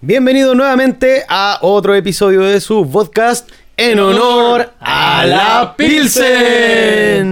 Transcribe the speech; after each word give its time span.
Bienvenido 0.00 0.54
nuevamente 0.54 1.24
a 1.28 1.58
otro 1.62 1.94
episodio 1.94 2.42
de 2.42 2.60
su 2.60 2.88
podcast 2.90 3.50
en 3.76 3.98
honor 3.98 4.72
a 4.80 5.26
la 5.26 5.74
Pilsen. 5.76 7.26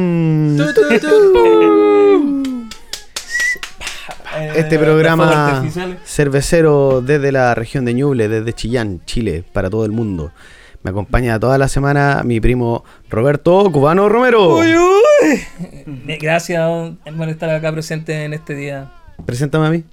Este 4.54 4.78
programa 4.78 5.64
cervecero 6.04 7.00
desde 7.00 7.32
la 7.32 7.54
región 7.54 7.84
de 7.84 7.94
Ñuble, 7.94 8.28
desde 8.28 8.52
Chillán, 8.52 9.00
Chile, 9.04 9.44
para 9.52 9.70
todo 9.70 9.84
el 9.84 9.92
mundo. 9.92 10.32
Me 10.82 10.90
acompaña 10.90 11.40
toda 11.40 11.56
la 11.56 11.68
semana 11.68 12.22
mi 12.24 12.40
primo 12.40 12.84
Roberto 13.08 13.70
Cubano 13.72 14.08
Romero. 14.08 14.58
Gracias 16.20 16.92
por 17.16 17.28
estar 17.28 17.50
acá 17.50 17.72
presente 17.72 18.24
en 18.24 18.34
este 18.34 18.54
día. 18.54 18.92
Preséntame 19.24 19.66
a 19.66 19.70
mí. 19.70 19.84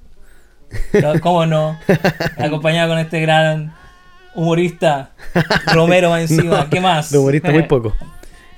¿Cómo 1.22 1.46
no? 1.46 1.78
Acompañado 2.38 2.90
con 2.90 3.00
este 3.00 3.22
gran 3.22 3.74
humorista 4.36 5.12
Romero 5.74 6.16
encima. 6.18 6.70
¿Qué 6.70 6.82
más? 6.82 7.12
De 7.12 7.18
humorista 7.18 7.52
muy 7.52 7.64
poco. 7.64 7.96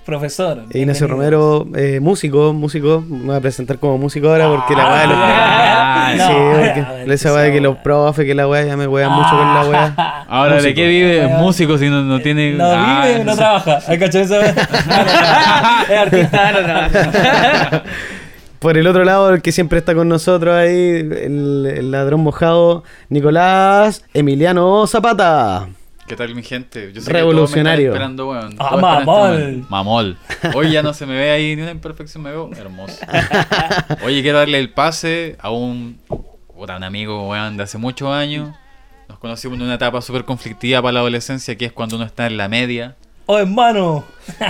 Profesor. 0.05 0.63
Ignacio. 0.71 1.07
Romero, 1.07 1.65
eh, 1.75 1.99
músico, 2.01 2.51
músico. 2.53 3.03
Me 3.07 3.25
voy 3.27 3.35
a 3.37 3.39
presentar 3.41 3.79
como 3.79 3.97
músico 3.97 4.27
ahora 4.29 4.47
porque 4.49 4.75
la 4.75 4.85
weá 4.89 5.01
de 5.01 5.07
los- 5.07 5.17
Ah, 5.17 6.13
Sí, 6.15 6.19
no, 6.33 6.51
porque 6.97 7.13
esa 7.13 7.33
weá 7.33 7.43
de 7.43 7.51
que 7.53 7.61
los 7.61 7.77
profes, 7.77 8.25
que 8.25 8.35
la 8.35 8.47
weá 8.47 8.63
ya 8.65 8.75
me 8.77 8.85
wean 8.87 9.11
mucho 9.11 9.29
con 9.29 9.53
la 9.53 9.63
weá. 9.69 10.25
Ahora, 10.27 10.61
¿de 10.61 10.73
qué 10.73 10.87
vive? 10.87 11.27
Músico 11.27 11.77
si 11.77 11.89
no, 11.89 12.01
no 12.03 12.19
tiene. 12.19 12.51
No 12.53 12.65
Ah, 12.67 13.03
vive, 13.07 13.23
no 13.23 13.31
sé. 13.31 13.37
trabaja. 13.37 13.79
¿Hay 13.87 13.97
cachado 13.99 14.23
eso? 14.25 14.39
es 15.89 15.97
artista, 15.97 16.51
no 16.51 16.59
trabaja. 16.59 17.83
Por 18.59 18.77
el 18.77 18.87
otro 18.87 19.03
lado, 19.03 19.33
el 19.33 19.41
que 19.41 19.51
siempre 19.51 19.79
está 19.79 19.93
con 19.93 20.07
nosotros 20.07 20.55
ahí, 20.55 20.69
el, 20.71 21.65
el 21.77 21.91
ladrón 21.91 22.21
mojado, 22.21 22.83
Nicolás 23.09 24.03
Emiliano 24.13 24.87
Zapata. 24.87 25.67
¿Qué 26.13 26.17
tal, 26.17 26.35
mi 26.35 26.43
gente? 26.43 26.93
Yo 26.93 27.01
sé 27.01 27.07
que 27.07 27.13
Revolucionario. 27.13 27.91
todos 27.91 27.99
me 27.99 28.05
están 28.05 28.11
esperando, 28.13 28.29
weón. 28.29 28.55
Ah, 28.59 28.69
este 28.69 28.81
mamol. 28.81 29.65
Mamol. 29.67 30.17
Hoy 30.53 30.71
ya 30.71 30.83
no 30.83 30.93
se 30.93 31.07
me 31.07 31.15
ve 31.15 31.31
ahí 31.31 31.55
ni 31.55 31.63
una 31.63 31.71
imperfección, 31.71 32.21
me 32.21 32.29
veo 32.29 32.51
hermoso. 32.55 33.03
Oye, 34.05 34.21
quiero 34.21 34.37
darle 34.37 34.59
el 34.59 34.69
pase 34.69 35.37
a 35.39 35.49
un, 35.49 35.99
un 36.53 36.69
amigo, 36.69 37.29
weón, 37.29 37.57
de 37.57 37.63
hace 37.63 37.79
muchos 37.79 38.09
años. 38.09 38.53
Nos 39.09 39.17
conocimos 39.17 39.57
en 39.57 39.63
una 39.63 39.73
etapa 39.73 40.03
súper 40.03 40.23
conflictiva 40.23 40.83
para 40.83 40.91
la 40.91 40.99
adolescencia, 40.99 41.57
que 41.57 41.65
es 41.65 41.71
cuando 41.71 41.95
uno 41.95 42.05
está 42.05 42.27
en 42.27 42.37
la 42.37 42.47
media. 42.47 42.95
Oh, 43.25 43.39
hermano. 43.39 44.05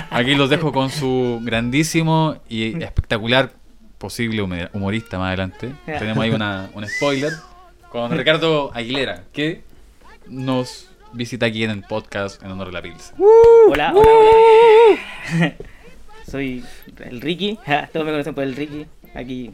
Aquí 0.10 0.36
los 0.36 0.50
dejo 0.50 0.74
con 0.74 0.90
su 0.90 1.40
grandísimo 1.44 2.36
y 2.50 2.84
espectacular 2.84 3.54
posible 4.00 4.42
humorista 4.74 5.18
más 5.18 5.28
adelante. 5.28 5.72
Tenemos 5.86 6.26
ahí 6.26 6.32
una, 6.32 6.70
un 6.74 6.86
spoiler 6.90 7.32
con 7.90 8.12
Ricardo 8.12 8.70
Aguilera, 8.74 9.24
que 9.32 9.64
nos 10.28 10.90
visita 11.14 11.46
aquí 11.46 11.64
en 11.64 11.72
el 11.72 11.84
podcast 11.84 12.42
en 12.44 12.52
honor 12.52 12.70
a 12.70 12.72
la 12.72 12.82
Pilsen. 12.82 13.16
Hola, 13.70 13.94
hola, 13.96 14.10
hola. 14.12 15.54
Soy 16.30 16.64
el 17.00 17.22
Ricky. 17.22 17.58
Todos 17.94 18.06
me 18.06 18.12
conocen 18.12 18.34
por 18.34 18.44
el 18.44 18.56
Ricky. 18.56 18.86
Aquí. 19.14 19.52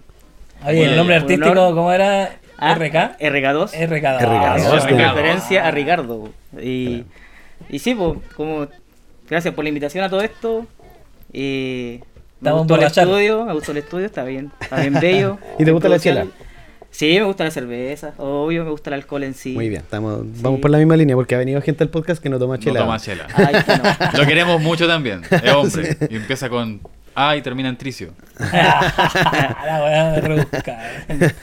Oye, 0.66 0.86
el 0.86 0.96
nombre 0.96 1.16
artístico, 1.16 1.52
honor. 1.52 1.76
¿cómo 1.76 1.92
era? 1.92 2.38
Ah, 2.58 2.76
RK. 2.76 3.20
RK2. 3.20 3.88
RK. 3.88 4.04
RK2, 4.04 4.74
En 4.74 4.98
sí. 4.98 5.04
referencia 5.04 5.68
a 5.68 5.72
Ricardo. 5.72 6.30
Y, 6.62 7.04
y 7.70 7.80
sí, 7.80 7.96
pues, 7.96 8.20
como. 8.36 8.68
Gracias 9.30 9.54
por 9.54 9.64
la 9.64 9.70
invitación 9.70 10.04
a 10.04 10.10
todo 10.10 10.22
esto. 10.22 10.66
Y. 11.32 12.00
Me 12.42 12.50
Estamos 12.50 12.68
gustó 12.68 12.76
el 12.76 12.84
estudio, 12.84 13.46
me 13.46 13.54
gustó 13.54 13.72
el 13.74 13.78
estudio, 13.80 14.06
está 14.06 14.24
bien, 14.24 14.50
está 14.62 14.80
bien 14.80 14.94
bello. 14.94 15.38
¿Y 15.60 15.66
te 15.66 15.72
gusta 15.72 15.90
la 15.90 16.00
chela? 16.00 16.26
Sí, 17.00 17.18
me 17.18 17.24
gusta 17.24 17.46
la 17.46 17.52
cerveza, 17.52 18.14
obvio, 18.18 18.66
me 18.66 18.72
gusta 18.72 18.90
el 18.90 18.96
alcohol 18.96 19.24
en 19.24 19.34
sí. 19.34 19.54
Muy 19.54 19.70
bien, 19.70 19.84
estamos, 19.84 20.20
vamos 20.42 20.60
por 20.60 20.70
la 20.70 20.80
misma 20.80 20.98
línea 20.98 21.16
porque 21.16 21.34
ha 21.34 21.38
venido 21.38 21.62
gente 21.62 21.82
al 21.82 21.90
podcast 21.90 22.22
que 22.22 22.28
no 22.28 22.38
toma 22.38 22.60
chela. 22.60 22.82
No 22.82 22.88
toma 22.88 23.00
chela. 23.00 23.26
Ay, 23.36 23.56
que 23.64 23.78
no. 23.78 24.18
Lo 24.22 24.28
queremos 24.28 24.62
mucho 24.62 24.86
también. 24.86 25.22
Es 25.32 25.54
hombre. 25.54 25.96
Y 26.10 26.18
empieza 26.18 26.50
con 26.50 26.82
A 27.16 27.38
y 27.38 27.42
termina 27.42 27.70
en 27.70 27.78
tricio. 27.78 28.12
La 28.38 29.82
weá 29.82 30.12
de 30.12 30.20
rebuscar. 30.20 31.36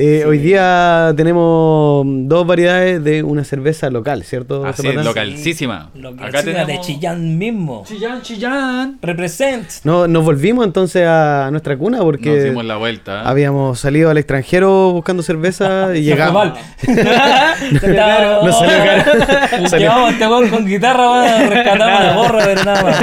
Eh, 0.00 0.24
Hoy 0.24 0.38
día 0.38 1.12
tenemos 1.16 2.06
dos 2.06 2.46
variedades 2.46 3.02
de 3.02 3.24
una 3.24 3.42
cerveza 3.42 3.90
local, 3.90 4.22
¿cierto? 4.22 4.64
Así, 4.64 4.82
Zapata? 4.82 5.02
localísima. 5.02 5.90
Lo 5.96 6.14
que 6.14 6.22
Acá 6.22 6.38
decía 6.42 6.60
de 6.60 6.66
tenemos... 6.66 6.86
Chillán 6.86 7.36
mismo. 7.36 7.82
Chillán, 7.84 8.22
Chillán. 8.22 8.98
Represent. 9.02 9.66
No, 9.82 10.06
nos 10.06 10.24
volvimos 10.24 10.64
entonces 10.64 11.04
a 11.04 11.48
nuestra 11.50 11.76
cuna 11.76 11.98
porque 11.98 12.30
Nos 12.30 12.44
dimos 12.44 12.64
la 12.64 12.76
vuelta. 12.76 13.22
habíamos 13.28 13.80
salido 13.80 14.08
al 14.10 14.18
extranjero 14.18 14.92
buscando 14.92 15.24
cerveza 15.24 15.88
y 15.96 16.02
llegamos. 16.02 16.32
mal. 16.44 16.54
Estaba- 17.82 18.44
No 18.46 18.52
salió 18.52 18.76
caro. 18.84 19.78
Llevamos 19.78 20.12
este 20.12 20.50
con 20.56 20.64
guitarra, 20.64 21.38
rescatamos 21.48 22.04
la 22.04 22.14
porra, 22.22 22.44
pero 22.44 22.64
nada 22.64 22.82
más. 22.84 23.02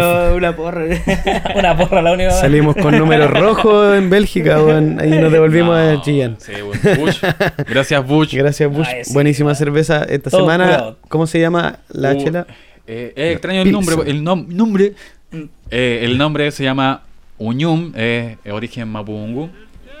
No, 0.00 0.34
una 0.36 0.54
porra. 0.56 0.84
Una 1.56 1.76
porra, 1.76 2.02
la 2.02 2.12
única. 2.12 2.30
Salimos 2.32 2.76
con 2.76 2.96
números 2.98 3.30
rojos 3.30 3.96
en 3.96 4.10
Bélgica, 4.10 4.62
weón, 4.62 4.98
y 5.04 5.10
nos 5.10 5.30
devolvimos 5.32 5.76
No, 5.78 5.98
a 5.98 6.02
Chillán. 6.02 6.36
Sí, 6.38 6.52
bueno, 6.62 6.80
Bush. 7.00 7.22
Gracias, 7.68 8.06
Bush. 8.06 8.34
Gracias, 8.34 8.70
Bush. 8.72 8.86
Ay, 8.88 9.04
sí. 9.04 9.12
Buenísima 9.12 9.54
cerveza 9.54 10.04
esta 10.04 10.30
Todo 10.30 10.42
semana. 10.42 10.64
curado. 10.64 10.98
¿Cómo 11.08 11.26
se 11.26 11.40
llama 11.40 11.78
la 11.88 12.12
Uh, 12.12 12.22
chela? 12.22 12.46
eh, 12.86 13.12
es 13.16 13.32
extraño 13.32 13.62
el 13.62 13.72
nombre. 13.72 13.96
El 14.06 14.22
nom- 14.22 14.46
nombre. 14.48 14.92
eh, 15.70 16.00
el 16.02 16.18
nombre 16.18 16.50
se 16.50 16.64
llama 16.64 17.02
Uñum, 17.38 17.92
es 17.96 18.36
origen 18.50 18.88
mapudungun. 18.88 19.50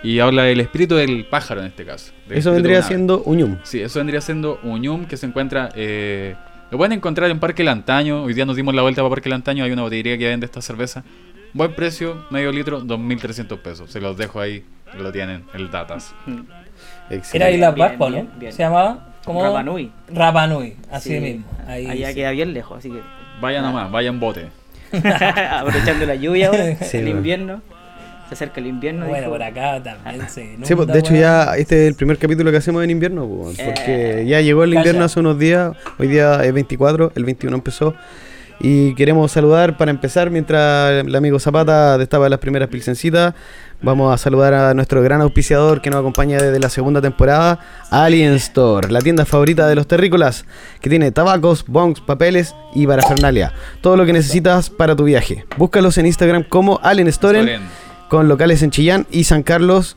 Y 0.02 0.18
habla 0.20 0.42
del 0.42 0.60
espíritu 0.60 0.96
del 0.96 1.24
pájaro 1.24 1.62
en 1.62 1.68
este 1.68 1.86
caso. 1.86 2.12
Eso 2.28 2.52
vendría 2.52 2.82
siendo 2.82 3.22
Uñum. 3.24 3.56
Sí, 3.62 3.80
eso 3.80 4.00
vendría 4.00 4.20
siendo 4.20 4.60
Uñum, 4.62 5.06
que 5.06 5.16
se 5.16 5.24
encuentra. 5.24 5.70
eh, 5.74 6.34
lo 6.70 6.78
pueden 6.78 6.92
encontrar 6.92 7.30
en 7.30 7.38
Parque 7.40 7.62
Lantaño. 7.64 8.24
Hoy 8.24 8.34
día 8.34 8.44
nos 8.46 8.56
dimos 8.56 8.74
la 8.74 8.82
vuelta 8.82 9.02
para 9.02 9.10
Parque 9.10 9.28
Lantaño. 9.28 9.64
Hay 9.64 9.72
una 9.72 9.82
botillería 9.82 10.18
que 10.18 10.28
vende 10.28 10.46
esta 10.46 10.60
cerveza. 10.60 11.04
Buen 11.52 11.74
precio, 11.74 12.24
medio 12.30 12.50
litro, 12.50 12.82
2.300 12.82 13.58
pesos. 13.58 13.90
Se 13.90 14.00
los 14.00 14.16
dejo 14.16 14.40
ahí, 14.40 14.64
lo 14.98 15.12
tienen, 15.12 15.44
el 15.54 15.70
Datas. 15.70 16.14
Era 16.26 17.16
Excelente. 17.16 17.54
Isla 17.54 17.70
Bien, 17.70 17.88
Pascua, 17.88 18.08
¿no? 18.10 18.14
bien, 18.16 18.30
bien. 18.38 18.52
Se 18.52 18.62
llamaba. 18.62 19.14
¿cómo? 19.24 19.42
Rapa 19.42 19.62
Nui. 19.62 19.90
Rapa 20.08 20.46
Nui, 20.46 20.74
así 20.90 21.10
Sí, 21.14 21.20
mismo. 21.20 21.44
Ahí, 21.66 21.86
Allá 21.86 22.08
sí. 22.08 22.14
queda 22.16 22.30
bien 22.32 22.52
lejos, 22.52 22.78
así 22.78 22.90
que. 22.90 23.00
Vaya 23.40 23.62
nomás, 23.62 23.90
vaya 23.92 24.08
en 24.08 24.18
bote. 24.20 24.48
Aprovechando 24.92 26.06
la 26.06 26.14
lluvia 26.16 26.48
ahora, 26.48 26.76
Sí, 26.76 26.96
el 26.98 27.04
bueno. 27.04 27.18
invierno. 27.18 27.62
Se 28.28 28.34
acerca 28.34 28.60
el 28.60 28.66
invierno. 28.66 29.06
Bueno, 29.06 29.18
dijo. 29.18 29.30
por 29.30 29.42
acá 29.42 29.82
también 29.82 30.28
se 30.28 30.44
inunda, 30.44 30.66
Sí, 30.66 30.74
pues, 30.74 30.88
de 30.88 30.98
hecho 30.98 31.14
ya 31.14 31.56
este 31.56 31.82
es 31.82 31.88
el 31.88 31.94
primer 31.94 32.18
capítulo 32.18 32.50
que 32.50 32.56
hacemos 32.56 32.82
en 32.82 32.90
invierno, 32.90 33.26
pues, 33.26 33.58
porque 33.60 34.22
Eh, 34.22 34.26
ya 34.26 34.40
llegó 34.40 34.64
el 34.64 34.74
invierno 34.74 35.04
hace 35.04 35.20
unos 35.20 35.38
días, 35.38 35.72
hoy 35.98 36.08
día 36.08 36.42
es 36.44 36.52
24, 36.52 37.12
el 37.14 37.24
21 37.24 37.54
empezó, 37.56 37.94
y 38.60 38.94
queremos 38.94 39.32
saludar 39.32 39.76
para 39.76 39.90
empezar, 39.90 40.30
mientras 40.30 41.04
el 41.04 41.14
amigo 41.14 41.38
Zapata 41.38 41.98
destapa 41.98 42.28
las 42.28 42.38
primeras 42.38 42.68
pilsencitas, 42.68 43.34
vamos 43.82 44.14
a 44.14 44.16
saludar 44.16 44.54
a 44.54 44.72
nuestro 44.74 45.02
gran 45.02 45.20
auspiciador 45.20 45.82
que 45.82 45.90
nos 45.90 46.00
acompaña 46.00 46.40
desde 46.40 46.58
la 46.58 46.70
segunda 46.70 47.02
temporada, 47.02 47.58
Alien 47.90 48.32
Store, 48.34 48.90
la 48.90 49.00
tienda 49.00 49.24
favorita 49.24 49.66
de 49.66 49.74
los 49.74 49.86
terrícolas, 49.86 50.46
que 50.80 50.88
tiene 50.88 51.10
tabacos, 51.10 51.64
bongs, 51.66 52.00
papeles 52.00 52.54
y 52.74 52.86
parafernalia, 52.86 53.52
todo 53.80 53.96
lo 53.96 54.06
que 54.06 54.12
necesitas 54.12 54.70
para 54.70 54.96
tu 54.96 55.04
viaje. 55.04 55.44
Búscalos 55.56 55.98
en 55.98 56.06
Instagram 56.06 56.44
como 56.44 56.80
Alien 56.82 57.08
Store 57.08 57.40
Storen. 57.40 57.83
Con 58.14 58.28
locales 58.28 58.62
en 58.62 58.70
Chillán 58.70 59.06
y 59.10 59.24
San 59.24 59.42
Carlos. 59.42 59.96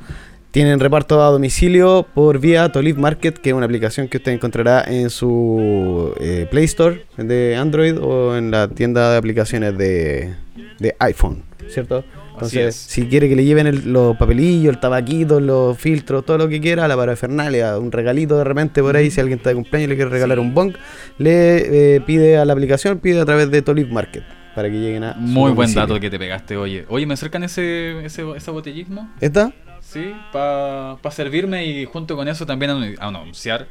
Tienen 0.50 0.80
reparto 0.80 1.22
a 1.24 1.28
domicilio 1.30 2.08
por 2.16 2.40
vía 2.40 2.72
Tolib 2.72 2.98
Market, 2.98 3.38
que 3.38 3.50
es 3.50 3.56
una 3.56 3.66
aplicación 3.68 4.08
que 4.08 4.18
usted 4.18 4.32
encontrará 4.32 4.84
en 4.88 5.12
su 5.12 6.16
eh, 6.20 6.48
Play 6.50 6.64
Store 6.66 7.06
de 7.18 7.56
Android 7.56 7.96
o 8.02 8.36
en 8.36 8.50
la 8.50 8.70
tienda 8.70 9.12
de 9.12 9.18
aplicaciones 9.18 9.78
de, 9.78 10.34
de 10.80 10.96
iPhone, 10.98 11.44
¿cierto? 11.70 12.04
Entonces, 12.34 12.70
es. 12.70 12.76
si 12.76 13.06
quiere 13.06 13.30
que 13.30 13.36
le 13.36 13.46
lleven 13.46 13.68
el- 13.68 13.94
los 13.94 14.18
papelillos, 14.18 14.74
el 14.74 14.80
tabaquito, 14.80 15.40
los 15.40 15.78
filtros, 15.78 16.26
todo 16.26 16.40
lo 16.40 16.50
que 16.50 16.60
quiera, 16.60 16.88
la 16.88 16.96
parafernalia, 16.96 17.78
un 17.78 17.92
regalito 17.92 18.36
de 18.40 18.44
repente 18.46 18.82
por 18.82 18.96
ahí, 18.96 19.12
si 19.12 19.20
alguien 19.20 19.38
está 19.38 19.50
de 19.52 19.56
cumpleaños 19.56 19.86
y 19.86 19.90
le 19.90 19.96
quiere 19.96 20.10
regalar 20.10 20.40
un 20.40 20.56
bong, 20.56 20.74
le 21.20 21.96
eh, 21.98 22.02
pide 22.02 22.38
a 22.38 22.46
la 22.46 22.54
aplicación, 22.54 22.98
pide 22.98 23.20
a 23.22 23.26
través 23.26 23.52
de 23.52 23.62
Tolib 23.62 23.92
Market 23.92 24.24
para 24.58 24.72
que 24.72 24.76
lleguen 24.80 25.04
a. 25.04 25.14
su 25.14 25.20
Muy 25.20 25.52
buen 25.52 25.56
domicilio. 25.68 25.82
dato 25.88 26.00
que 26.00 26.10
te 26.10 26.18
pegaste, 26.18 26.58
oye. 26.58 26.84
Oye, 26.90 27.06
¿me 27.06 27.14
acercan 27.14 27.44
ese, 27.44 28.04
ese, 28.04 28.26
ese 28.36 28.50
botellismo? 28.52 29.08
¿Esta? 29.22 29.54
Sí, 29.82 30.12
para 30.34 30.98
servirme 31.12 31.64
y 31.68 31.86
junto 31.86 32.16
con 32.16 32.28
eso 32.28 32.44
también 32.48 32.72
anu- 32.72 32.98
anunciar 33.00 33.68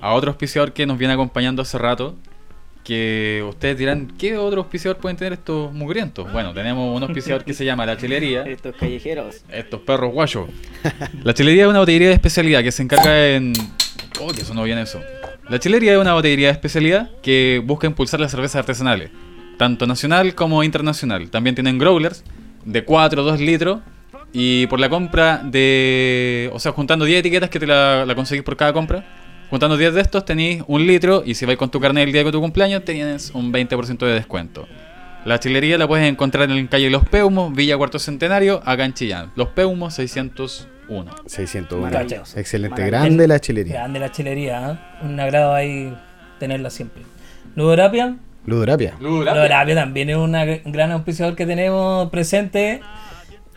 a 0.00 0.12
otro 0.12 0.30
auspiciador 0.32 0.72
que 0.72 0.86
nos 0.86 0.98
viene 0.98 1.14
acompañando 1.14 1.62
hace 1.62 1.78
rato, 1.78 2.16
que 2.82 3.44
ustedes 3.48 3.78
dirán, 3.78 4.08
¿qué 4.18 4.36
otro 4.36 4.62
auspiciador 4.62 4.98
pueden 5.00 5.16
tener 5.16 5.32
estos 5.34 5.72
mugrientos? 5.72 6.30
Bueno, 6.32 6.52
tenemos 6.52 6.94
un 6.94 7.02
auspiciador 7.04 7.44
que 7.44 7.54
se 7.54 7.64
llama 7.64 7.86
La 7.86 7.96
Chilería. 7.96 8.42
Estos 8.46 8.74
callejeros. 8.76 9.44
Estos 9.48 9.80
perros 9.82 10.12
guayos. 10.12 10.48
La 11.22 11.32
chilería 11.32 11.62
es 11.64 11.68
una 11.70 11.78
botillería 11.78 12.08
de 12.08 12.14
especialidad 12.14 12.62
que 12.64 12.72
se 12.72 12.82
encarga 12.82 13.28
en. 13.28 13.52
Oh, 14.20 14.32
que 14.32 14.44
sonó 14.44 14.64
bien 14.64 14.78
eso. 14.78 15.00
La 15.48 15.58
chilería 15.58 15.92
es 15.92 15.98
una 15.98 16.12
botillería 16.14 16.48
de 16.48 16.52
especialidad 16.54 17.10
que 17.22 17.62
busca 17.64 17.86
impulsar 17.86 18.18
las 18.20 18.30
cervezas 18.32 18.56
artesanales, 18.56 19.10
tanto 19.58 19.86
nacional 19.86 20.34
como 20.34 20.62
internacional. 20.64 21.30
También 21.30 21.54
tienen 21.54 21.78
growlers 21.78 22.24
de 22.64 22.84
4 22.84 23.22
o 23.22 23.24
2 23.24 23.40
litros. 23.40 23.80
Y 24.32 24.66
por 24.66 24.80
la 24.80 24.88
compra 24.88 25.38
de. 25.44 26.50
O 26.52 26.58
sea, 26.58 26.72
juntando 26.72 27.04
10 27.04 27.20
etiquetas 27.20 27.50
que 27.50 27.60
te 27.60 27.66
la, 27.66 28.04
la 28.04 28.14
conseguís 28.14 28.42
por 28.42 28.56
cada 28.56 28.72
compra. 28.72 29.04
Juntando 29.50 29.76
10 29.76 29.94
de 29.94 30.00
estos 30.00 30.24
tenéis 30.24 30.64
un 30.66 30.86
litro. 30.86 31.22
Y 31.24 31.34
si 31.34 31.46
vais 31.46 31.56
con 31.56 31.70
tu 31.70 31.78
carnet 31.78 32.06
el 32.06 32.12
día 32.12 32.24
de 32.24 32.32
tu 32.32 32.40
cumpleaños, 32.40 32.84
tienes 32.84 33.30
un 33.32 33.52
20% 33.52 33.98
de 33.98 34.12
descuento. 34.12 34.66
La 35.24 35.38
chilería 35.40 35.78
la 35.78 35.86
puedes 35.88 36.06
encontrar 36.06 36.50
en 36.50 36.66
calle 36.66 36.90
Los 36.90 37.08
Peumos, 37.08 37.54
Villa 37.54 37.76
Cuarto 37.78 37.98
Centenario, 37.98 38.60
acá 38.64 38.84
en 38.84 38.92
Chillán. 38.92 39.30
Los 39.36 39.48
Peumos 39.48 39.94
601. 39.94 41.14
601. 41.26 41.82
Maravilloso. 41.82 42.38
Excelente, 42.38 42.72
Maravilloso. 42.82 43.00
grande 43.04 43.28
la 43.28 43.40
chilería. 43.40 43.72
Grande 43.74 44.00
la 44.00 44.10
chilería, 44.12 44.70
¿eh? 44.72 45.06
un 45.06 45.18
agrado 45.18 45.54
ahí 45.54 45.96
tenerla 46.38 46.68
siempre. 46.68 47.04
Ludorapia, 47.56 48.16
Ludorapia. 48.46 48.94
Ludorapia 49.00 49.74
también 49.74 50.10
es 50.10 50.16
una 50.16 50.44
un 50.64 50.72
gran 50.72 50.92
auspiciador 50.92 51.34
que 51.34 51.46
tenemos 51.46 52.10
presente. 52.10 52.80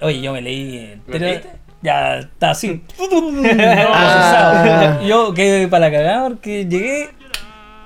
Oye, 0.01 0.21
yo 0.21 0.31
me 0.33 0.41
leí 0.41 0.99
entero-? 1.07 1.41
Ya 1.81 2.19
está 2.19 2.51
así. 2.51 2.81
Ah. 3.93 4.99
Yo 5.05 5.33
quedé 5.33 5.67
para 5.67 5.89
la 5.89 5.91
cagada 5.97 6.27
porque 6.29 6.65
llegué. 6.65 7.09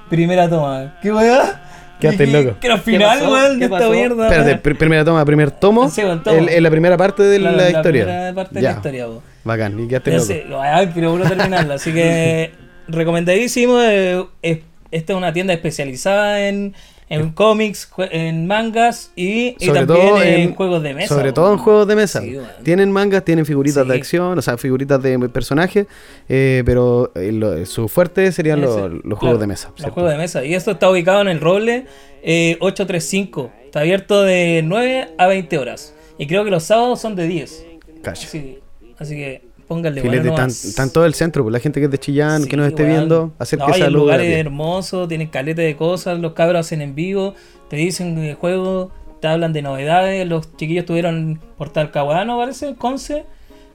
Primera 0.10 0.50
toma. 0.50 0.98
¿Qué 1.02 1.12
weá? 1.12 1.62
Quedaste 2.00 2.28
loco. 2.28 2.58
Que 2.60 2.68
era 2.68 2.76
el 2.76 2.82
final, 2.82 3.22
weón, 3.22 3.60
de 3.60 3.70
¿Qué 3.70 3.74
esta 3.76 3.90
mierda. 3.90 4.28
Espérate, 4.28 4.70
pr- 4.70 4.78
primera 4.78 5.06
toma, 5.06 5.24
primer 5.24 5.52
tomo. 5.52 5.90
Sí, 5.90 6.02
bueno, 6.02 6.22
tomo. 6.22 6.38
El- 6.38 6.50
en 6.50 6.64
la 6.64 6.70
primera 6.72 6.98
parte 6.98 7.24
de 7.24 7.40
la, 7.40 7.52
La- 7.52 7.58
la 7.64 7.70
historia. 7.70 8.04
primera 8.06 8.34
parte 8.34 8.56
de 8.56 8.62
ya. 8.62 8.70
la 8.72 8.76
historia, 8.76 9.06
vos. 9.06 9.24
Bacán, 9.44 9.80
y 9.80 9.88
quedaste 9.88 10.12
loco. 10.12 10.26
sé, 10.26 10.46
ay, 10.60 10.92
pero 10.94 11.12
puro 11.12 11.24
terminarla. 11.26 11.76
Así 11.76 11.94
que 11.94 12.52
recomendadísimo. 12.88 13.80
eh, 13.82 14.26
es- 14.42 14.60
esta 14.92 15.14
es 15.14 15.18
una 15.18 15.34
tienda 15.34 15.54
especializada 15.54 16.48
en, 16.48 16.74
en 17.10 17.32
cómics, 17.32 17.90
en 18.12 18.48
mangas 18.48 19.12
y, 19.16 19.56
y 19.60 19.70
también 19.72 20.18
en, 20.18 20.24
en- 20.42 20.56
juegos 20.56 20.82
de 20.84 20.94
mesa. 20.94 21.16
Sobre 21.16 21.34
todo 21.34 21.52
en 21.52 21.58
juegos 21.60 21.88
de 21.88 21.96
mesa. 21.96 22.22
Sí, 22.22 22.34
bueno. 22.36 22.48
Tienen 22.64 22.92
mangas, 22.92 23.26
tienen 23.26 23.46
figuritas 23.46 23.88
de 23.88 23.96
acción, 23.96 24.38
o 24.38 24.42
sea, 24.42 24.58
figuritas 24.58 25.02
de 25.02 25.18
personajes, 25.30 25.88
eh, 26.30 26.64
pero 26.66 27.12
eh, 27.16 27.32
lo- 27.32 27.66
su 27.66 27.88
fuerte 27.90 28.32
serían 28.32 28.62
los, 28.62 28.76
los 28.92 29.02
claro, 29.02 29.16
juegos 29.18 29.40
de 29.42 29.48
mesa. 29.48 29.68
Los 29.70 29.78
¿cierto? 29.78 29.94
juegos 29.94 30.12
de 30.12 30.18
mesa. 30.18 30.46
Y 30.46 30.54
esto 30.54 30.72
está 30.72 30.90
ubicado 30.90 31.22
en 31.22 31.28
el 31.28 31.40
Roble 31.42 31.86
eh, 32.24 32.58
835. 32.60 33.52
Está 33.66 33.80
abierto 33.82 34.22
de 34.24 34.62
9 34.64 35.10
a 35.18 35.28
20 35.28 35.58
horas. 35.58 35.94
Y 36.18 36.28
creo 36.28 36.44
que 36.44 36.52
los 36.52 36.64
sábados 36.64 37.00
son 37.02 37.16
de 37.16 37.28
10. 37.28 37.66
Cacha. 38.04 38.28
Así, 38.28 38.60
así 39.00 39.16
que 39.16 39.42
pónganle 39.72 40.02
Filete, 40.02 40.30
bueno 40.30 40.36
tan, 40.36 40.52
tan 40.76 40.90
todo 40.92 41.06
el 41.06 41.14
centro, 41.14 41.44
pues 41.44 41.54
la 41.54 41.60
gente 41.60 41.80
que 41.80 41.86
es 41.86 41.92
de 41.92 41.98
Chillán, 41.98 42.46
que 42.46 42.58
nos 42.58 42.66
Sí, 42.66 42.70
esté 42.74 42.84
weón. 42.84 42.96
viendo, 42.98 43.26
No, 43.28 43.34
acérquese 43.40 43.80
y 43.80 43.84
a 43.84 43.90
lugar 43.90 44.20
es 44.20 44.38
hermoso, 44.38 45.08
tienen 45.08 45.28
caleta 45.30 45.62
de 45.62 45.78
cosas, 45.78 46.20
los 46.20 46.34
cabros 46.34 46.60
hacen 46.60 46.82
en 46.82 46.94
vivo, 46.94 47.36
te 47.70 47.78
dicen 47.78 48.16
de 48.16 48.34
juego, 48.34 48.92
te 49.22 49.28
hablan 49.30 49.54
de 49.54 49.62
novedades, 49.62 50.28
los 50.28 50.56
chiquillos 50.58 50.82
estuvieron 50.82 51.40
por 51.58 51.70
Talcahuano, 51.70 52.38
parece, 52.38 52.76
Conce, 52.76 53.24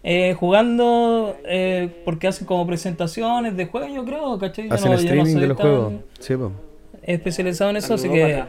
eh, 0.02 0.34
jugando, 0.38 1.34
eh, 1.46 1.88
porque 2.04 2.28
hacen 2.28 2.46
como 2.46 2.66
presentaciones 2.66 3.56
de 3.56 3.66
juegos, 3.66 3.90
yo 3.94 4.04
creo, 4.04 4.38
¿cachai? 4.38 4.69
Yo 4.69 4.75
Hacen 4.75 4.90
no- 4.90 4.96
no 4.96 5.00
streaming 5.02 5.32
soy 5.32 5.40
de 5.40 5.46
los 5.46 5.56
juegos. 5.56 5.93
Sí, 6.20 6.37
pues. 6.37 6.50
especializado 7.04 7.70
en 7.70 7.76
eso, 7.78 7.94
así 7.94 8.08
que... 8.10 8.44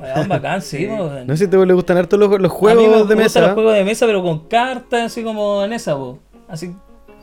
weón, 0.00 0.28
bacán, 0.28 0.62
sí, 0.62 0.86
weón. 0.86 1.26
No 1.26 1.36
sé 1.36 1.44
si 1.44 1.50
te 1.50 1.64
le 1.64 1.72
gustan 1.74 1.96
harto 1.96 2.16
los, 2.16 2.28
los 2.28 2.38
A 2.38 2.40
mí 2.40 2.44
me 2.44 2.48
juegos 2.74 2.92
de 2.92 2.98
gustan 3.14 3.18
mesa, 3.18 3.40
los 3.42 3.50
juegos 3.52 3.74
de 3.74 3.84
mesa, 3.84 4.06
pero 4.06 4.22
con 4.22 4.48
cartas, 4.48 5.02
así 5.12 5.22
como 5.22 5.62
en 5.64 5.72
esa, 5.72 5.94
po. 5.96 6.18
Así, 6.48 6.74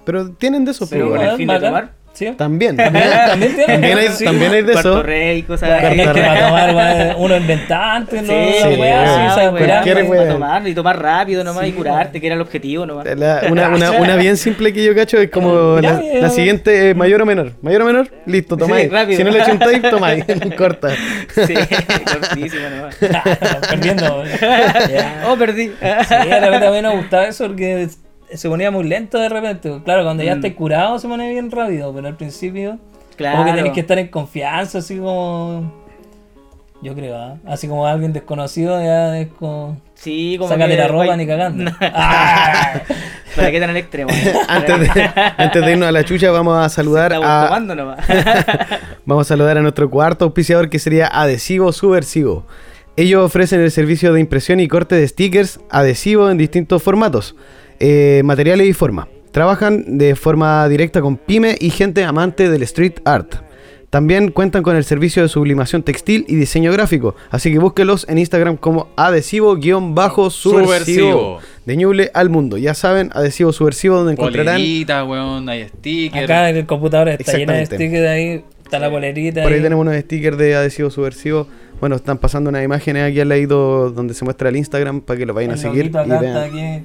pero 0.06 0.30
tienen 0.32 0.64
de 0.66 0.72
esos, 0.72 0.90
Pero 0.90 1.10
pues, 1.10 1.20
con 1.22 1.30
el 1.30 1.38
fin 1.38 1.48
de 1.48 1.60
tomar. 1.60 1.90
Sí. 2.14 2.32
También. 2.38 2.78
También 2.78 3.56
tienen. 3.56 3.66
También 3.68 3.98
hay, 3.98 4.08
Sí. 4.08 4.24
también 4.24 4.54
hay 4.54 4.62
de 4.62 4.72
eso. 4.72 5.04
rey, 5.04 5.44
cosas 5.44 5.68
Weón, 5.70 5.86
así. 5.86 6.00
es 6.00 6.08
que 6.14 6.22
para 6.22 6.46
tomar, 6.48 6.74
weón, 6.74 7.16
uno 7.18 7.36
inventante, 7.36 8.22
¿no? 8.22 8.28
Sí, 8.32 8.76
curar, 8.78 9.50
Cualquier 9.52 10.08
para 10.08 10.30
tomar 10.32 10.66
y 10.66 10.74
tomar 10.74 11.02
rápido 11.02 11.44
nomás 11.44 11.64
Sí, 11.66 11.70
y 11.72 11.74
curarte, 11.74 12.22
que 12.22 12.28
era 12.28 12.36
el 12.38 12.42
objetivo 12.42 12.86
nomás. 12.86 13.06
La- 13.18 13.42
una, 13.52 13.68
una, 13.76 13.92
una 13.92 14.16
bien 14.16 14.38
simple 14.38 14.72
que 14.72 14.86
yo 14.86 14.96
cacho 14.96 15.18
es 15.18 15.30
como 15.30 15.82
la, 15.82 16.02
la 16.22 16.30
siguiente, 16.30 16.92
eh, 16.92 16.94
mayor 16.96 17.22
o 17.22 17.26
menor. 17.26 17.52
Mayor 17.62 17.82
o 17.82 17.86
menor, 17.86 18.10
listo, 18.26 18.56
tomáis. 18.56 18.90
si 19.10 19.22
no 19.22 19.32
le 19.32 19.44
chuntáis, 19.44 19.82
tomáis. 19.90 20.24
Corta. 20.58 20.92
Sí, 21.46 21.54
cortísimo 21.54 22.70
nomás. 22.70 22.96
Perdiendo. 23.70 24.24
Oh, 25.28 25.36
perdí. 25.36 25.68
Sí, 25.68 25.74
a 26.32 26.70
mí 26.72 26.82
no 26.82 26.92
me 26.92 26.96
gustaba 26.96 27.26
eso 27.28 27.48
porque 27.48 27.90
se 28.34 28.50
ponía 28.50 28.72
muy 28.72 28.84
lento 28.86 29.18
de 29.20 29.30
repente. 29.30 29.80
Claro, 29.84 30.04
cuando 30.04 30.24
ya 30.24 30.34
Mm. 30.36 30.38
estés 30.40 30.54
curado 30.56 31.00
se 31.00 31.08
pone 31.08 31.30
bien 31.32 31.52
rápido, 31.52 31.94
pero 31.94 32.08
al 32.08 32.16
principio 32.18 32.78
Claro. 33.16 33.38
como 33.38 33.50
que 33.52 33.58
tenés 33.58 33.74
que 33.74 33.80
estar 33.82 33.98
en 34.00 34.08
confianza, 34.08 34.80
así 34.80 34.98
como... 34.98 35.84
Yo 36.82 36.94
creo, 36.94 37.18
¿ah? 37.18 37.38
así 37.48 37.68
como 37.68 37.88
alguien 37.88 38.14
desconocido 38.14 38.80
ya 38.82 39.18
es 39.18 39.30
como... 39.40 39.78
Sí, 39.96 40.36
como 40.38 40.50
Sácate 40.50 40.72
que- 40.72 40.78
la 40.78 40.88
ropa 40.90 41.06
guay. 41.06 41.18
ni 41.18 41.26
cagando. 41.28 41.72
Ah. 41.82 42.82
¿Para 43.36 43.52
qué 43.52 43.60
tan 43.60 43.70
al 43.72 43.78
extremo? 43.78 44.12
Antes 44.48 44.80
de, 44.94 45.10
antes 45.38 45.66
de 45.66 45.72
irnos 45.74 45.90
a 45.90 45.92
la 45.92 46.06
chucha, 46.06 46.32
vamos 46.32 46.58
a 46.64 46.70
saludar 46.70 47.12
Estamos 47.12 47.28
a, 47.30 47.46
tomando 47.48 47.76
nomás. 47.76 48.00
Vamos 49.06 49.28
a 49.28 49.30
saludar 49.30 49.58
a 49.58 49.62
nuestro 49.62 49.90
cuarto 49.90 50.24
auspiciador 50.26 50.70
que 50.70 50.80
sería 50.80 51.08
Adhesivo 51.08 51.72
Subversivo. 51.74 52.46
Ellos 52.96 53.26
ofrecen 53.26 53.60
el 53.60 53.72
servicio 53.72 54.14
de 54.14 54.22
impresión 54.22 54.62
y 54.62 54.70
corte 54.70 54.96
de 54.96 55.06
stickers 55.06 55.60
adhesivo 55.70 56.30
en 56.30 56.38
distintos 56.38 56.82
formatos, 56.82 57.36
eh, 57.80 58.22
materiales 58.24 58.68
y 58.68 58.74
forma. 58.74 59.08
Trabajan 59.32 59.98
de 59.98 60.16
forma 60.16 60.68
directa 60.70 61.02
con 61.02 61.18
pyme 61.18 61.56
y 61.60 61.70
gente 61.70 62.04
amante 62.04 62.50
del 62.50 62.64
street 62.64 63.00
art. 63.04 63.36
También 63.96 64.32
cuentan 64.32 64.62
con 64.62 64.76
el 64.76 64.84
servicio 64.84 65.24
de 65.24 65.30
sublimación 65.30 65.82
textil 65.82 66.26
y 66.28 66.36
diseño 66.36 66.70
gráfico, 66.74 67.16
así 67.30 67.50
que 67.50 67.60
búsquelos 67.60 68.06
en 68.10 68.18
Instagram 68.18 68.58
como 68.58 68.90
adhesivo-subversivo 68.98 70.30
Subversivo. 70.30 71.40
de 71.66 71.78
Ñuble 71.78 72.12
al 72.14 72.30
mundo. 72.30 72.58
Ya 72.58 72.74
saben, 72.74 73.10
adhesivo 73.14 73.54
subversivo 73.54 73.96
donde 73.96 74.12
encontrarán 74.12 74.56
Polerita, 74.56 75.06
weón, 75.06 75.48
hay 75.48 75.70
stickers. 75.70 76.26
Acá 76.26 76.50
en 76.50 76.58
el 76.58 76.66
computador 76.66 77.08
está 77.08 77.38
llena 77.38 77.54
de 77.54 77.68
stickers 77.68 78.06
ahí, 78.06 78.44
está 78.66 78.80
la 78.80 78.90
polerita. 78.90 79.44
Por 79.44 79.52
ahí 79.54 79.60
ahí. 79.60 79.64
tenemos 79.64 79.88
unos 79.88 79.96
stickers 80.02 80.38
de 80.38 80.56
adhesivo 80.56 80.90
subversivo. 80.90 81.48
Bueno, 81.80 81.96
están 81.96 82.18
pasando 82.18 82.50
unas 82.50 82.66
imágenes 82.66 83.10
aquí 83.10 83.22
al 83.22 83.30
lado 83.30 83.92
donde 83.92 84.14
se 84.14 84.26
muestra 84.26 84.50
el 84.50 84.58
Instagram 84.58 85.02
para 85.02 85.18
que 85.18 85.26
lo 85.26 85.34
vayan 85.34 85.52
a 85.52 85.58
seguir 85.58 85.86
y 85.86 85.90
vean 85.90 86.12
está 86.12 86.44
aquí. 86.44 86.84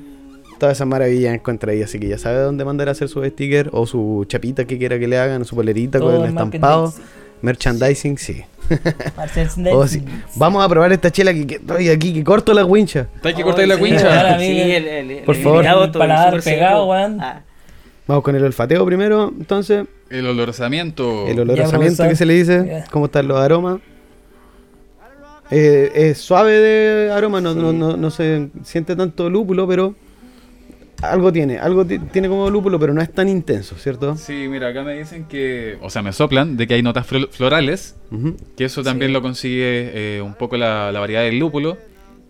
Todas 0.61 0.76
esas 0.79 0.87
maravillas 0.87 1.35
encuentra 1.35 1.73
ahí. 1.73 1.83
Así 1.83 1.99
que 1.99 2.07
ya 2.07 2.19
sabe 2.19 2.38
dónde 2.38 2.64
mandar 2.64 2.88
a 2.88 2.93
hacer 2.93 3.09
su 3.09 3.25
sticker 3.25 3.69
o 3.73 3.85
su 3.87 4.25
chapita 4.29 4.64
que 4.64 4.79
quiera 4.79 4.97
que 5.00 5.09
le 5.09 5.19
hagan, 5.19 5.45
su 5.45 5.57
polerita 5.57 5.99
Todo 5.99 6.12
con 6.19 6.23
el 6.23 6.29
estampado. 6.29 6.95
Merchandising, 7.43 8.19
sí. 8.19 8.43
Merchandising. 9.17 9.67
Oh, 9.75 9.87
sí. 9.88 10.05
Vamos 10.37 10.64
a 10.64 10.69
probar 10.69 10.93
esta 10.93 11.11
chela 11.11 11.33
que, 11.35 11.47
que 11.47 11.55
estoy 11.57 11.88
aquí, 11.88 12.12
que 12.14 12.23
corto 12.23 12.52
la 12.55 12.64
wincha. 12.64 13.09
Hay 13.25 13.35
que 13.35 13.43
cortar 13.43 13.67
la 13.67 13.76
wincha. 13.76 14.07
Ahora, 14.07 14.38
Sí, 14.38 14.45
amigo. 14.61 14.76
el, 14.76 14.87
el, 14.88 15.11
el 15.11 15.25
Por 15.25 15.35
favor. 15.37 15.64
paladar 15.93 16.40
pegado. 16.43 16.93
Ah, 16.93 17.40
Vamos 18.07 18.23
con 18.25 18.37
el 18.37 18.45
olfateo 18.45 18.85
primero, 18.85 19.33
entonces. 19.38 19.87
El 20.11 20.26
olorosamiento. 20.26 21.26
El 21.29 21.37
Ya, 21.37 21.43
olorosamiento 21.43 21.79
profesor. 21.97 22.09
que 22.09 22.17
se 22.17 22.26
le 22.26 22.35
dice. 22.35 22.85
¿Cómo 22.90 23.07
están 23.07 23.26
los 23.26 23.38
aromas? 23.38 23.79
Eh, 25.50 25.90
es 25.95 26.19
suave 26.19 26.52
de 26.52 27.11
aroma, 27.12 27.40
no, 27.40 27.55
no, 27.55 27.73
no, 27.73 27.97
no 27.97 28.11
se 28.11 28.50
siente 28.62 28.95
tanto 28.95 29.29
lúpulo, 29.29 29.67
pero 29.67 29.95
algo 31.02 31.33
tiene. 31.33 31.59
Algo 31.59 31.85
ti- 31.85 31.99
tiene 31.99 32.28
como 32.28 32.49
lúpulo, 32.50 32.78
pero 32.78 32.92
no 32.95 33.00
es 33.02 33.12
tan 33.12 33.28
intenso, 33.28 33.75
¿cierto? 33.76 34.16
Sí, 34.16 34.47
mira, 34.49 34.69
acá 34.69 34.83
me 34.83 34.95
dicen 34.99 35.25
que, 35.26 35.78
o 35.80 35.90
sea, 35.90 36.02
me 36.02 36.12
soplan 36.12 36.57
de 36.57 36.66
que 36.66 36.75
hay 36.75 36.83
notas 36.83 37.07
flo- 37.11 37.28
florales, 37.30 37.97
que 38.57 38.64
eso 38.64 38.83
también 38.83 39.11
Sí. 39.11 39.12
lo 39.12 39.23
consigue 39.23 40.16
eh, 40.16 40.23
un 40.23 40.35
poco 40.35 40.57
la, 40.57 40.90
la 40.92 41.00
variedad 41.00 41.23
del 41.23 41.38
lúpulo. 41.38 41.78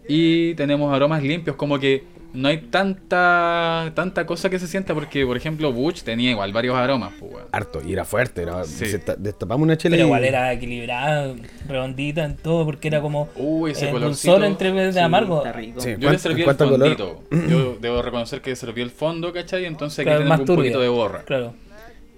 Y 0.09 0.55
tenemos 0.55 0.93
aromas 0.95 1.23
limpios, 1.23 1.57
como 1.57 1.79
que 1.79 2.05
no 2.33 2.49
hay 2.49 2.59
tanta 2.59 3.93
tanta 3.95 4.27
cosa 4.27 4.49
que 4.51 4.59
se 4.59 4.67
sienta, 4.67 4.95
porque, 4.95 5.25
por 5.27 5.37
ejemplo, 5.37 5.73
Butch 5.73 6.03
tenía 6.03 6.31
igual 6.31 6.53
varios 6.53 6.77
aromas, 6.77 7.13
pues, 7.19 7.33
weón. 7.33 7.47
Harto, 7.53 7.81
y 7.87 7.93
era 7.93 8.05
fuerte. 8.05 8.43
Era, 8.43 8.65
Sí. 8.65 8.87
destapamos 9.19 9.65
una 9.65 9.77
chela 9.77 9.95
Pero 9.95 10.05
y- 10.05 10.07
igual 10.07 10.25
era 10.25 10.53
equilibrada, 10.53 11.35
redondita 11.69 12.25
en 12.25 12.37
todo, 12.37 12.65
porque 12.65 12.89
era 12.89 13.01
como 13.01 13.29
Uy, 13.37 13.73
ese 13.73 13.87
el 13.87 13.93
colorcito. 13.93 14.33
dulzor 14.33 14.47
entre 14.47 14.73
de 14.73 14.93
sí, 14.93 14.99
amargo. 14.99 15.39
está 15.39 15.53
rico. 15.53 15.81
Sí. 15.81 15.91
Yo 15.91 15.97
le 15.97 16.05
¿Cuánto- 16.05 16.23
serví 16.23 16.43
el 16.43 16.57
color? 16.57 16.79
fondito. 16.97 17.23
Yo 17.51 17.77
debo 17.81 18.03
reconocer 18.03 18.41
que 18.41 18.55
serví 18.57 18.83
el 18.83 18.91
fondo, 18.91 19.33
¿cachai? 19.33 19.65
Entonces 19.65 19.99
aquí 20.01 20.05
Claro, 20.07 20.19
tenemos 20.21 20.31
más 20.39 20.41
un 20.41 20.47
turbia. 20.47 20.63
poquito 20.73 20.81
de 20.81 20.89
borra. 20.89 21.23
Claro. 21.25 21.55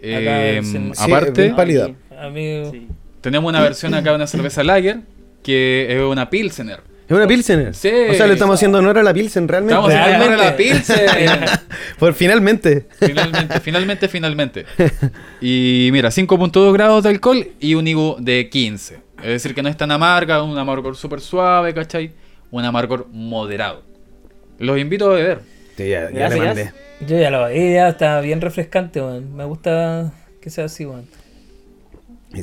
Eh, 0.00 0.60
aparte, 0.98 1.50
pálida. 1.54 1.90
Amigo. 2.20 2.70
Sí. 2.70 2.88
tenemos 3.20 3.48
una 3.48 3.60
versión 3.60 3.94
acá 3.94 4.10
de 4.10 4.16
una 4.16 4.26
cerveza 4.26 4.64
lager 4.64 5.00
que 5.44 5.86
es 5.90 6.02
una 6.02 6.28
Pilsener. 6.28 6.80
Es 7.08 7.16
una 7.16 7.26
Pilsener. 7.26 7.74
Sí. 7.74 7.90
O 8.10 8.14
sea, 8.14 8.26
le 8.26 8.34
estamos 8.34 8.54
haciendo 8.54 8.78
honor 8.78 8.98
a 8.98 9.02
la 9.02 9.12
Pilsen, 9.12 9.46
realmente. 9.48 9.74
Estamos 9.74 9.92
haciendo 9.94 10.24
honor 10.26 10.40
a 10.40 10.44
la 10.50 10.56
Pilsen. 10.56 11.06
Por 11.98 12.14
finalmente. 12.14 12.86
Finalmente, 12.98 13.60
finalmente, 13.60 14.08
finalmente. 14.08 14.66
Y 15.40 15.90
mira, 15.92 16.08
5.2 16.10 16.72
grados 16.72 17.02
de 17.02 17.10
alcohol 17.10 17.46
y 17.60 17.74
un 17.74 17.86
IBU 17.86 18.16
de 18.20 18.48
15. 18.48 18.98
Es 19.18 19.26
decir, 19.28 19.54
que 19.54 19.62
no 19.62 19.68
es 19.68 19.76
tan 19.76 19.90
amarga, 19.90 20.42
un 20.42 20.56
amargor 20.56 20.96
súper 20.96 21.20
suave, 21.20 21.74
¿cachai? 21.74 22.12
Un 22.50 22.64
amargor 22.64 23.06
moderado. 23.12 23.82
Los 24.58 24.78
invito 24.78 25.10
a 25.10 25.14
beber. 25.14 25.40
Sí, 25.76 25.88
ya, 25.88 26.10
ya 26.10 26.28
le 26.28 26.36
mandé. 26.36 26.72
Yo 27.06 27.18
ya 27.18 27.30
lo 27.30 27.48
vi, 27.48 27.72
ya 27.74 27.88
está 27.88 28.20
bien 28.20 28.40
refrescante, 28.40 29.00
weón. 29.00 29.34
Me 29.34 29.44
gusta 29.44 30.12
que 30.40 30.50
sea 30.50 30.64
así, 30.66 30.84
weón. 30.86 31.06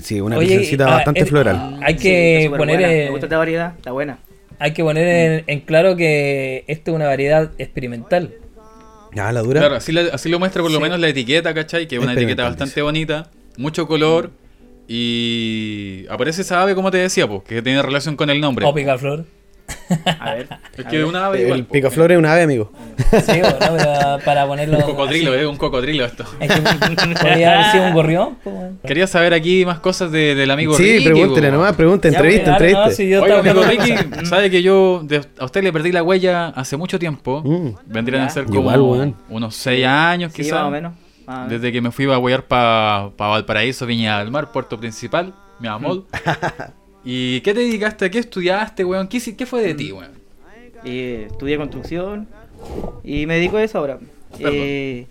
Sí, 0.02 0.22
una 0.22 0.38
Oye, 0.38 0.48
pilsencita 0.50 0.86
ah, 0.88 0.92
bastante 0.98 1.22
eh, 1.22 1.26
floral. 1.26 1.80
Hay 1.82 1.96
Sí, 1.98 2.04
que 2.04 2.52
poner, 2.56 2.78
buena. 2.78 2.94
eh, 2.94 3.06
Me 3.06 3.10
gusta 3.12 3.26
esta 3.26 3.38
variedad, 3.38 3.74
está 3.76 3.92
buena. 3.92 4.20
Hay 4.60 4.74
que 4.74 4.84
poner 4.84 5.08
en, 5.08 5.44
en 5.48 5.60
claro 5.62 5.96
que 5.96 6.66
esto 6.68 6.92
es 6.92 6.96
una 6.96 7.06
variedad 7.08 7.52
experimental. 7.58 8.34
Ah, 9.18 9.32
la 9.32 9.42
dura. 9.42 9.62
Claro, 9.62 9.76
así, 9.76 9.92
la- 9.92 10.10
así 10.14 10.30
lo 10.30 10.38
muestra 10.38 10.62
por 10.62 10.70
lo 10.72 10.78
Sí. 10.78 10.84
menos 10.84 11.00
la 11.00 11.08
etiqueta, 11.08 11.54
¿cachai? 11.54 11.88
Que 11.88 11.96
es 11.96 12.02
una 12.02 12.14
etiqueta 12.14 12.44
bastante 12.44 12.82
bonita, 12.82 13.32
mucho 13.58 13.88
color 13.88 14.32
y 14.88 16.06
aparece 16.10 16.42
esa 16.42 16.62
ave, 16.62 16.76
como 16.76 16.92
te 16.92 16.98
decía, 16.98 17.28
pues, 17.28 17.44
que 17.44 17.62
tiene 17.62 17.82
relación 17.82 18.16
con 18.16 18.30
el 18.30 18.42
nombre. 18.42 18.66
O 18.66 18.74
picaflor. 18.74 19.26
A 20.20 20.34
ver. 20.36 20.48
Es 20.78 20.86
que 20.86 21.00
es 21.02 21.06
una 21.08 21.26
ave 21.28 21.42
igual. 21.42 21.60
El 21.60 21.66
po. 21.66 21.74
picaflor 21.74 22.12
es 22.12 22.18
un 22.18 22.26
ave, 22.26 22.44
amigo. 22.44 22.72
Sí, 22.98 23.40
bueno, 23.42 23.56
pero 23.60 24.20
para 24.26 24.46
ponerlo. 24.48 24.78
Un 24.78 24.84
cocodrilo, 24.84 25.32
así. 25.32 25.40
es 25.42 25.46
un 25.48 25.58
cocodrilo 25.58 26.06
esto. 26.06 26.24
Es 26.40 26.52
que 26.52 26.62
podría 26.62 27.54
haber 27.56 27.72
sido 27.72 27.84
un 27.86 27.94
gorrión. 27.94 28.38
Quería 28.86 29.08
saber 29.08 29.34
aquí 29.34 29.66
más 29.66 29.80
cosas 29.80 30.12
de- 30.12 30.36
del 30.36 30.52
amigo 30.52 30.74
Sí, 30.76 30.98
Ricky. 31.00 31.06
pregúntele 31.10 31.48
po. 31.50 31.56
nomás, 31.56 31.76
pregunte, 31.76 32.12
Ya, 32.12 32.18
entrevista, 32.18 32.58
pues, 32.58 32.72
entrevista. 32.72 32.86
no, 32.86 32.92
si 32.92 33.14
estaba 33.14 33.40
amigo 33.40 33.64
Ricky, 33.64 34.26
sabe 34.26 34.50
que 34.50 34.62
yo 34.62 35.02
de- 35.04 35.22
a 35.40 35.46
usted 35.46 35.64
le 35.64 35.72
perdí 35.74 35.92
la 35.92 36.04
huella 36.04 36.48
hace 36.50 36.78
mucho 36.78 37.00
tiempo. 37.00 37.42
Mm. 37.44 37.70
Vendrían 37.86 38.24
a 38.24 38.28
Ya. 38.28 38.34
ser 38.34 38.46
como 38.46 38.72
Igual, 38.72 39.14
unos 39.30 39.56
6 39.56 39.86
años 39.86 40.32
Sí, 40.34 40.44
quizás. 40.44 40.60
más 40.60 40.64
o 40.68 40.72
menos. 40.72 40.94
más 41.26 41.36
o 41.36 41.40
menos. 41.42 41.52
Desde 41.52 41.72
que 41.72 41.82
me 41.82 41.92
fui 41.92 42.06
a 42.12 42.18
huear 42.18 42.44
para 42.44 43.10
Valparaíso, 43.18 43.86
Viña 43.86 44.20
del 44.20 44.32
Mar, 44.32 44.52
puerto 44.52 44.80
principal, 44.80 45.34
mi 45.60 45.68
amor. 45.68 46.04
¿Y 47.04 47.42
qué 47.42 47.54
te 47.54 47.62
dedicaste? 47.62 48.06
¿A 48.06 48.10
qué 48.12 48.20
estudiaste, 48.20 48.84
weón? 48.84 49.08
¿Qué, 49.08 49.20
fue 49.46 49.62
de 49.62 49.74
ti, 49.74 49.92
weón? 49.92 50.12
Eh, 50.84 51.28
estudié 51.32 51.58
construcción 51.58 52.28
y 53.04 53.26
me 53.26 53.36
dedico 53.36 53.58
a 53.58 53.64
eso 53.64 53.78
ahora. 53.80 54.00
Eh, 54.38 55.08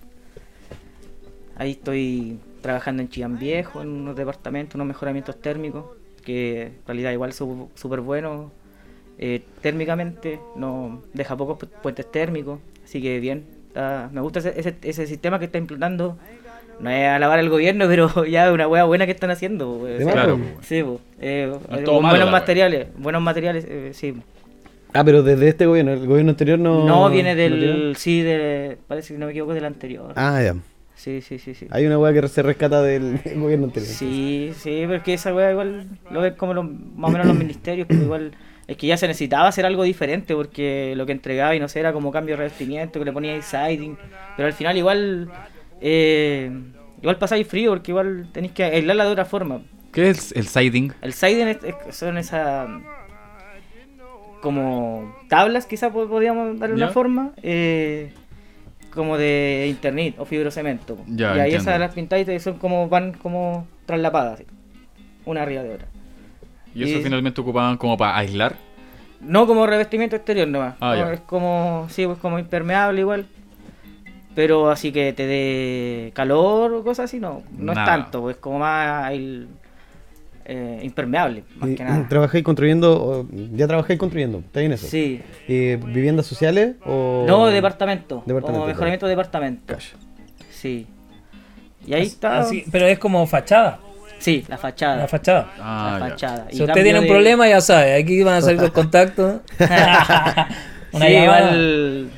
ahí 1.57 1.73
estoy 1.73 2.38
trabajando 2.62 3.02
en 3.02 3.09
Chillán 3.09 3.38
Viejo, 3.38 3.83
en 3.83 3.88
unos 3.88 4.16
departamentos, 4.16 4.75
unos 4.75 4.87
mejoramientos 4.87 5.40
térmicos, 5.40 5.85
que 6.25 6.62
en 6.62 6.73
realidad 6.87 7.12
igual 7.12 7.33
son 7.33 7.68
súper 7.75 8.00
buenos 8.00 8.50
eh, 9.18 9.42
térmicamente, 9.62 10.38
no 10.57 11.02
deja 11.12 11.37
pocos 11.37 11.59
pu- 11.59 11.68
puentes 11.83 12.11
térmicos, 12.11 12.61
así 12.85 13.00
que 13.02 13.18
bien. 13.21 13.45
está- 13.68 14.09
me 14.12 14.21
gusta 14.21 14.38
ese, 14.40 14.54
ese, 14.59 14.76
ese 14.83 15.07
sistema 15.07 15.38
que 15.38 15.47
está 15.47 15.59
implantando. 15.59 16.16
No 16.80 16.90
es 16.90 17.08
alabar 17.08 17.38
al 17.38 17.49
gobierno, 17.49 17.87
pero 17.88 18.25
ya 18.26 18.47
es 18.47 18.52
una 18.52 18.68
hueá 18.68 18.85
buena 18.85 19.06
que 19.06 19.12
están 19.12 19.30
haciendo. 19.30 19.78
pues. 19.80 20.04
Claro. 20.06 20.38
Sí, 20.62 20.82
pues, 20.82 20.99
eh, 21.20 21.52
No 21.70 21.76
eh, 21.78 21.85
buenos 21.85 22.30
materiales, 22.30 22.88
buenos 22.97 23.23
materiales, 23.23 23.66
eh, 23.68 23.90
sí. 23.94 24.14
Ah, 24.94 25.04
pero 25.04 25.23
desde 25.23 25.49
este 25.49 25.66
gobierno, 25.66 25.92
el 25.92 26.06
gobierno 26.06 26.30
anterior 26.30 26.58
no. 26.58 26.87
No, 26.87 27.11
viene 27.11 27.35
del. 27.35 27.94
sí, 27.97 28.23
de, 28.23 28.78
parece 28.87 29.12
que 29.14 29.18
no 29.18 29.26
me 29.26 29.32
equivoco, 29.32 29.54
del 29.54 29.64
anterior. 29.64 30.12
Ah, 30.16 30.40
ya. 30.42 30.54
Sí, 30.94 31.20
sí, 31.20 31.38
sí, 31.38 31.54
sí. 31.54 31.66
Hay 31.70 31.87
una 31.87 31.97
weá 31.99 32.12
que 32.12 32.26
se 32.26 32.42
rescata 32.42 32.82
del 32.82 33.20
gobierno 33.37 33.66
anterior. 33.66 33.90
Sí, 33.92 34.52
sí, 34.56 34.85
porque 34.88 35.14
esa 35.14 35.32
weá 35.35 35.52
igual 35.52 35.87
lo 36.11 36.20
ven 36.23 36.35
como 36.35 36.54
los- 36.54 36.64
más 36.64 37.11
o 37.11 37.12
menos 37.12 37.26
los 37.26 37.37
ministerios, 37.37 37.87
pero 37.88 38.02
igual 38.02 38.32
es 38.66 38.76
que 38.76 38.87
ya 38.87 38.97
se 38.97 39.06
necesitaba 39.06 39.49
hacer 39.49 39.64
algo 39.64 39.82
diferente 39.85 40.35
porque 40.35 40.94
lo 40.97 41.06
que 41.06 41.12
entregaba 41.12 41.54
y 41.54 41.61
no 41.61 41.68
sé, 41.68 41.80
era 41.80 41.92
como 41.92 42.11
cambio 42.11 42.35
de 42.35 42.38
revestimiento, 42.38 42.99
que 42.99 43.04
le 43.04 43.12
ponía 43.12 43.40
siding, 43.40 43.97
pero 44.37 44.47
al 44.49 44.52
final 44.54 44.76
igual 44.76 45.30
eh, 45.80 46.50
igual 47.00 47.18
pasáis 47.18 47.47
frío 47.47 47.70
porque 47.70 47.90
igual 47.92 48.28
tenéis 48.32 48.52
que 48.52 48.64
aislarla 48.64 49.04
de 49.04 49.11
otra 49.11 49.25
forma. 49.25 49.62
¿Qué 49.92 50.11
es 50.11 50.32
el 50.32 50.47
siding? 50.47 50.92
El 51.00 51.12
siding 51.12 51.47
es- 51.49 51.64
es- 51.64 51.97
son 51.97 52.18
esas 52.18 52.68
como 54.42 55.14
tablas, 55.28 55.66
quizás 55.66 55.90
podríamos 55.92 56.58
darle 56.58 56.78
Ya. 56.78 56.85
una 56.85 56.92
forma, 56.92 57.32
eh, 57.42 58.12
como 58.94 59.16
de 59.18 59.66
internet 59.68 60.14
o 60.18 60.25
fibrocemento. 60.25 60.97
Ya, 61.08 61.28
y 61.28 61.40
ahí 61.40 61.40
entiendo. 61.50 61.70
esas 61.70 61.80
las 61.80 61.94
pintáis 61.94 62.28
y 62.28 62.38
son 62.38 62.58
como 62.58 62.88
van 62.88 63.12
como 63.14 63.66
traslapadas, 63.87 64.42
una 65.25 65.42
arriba 65.42 65.62
de 65.62 65.75
otra. 65.75 65.88
Y 66.75 66.85
eso 66.85 66.99
Y- 66.99 67.02
finalmente 67.02 67.40
ocupaban 67.40 67.76
como 67.76 67.97
para 67.97 68.16
aislar. 68.16 68.54
No 69.20 69.49
como 69.49 69.66
revestimiento 69.66 70.14
exterior 70.14 70.47
nomás. 70.47 70.76
Ah, 70.80 71.11
es 71.12 71.20
como, 71.23 71.87
sí, 71.90 72.06
pues 72.06 72.18
como 72.18 72.38
impermeable 72.38 73.00
igual. 73.00 73.26
Pero 74.38 74.71
así 74.71 74.92
que 74.92 75.12
te 75.12 75.26
dé 75.26 76.12
calor 76.14 76.73
o 76.73 76.85
cosas 76.85 77.07
así, 77.07 77.18
no. 77.18 77.42
No 77.59 77.75
Nada. 77.75 77.80
es 77.83 77.87
tanto, 78.02 78.21
pues 78.21 78.37
como 78.37 78.61
más 78.61 79.11
el, 79.11 79.49
eh, 80.45 80.78
impermeable, 80.85 81.42
más 81.57 81.71
Y- 81.71 81.75
que 81.75 81.83
nada. 81.83 82.07
¿Trabajáis 82.09 82.45
construyendo? 82.45 82.92
o- 83.02 83.26
¿Ya 83.33 83.66
trabajáis 83.66 83.99
construyendo? 83.99 84.38
¿Está 84.38 84.61
bien 84.61 84.71
eso? 84.71 84.87
Sí. 84.87 85.21
Eh, 85.49 85.80
¿Viviendas 85.85 86.26
sociales 86.26 86.76
o...? 86.87 87.25
No, 87.26 87.49
departamento. 87.49 88.23
Departamento, 88.26 88.52
Como 88.61 88.66
mejoramiento 88.68 89.07
de 89.07 89.11
departamento. 89.11 89.75
Cacha. 89.75 89.97
Sí. 90.52 90.87
Y 91.85 91.95
ahí 91.95 92.02
está. 92.02 92.38
Así- 92.38 92.64
pero 92.71 92.87
es 92.87 93.00
como 93.00 93.26
fachada. 93.26 93.80
Sí, 94.21 94.45
la 94.47 94.57
fachada. 94.57 94.99
La 94.99 95.09
fachada. 95.09 95.52
Ah, 95.61 95.97
la 95.99 96.07
ya. 96.07 96.11
fachada. 96.12 96.47
Y 96.52 96.57
Si 96.59 96.62
usted 96.62 96.75
tiene 96.85 97.00
un 97.00 97.07
de- 97.07 97.11
problema, 97.11 97.49
ya 97.49 97.61
sabe. 97.61 97.95
Aquí 97.97 98.23
van 98.23 98.35
a 98.37 98.40
salir 98.40 98.61
los 98.61 98.71
contactos. 98.83 99.40
Una 100.92 101.07
sí, 101.07 101.12
llamada. 101.12 101.40
igual. 101.40 102.11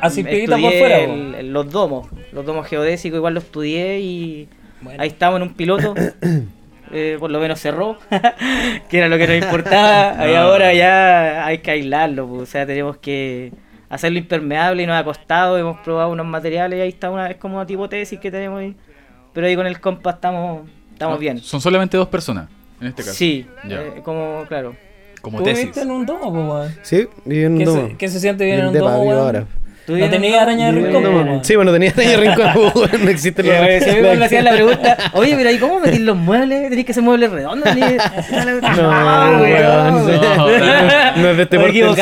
Así 0.00 0.22
peguita 0.24 0.52
por 0.56 0.72
estudié 0.72 0.78
fuera. 0.80 1.06
po. 1.06 1.12
el- 1.14 1.34
el- 1.34 1.52
los 1.52 1.70
domos. 1.70 2.08
Los 2.32 2.44
domos 2.46 2.66
geodésicos 2.66 3.16
igual 3.18 3.34
los 3.34 3.44
estudié 3.44 4.00
y 4.00 4.48
Bueno. 4.80 5.02
ahí 5.02 5.08
estamos 5.08 5.36
en 5.40 5.42
un 5.48 5.54
piloto. 5.54 5.94
eh, 6.92 7.16
por 7.20 7.30
lo 7.30 7.38
menos 7.38 7.60
cerró, 7.60 7.98
que 8.88 8.98
era 8.98 9.08
lo 9.08 9.18
que 9.18 9.26
nos 9.26 9.36
importaba. 9.44 10.14
Y 10.28 10.34
Ah. 10.34 10.42
ahora 10.42 10.72
ya 10.74 11.44
hay 11.46 11.58
que 11.58 11.70
aislarlo, 11.70 12.26
pues, 12.26 12.42
o 12.42 12.46
sea, 12.46 12.66
tenemos 12.66 12.96
que 12.96 13.52
hacerlo 13.90 14.18
impermeable 14.18 14.82
y 14.82 14.86
nos 14.86 14.96
ha 14.96 15.04
costado. 15.04 15.58
Hemos 15.58 15.78
probado 15.80 16.10
unos 16.10 16.26
materiales 16.26 16.78
y 16.78 16.82
ahí 16.82 16.88
está 16.88 17.10
una, 17.10 17.30
es 17.30 17.36
como 17.36 17.56
una 17.56 17.66
tipo 17.66 17.88
tesis 17.88 18.18
que 18.18 18.30
tenemos 18.30 18.60
ahí. 18.60 18.74
Pero 19.34 19.46
ahí 19.46 19.54
con 19.56 19.66
el 19.66 19.80
compa 19.80 20.10
estamos, 20.12 20.62
estamos 20.92 21.18
bien. 21.20 21.38
Son 21.38 21.60
solamente 21.60 21.96
dos 21.96 22.08
personas, 22.08 22.48
en 22.80 22.88
este 22.88 23.02
caso. 23.02 23.14
Sí, 23.14 23.46
eh, 23.68 24.00
como, 24.02 24.44
claro. 24.48 24.74
Como 25.20 25.38
¿Tú 25.38 25.44
tesis. 25.44 25.60
viviste 25.64 25.82
en 25.82 25.90
un 25.90 26.06
domo, 26.06 26.32
po? 26.32 26.64
Sí, 26.82 27.06
viví 27.24 27.44
en 27.44 27.52
un 27.52 27.58
¿Qué, 27.58 27.64
domo. 27.64 27.88
se, 27.88 27.96
qué 27.96 28.08
se 28.08 28.20
siente 28.20 28.44
bien 28.44 28.60
en 28.60 28.66
un 28.68 28.74
domo, 28.74 29.12
ahora. 29.12 29.44
¿Tú 29.88 29.96
No 29.96 30.10
tenía 30.10 30.42
araña 30.42 30.66
de 30.66 30.72
rincón, 30.72 31.02
weón. 31.02 31.42
Sí, 31.42 31.56
bueno, 31.56 31.72
tenía 31.72 31.90
araña 31.96 32.10
de 32.10 32.16
rincón, 32.18 32.46
weón, 32.74 33.04
no 33.04 33.10
existe 33.10 33.42
Que, 33.42 33.76
eh, 33.76 33.80
si 33.80 33.88
a 33.88 33.94
mí 33.94 34.02
me 34.18 34.22
hacían 34.26 34.44
la 34.44 34.52
pregunta, 34.52 34.98
oye, 35.14 35.34
pero 35.34 35.50
¿y 35.50 35.56
cómo 35.56 35.80
metís 35.80 36.00
los 36.00 36.14
muebles? 36.14 36.68
¿Tenéis 36.68 36.84
que 36.84 36.92
hacer 36.92 37.02
muebles 37.02 37.30
redondos? 37.30 37.66
¿Tenéis- 37.74 37.96
No, 38.76 39.40
weón. 39.40 39.94
no, 39.94 41.22
no 41.22 41.30
es 41.30 41.36
de 41.38 41.42
este 41.44 41.58
parte. 41.58 41.80
No, 41.80 41.94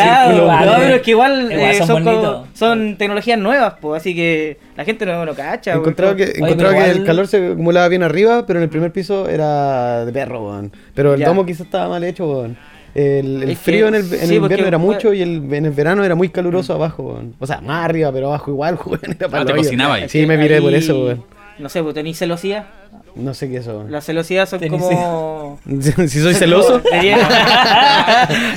pero 0.78 0.96
es 0.96 1.02
que 1.02 1.10
igual, 1.12 1.52
Igual 1.52 1.70
eh, 1.70 2.42
son 2.54 2.96
tecnologías 2.96 3.38
nuevas, 3.38 3.74
pues, 3.80 4.02
así 4.02 4.16
que 4.16 4.58
la 4.76 4.84
gente 4.84 5.06
no 5.06 5.24
lo 5.24 5.36
cacha. 5.36 5.78
Weón. 5.78 5.94
que, 6.16 6.24
el 6.24 7.04
calor 7.04 7.28
se 7.28 7.52
acumulaba 7.52 7.86
bien 7.86 8.02
arriba, 8.02 8.46
pero 8.48 8.58
en 8.58 8.64
el 8.64 8.68
primer 8.68 8.90
piso 8.90 9.28
era 9.28 10.04
de 10.04 10.12
perro, 10.12 10.44
weón. 10.44 10.72
Pero 10.92 11.14
el 11.14 11.20
Ya. 11.20 11.28
domo 11.28 11.46
quizás 11.46 11.66
estaba 11.66 11.88
mal 11.88 12.02
hecho, 12.02 12.26
weón. 12.26 12.56
El, 12.96 13.42
el 13.42 13.50
Es 13.50 13.58
que- 13.58 13.64
frío 13.64 13.88
en 13.88 13.94
el, 13.96 14.00
en 14.02 14.08
sí, 14.08 14.14
el 14.34 14.40
porque 14.40 14.54
invierno 14.54 14.66
era 14.68 14.78
mucho 14.78 15.12
y 15.12 15.20
el, 15.22 15.52
en 15.52 15.66
el 15.66 15.72
verano 15.72 16.02
era 16.04 16.14
muy 16.14 16.28
caluroso 16.30 16.72
abajo, 16.74 17.02
weón. 17.02 17.34
O 17.38 17.46
sea, 17.46 17.60
más 17.60 17.84
arriba, 17.84 18.10
pero 18.12 18.28
abajo 18.28 18.50
igual. 18.50 18.78
Era 19.02 19.28
para 19.28 19.42
Ah, 19.42 19.46
te 19.46 19.54
cocinaba 19.54 19.94
ahí. 19.94 20.08
Sí, 20.08 20.24
me 20.26 20.36
miré 20.38 20.60
por 20.62 20.72
eso, 20.72 21.04
weón. 21.04 21.24
No 21.58 21.68
sé, 21.68 21.82
pues 21.82 21.94
tenéis 21.94 22.18
celosía. 22.18 22.66
No 23.14 23.32
sé 23.32 23.48
qué 23.48 23.56
es 23.56 23.62
eso, 23.62 23.78
weón. 23.78 23.90
Las 23.92 24.04
celosías 24.04 24.48
son 24.48 24.60
como. 24.68 25.58
si 25.82 26.20
soy 26.20 26.34
celoso. 26.34 26.80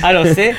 Ah, 0.02 0.12
no 0.12 0.24
sé. 0.26 0.54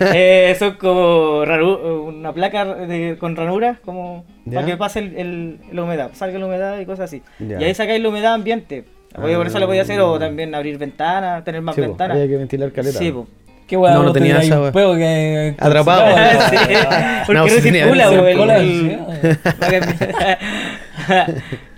Eh, 0.00 0.56
son 0.58 0.74
como 0.74 1.44
raru- 1.44 2.06
una 2.08 2.32
placa 2.32 2.64
de- 2.64 3.16
con 3.18 3.36
ranuras, 3.36 3.78
como 3.84 4.24
Ya. 4.44 4.54
para 4.60 4.66
que 4.66 4.76
pase 4.76 4.98
el, 5.00 5.16
el- 5.16 5.58
la 5.72 5.82
humedad, 5.84 6.10
salga 6.14 6.38
la 6.38 6.46
humedad 6.46 6.78
y 6.80 6.86
cosas 6.86 7.04
así. 7.04 7.22
Ya. 7.38 7.60
Y 7.60 7.64
ahí 7.64 7.74
sacáis 7.74 8.02
la 8.02 8.08
humedad 8.08 8.34
ambiente. 8.34 8.84
Oye, 9.16 9.36
por 9.36 9.46
eso 9.46 9.58
lo 9.58 9.66
podía 9.66 9.82
hacer, 9.82 10.00
o 10.00 10.18
también 10.18 10.54
abrir 10.54 10.78
ventanas, 10.78 11.44
tener 11.44 11.60
más 11.60 11.74
Sí, 11.74 11.80
ventanas. 11.82 12.16
había 12.16 12.28
que 12.28 12.36
ventilar 12.38 12.72
caleta. 12.72 12.98
Sí, 12.98 13.10
po. 13.12 13.26
Qué 13.66 13.76
weón, 13.76 13.94
No, 13.94 14.02
no 14.04 14.12
tenía 14.12 14.38
esa, 14.38 14.60
un 14.60 14.70
weón. 14.74 14.98
que... 14.98 15.54
Atrapado. 15.58 16.14
Sí, 16.50 16.56
porque 17.26 17.38
No, 17.38 17.46
no, 17.46 17.48
circula, 17.48 18.58
el- 18.58 18.98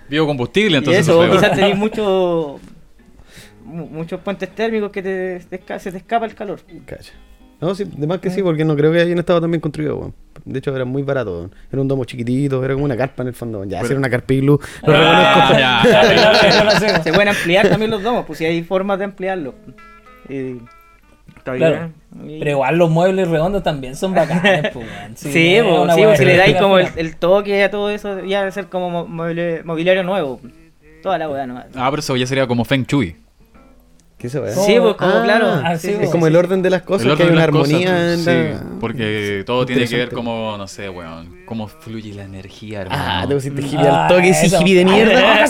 Biocombustible, 0.09 0.75
Y 0.75 0.77
entonces. 0.79 1.01
eso, 1.07 1.23
eso 1.23 1.33
quizás 1.33 1.53
tenéis 1.55 1.75
mucho, 1.75 2.59
mu- 3.63 3.87
muchos 3.87 4.19
puentes 4.21 4.49
térmicos 4.53 4.91
que 4.91 5.01
te, 5.01 5.39
te 5.39 5.79
se 5.79 5.91
te 5.91 5.97
escapa 5.97 6.25
el 6.25 6.35
calor. 6.35 6.59
Cacha. 6.85 7.13
No, 7.61 7.73
sí, 7.73 7.85
de 7.85 8.05
más 8.07 8.19
que 8.19 8.29
sí, 8.29 8.43
porque 8.43 8.65
no 8.65 8.75
creo 8.75 8.91
que 8.91 8.99
hayan 9.01 9.17
estado 9.17 9.39
tan 9.41 9.49
bien 9.49 9.61
construido, 9.61 9.97
weón. 9.97 10.13
De 10.43 10.59
hecho, 10.59 10.75
era 10.75 10.85
muy 10.85 11.03
barato, 11.03 11.31
weón. 11.37 11.55
Era 11.71 11.81
un 11.81 11.87
domo 11.87 12.03
chiquitito, 12.05 12.63
era 12.63 12.73
como 12.73 12.85
una 12.85 12.97
carpa 12.97 13.23
en 13.23 13.29
el 13.29 13.33
fondo, 13.33 13.59
weón. 13.59 13.69
Ya, 13.69 13.77
Pero- 13.77 13.85
hacer 13.85 13.97
una 13.97 14.09
carpa 14.09 14.33
iglú, 14.33 14.59
lo 14.85 14.93
Ah, 14.95 15.81
reconozco. 15.81 16.85
ya. 16.85 17.01
Se 17.03 17.11
pueden 17.13 17.29
ampliar 17.29 17.69
también 17.69 17.91
los 17.91 18.03
domos, 18.03 18.25
pues 18.25 18.37
si 18.39 18.45
hay 18.45 18.61
formas 18.63 18.99
de 18.99 19.05
ampliarlo. 19.05 19.55
Y 20.29 20.57
Claro. 21.43 21.91
Pero 22.39 22.49
igual 22.49 22.75
los 22.77 22.89
muebles 22.89 23.27
redondos 23.27 23.61
también 23.61 23.95
son 23.95 24.13
bacanes, 24.15 24.69
pues, 24.73 24.87
weón. 24.87 25.15
Sí, 25.15 25.59
una 25.59 25.93
sí, 25.93 26.01
weá 26.01 26.09
po, 26.11 26.17
si 26.17 26.25
le 26.25 26.37
dais 26.37 26.55
como 26.59 26.79
el, 26.79 26.87
el 26.95 27.15
toque 27.17 27.63
a 27.63 27.69
todo 27.69 27.89
eso, 27.91 28.23
ya 28.25 28.39
debe 28.39 28.51
ser 28.51 28.65
como 28.67 28.89
mo- 28.89 29.07
mobili- 29.07 29.63
mobiliario 29.63 30.03
nuevo. 30.03 30.41
Toda 31.03 31.19
la 31.19 31.29
weá 31.29 31.45
nomás. 31.45 31.65
Ah, 31.75 31.87
pero 31.91 31.99
eso 31.99 32.15
ya 32.15 32.25
sería 32.25 32.47
como 32.47 32.65
Feng 32.65 32.83
Shui. 32.87 33.15
¿Qué 34.25 34.29
se 34.29 34.39
ve? 34.39 34.51
Sí, 34.53 34.75
pues 34.79 34.95
como 34.95 35.11
Ah, 35.15 35.21
claro. 35.23 35.47
ah, 35.63 35.77
sí, 35.77 35.89
sí, 35.89 35.93
sí, 35.99 36.03
Es 36.05 36.09
como 36.09 36.25
el 36.27 36.35
orden 36.35 36.61
de 36.61 36.69
las 36.71 36.81
cosas, 36.81 37.05
El 37.07 37.15
que 37.15 37.23
hay 37.23 37.29
una 37.29 37.41
las 37.41 37.49
cosas, 37.49 37.73
armonía 37.75 38.13
en 38.13 38.19
sí, 38.19 38.25
la... 38.25 38.79
porque 38.79 39.43
todo 39.45 39.65
tiene 39.65 39.87
que 39.87 39.97
ver 39.97 40.09
como, 40.09 40.55
no 40.57 40.67
sé, 40.67 40.89
weón, 40.89 41.35
cómo 41.45 41.67
fluye 41.67 42.13
la 42.13 42.23
energía, 42.23 42.81
hermano. 42.81 43.03
Ah, 43.05 43.25
te 43.27 43.35
pusiste 43.35 43.61
hippie 43.61 43.77
Ah, 43.87 44.07
al 44.07 44.15
toque, 44.15 44.33
sí, 44.33 44.47
eso. 44.47 44.61
hippie 44.61 44.75
de 44.77 44.85
mierda. 44.85 45.45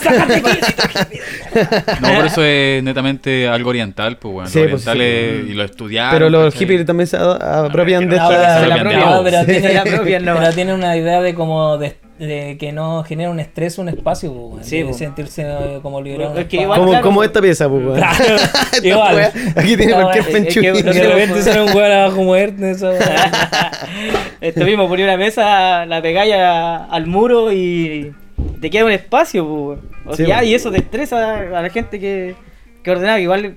No, 2.02 2.14
por 2.16 2.26
eso 2.26 2.44
es 2.44 2.84
netamente 2.84 3.48
algo 3.48 3.70
oriental, 3.70 4.18
pues, 4.18 4.34
weón. 4.36 4.48
Sí, 4.50 4.60
los 4.60 4.70
pues, 4.72 4.84
sí, 4.84 4.90
orientales 4.90 5.40
pues. 5.42 5.50
y 5.52 5.54
lo 5.54 5.64
estudiaron. 5.64 6.12
Pero 6.14 6.30
los 6.30 6.54
¿cachai? 6.54 6.60
hippies 6.68 6.86
también 6.86 7.08
se 7.08 7.18
apropian 7.18 8.10
de 8.10 8.16
esta... 8.16 8.60
pero- 8.62 8.76
pero- 8.90 9.00
no, 9.10 9.24
pero 9.24 9.38
pero 9.46 10.54
tiene 10.54 10.74
una 10.74 10.96
idea 10.98 11.22
de 11.22 11.34
como 11.34 11.78
de, 11.78 11.96
de 12.20 12.56
que 12.58 12.72
no 12.72 13.04
genera 13.04 13.30
un 13.30 13.40
estrés 13.42 13.78
un 13.78 13.90
espacio, 13.90 14.32
pues, 14.32 14.44
weón, 14.54 14.64
Sí, 14.64 14.84
de 14.84 14.94
sentirse 14.94 15.42
eh, 15.44 15.80
como 15.82 16.00
liberado. 16.02 16.38
Es. 16.40 16.48
Como, 16.48 16.86
claro, 16.88 17.02
como 17.02 17.24
esta 17.24 17.42
pieza, 17.42 17.68
pues, 17.68 17.84
weón. 17.84 17.98
Claro, 17.98 18.36
Esta 18.74 18.78
igual. 18.88 19.16
wea, 19.16 19.32
Aquí 19.56 19.76
tiene 19.78 19.88
No, 19.94 20.02
cualquier 20.02 20.24
Feng 20.24 20.46
es 20.48 20.54
que- 20.54 20.72
De 20.72 21.04
repente 21.08 21.42
sale 21.42 21.64
un 21.64 21.76
weón 21.76 21.92
abajo 21.92 22.24
muerto, 22.24 22.66
eso. 22.66 22.92
Esto 24.42 24.66
mismo, 24.66 24.88
ponía 24.88 25.06
una 25.06 25.18
mesa, 25.18 25.86
la 25.86 26.02
pegáis 26.02 26.34
a- 26.36 26.86
al 26.86 27.08
muro 27.08 27.52
y 27.52 28.14
te 28.62 28.70
queda 28.70 28.86
un 28.86 28.92
espacio, 28.92 29.48
pues. 29.48 29.80
O 30.08 30.16
Sí, 30.16 30.26
sea, 30.26 30.44
y 30.44 30.54
eso 30.54 30.72
te 30.72 30.78
estresa 30.78 31.40
a 31.40 31.62
la 31.62 31.70
gente 31.70 32.00
que, 32.00 32.36
que 32.84 32.92
ordena, 32.92 33.16
que 33.16 33.24
igual 33.24 33.46
eh, 33.46 33.56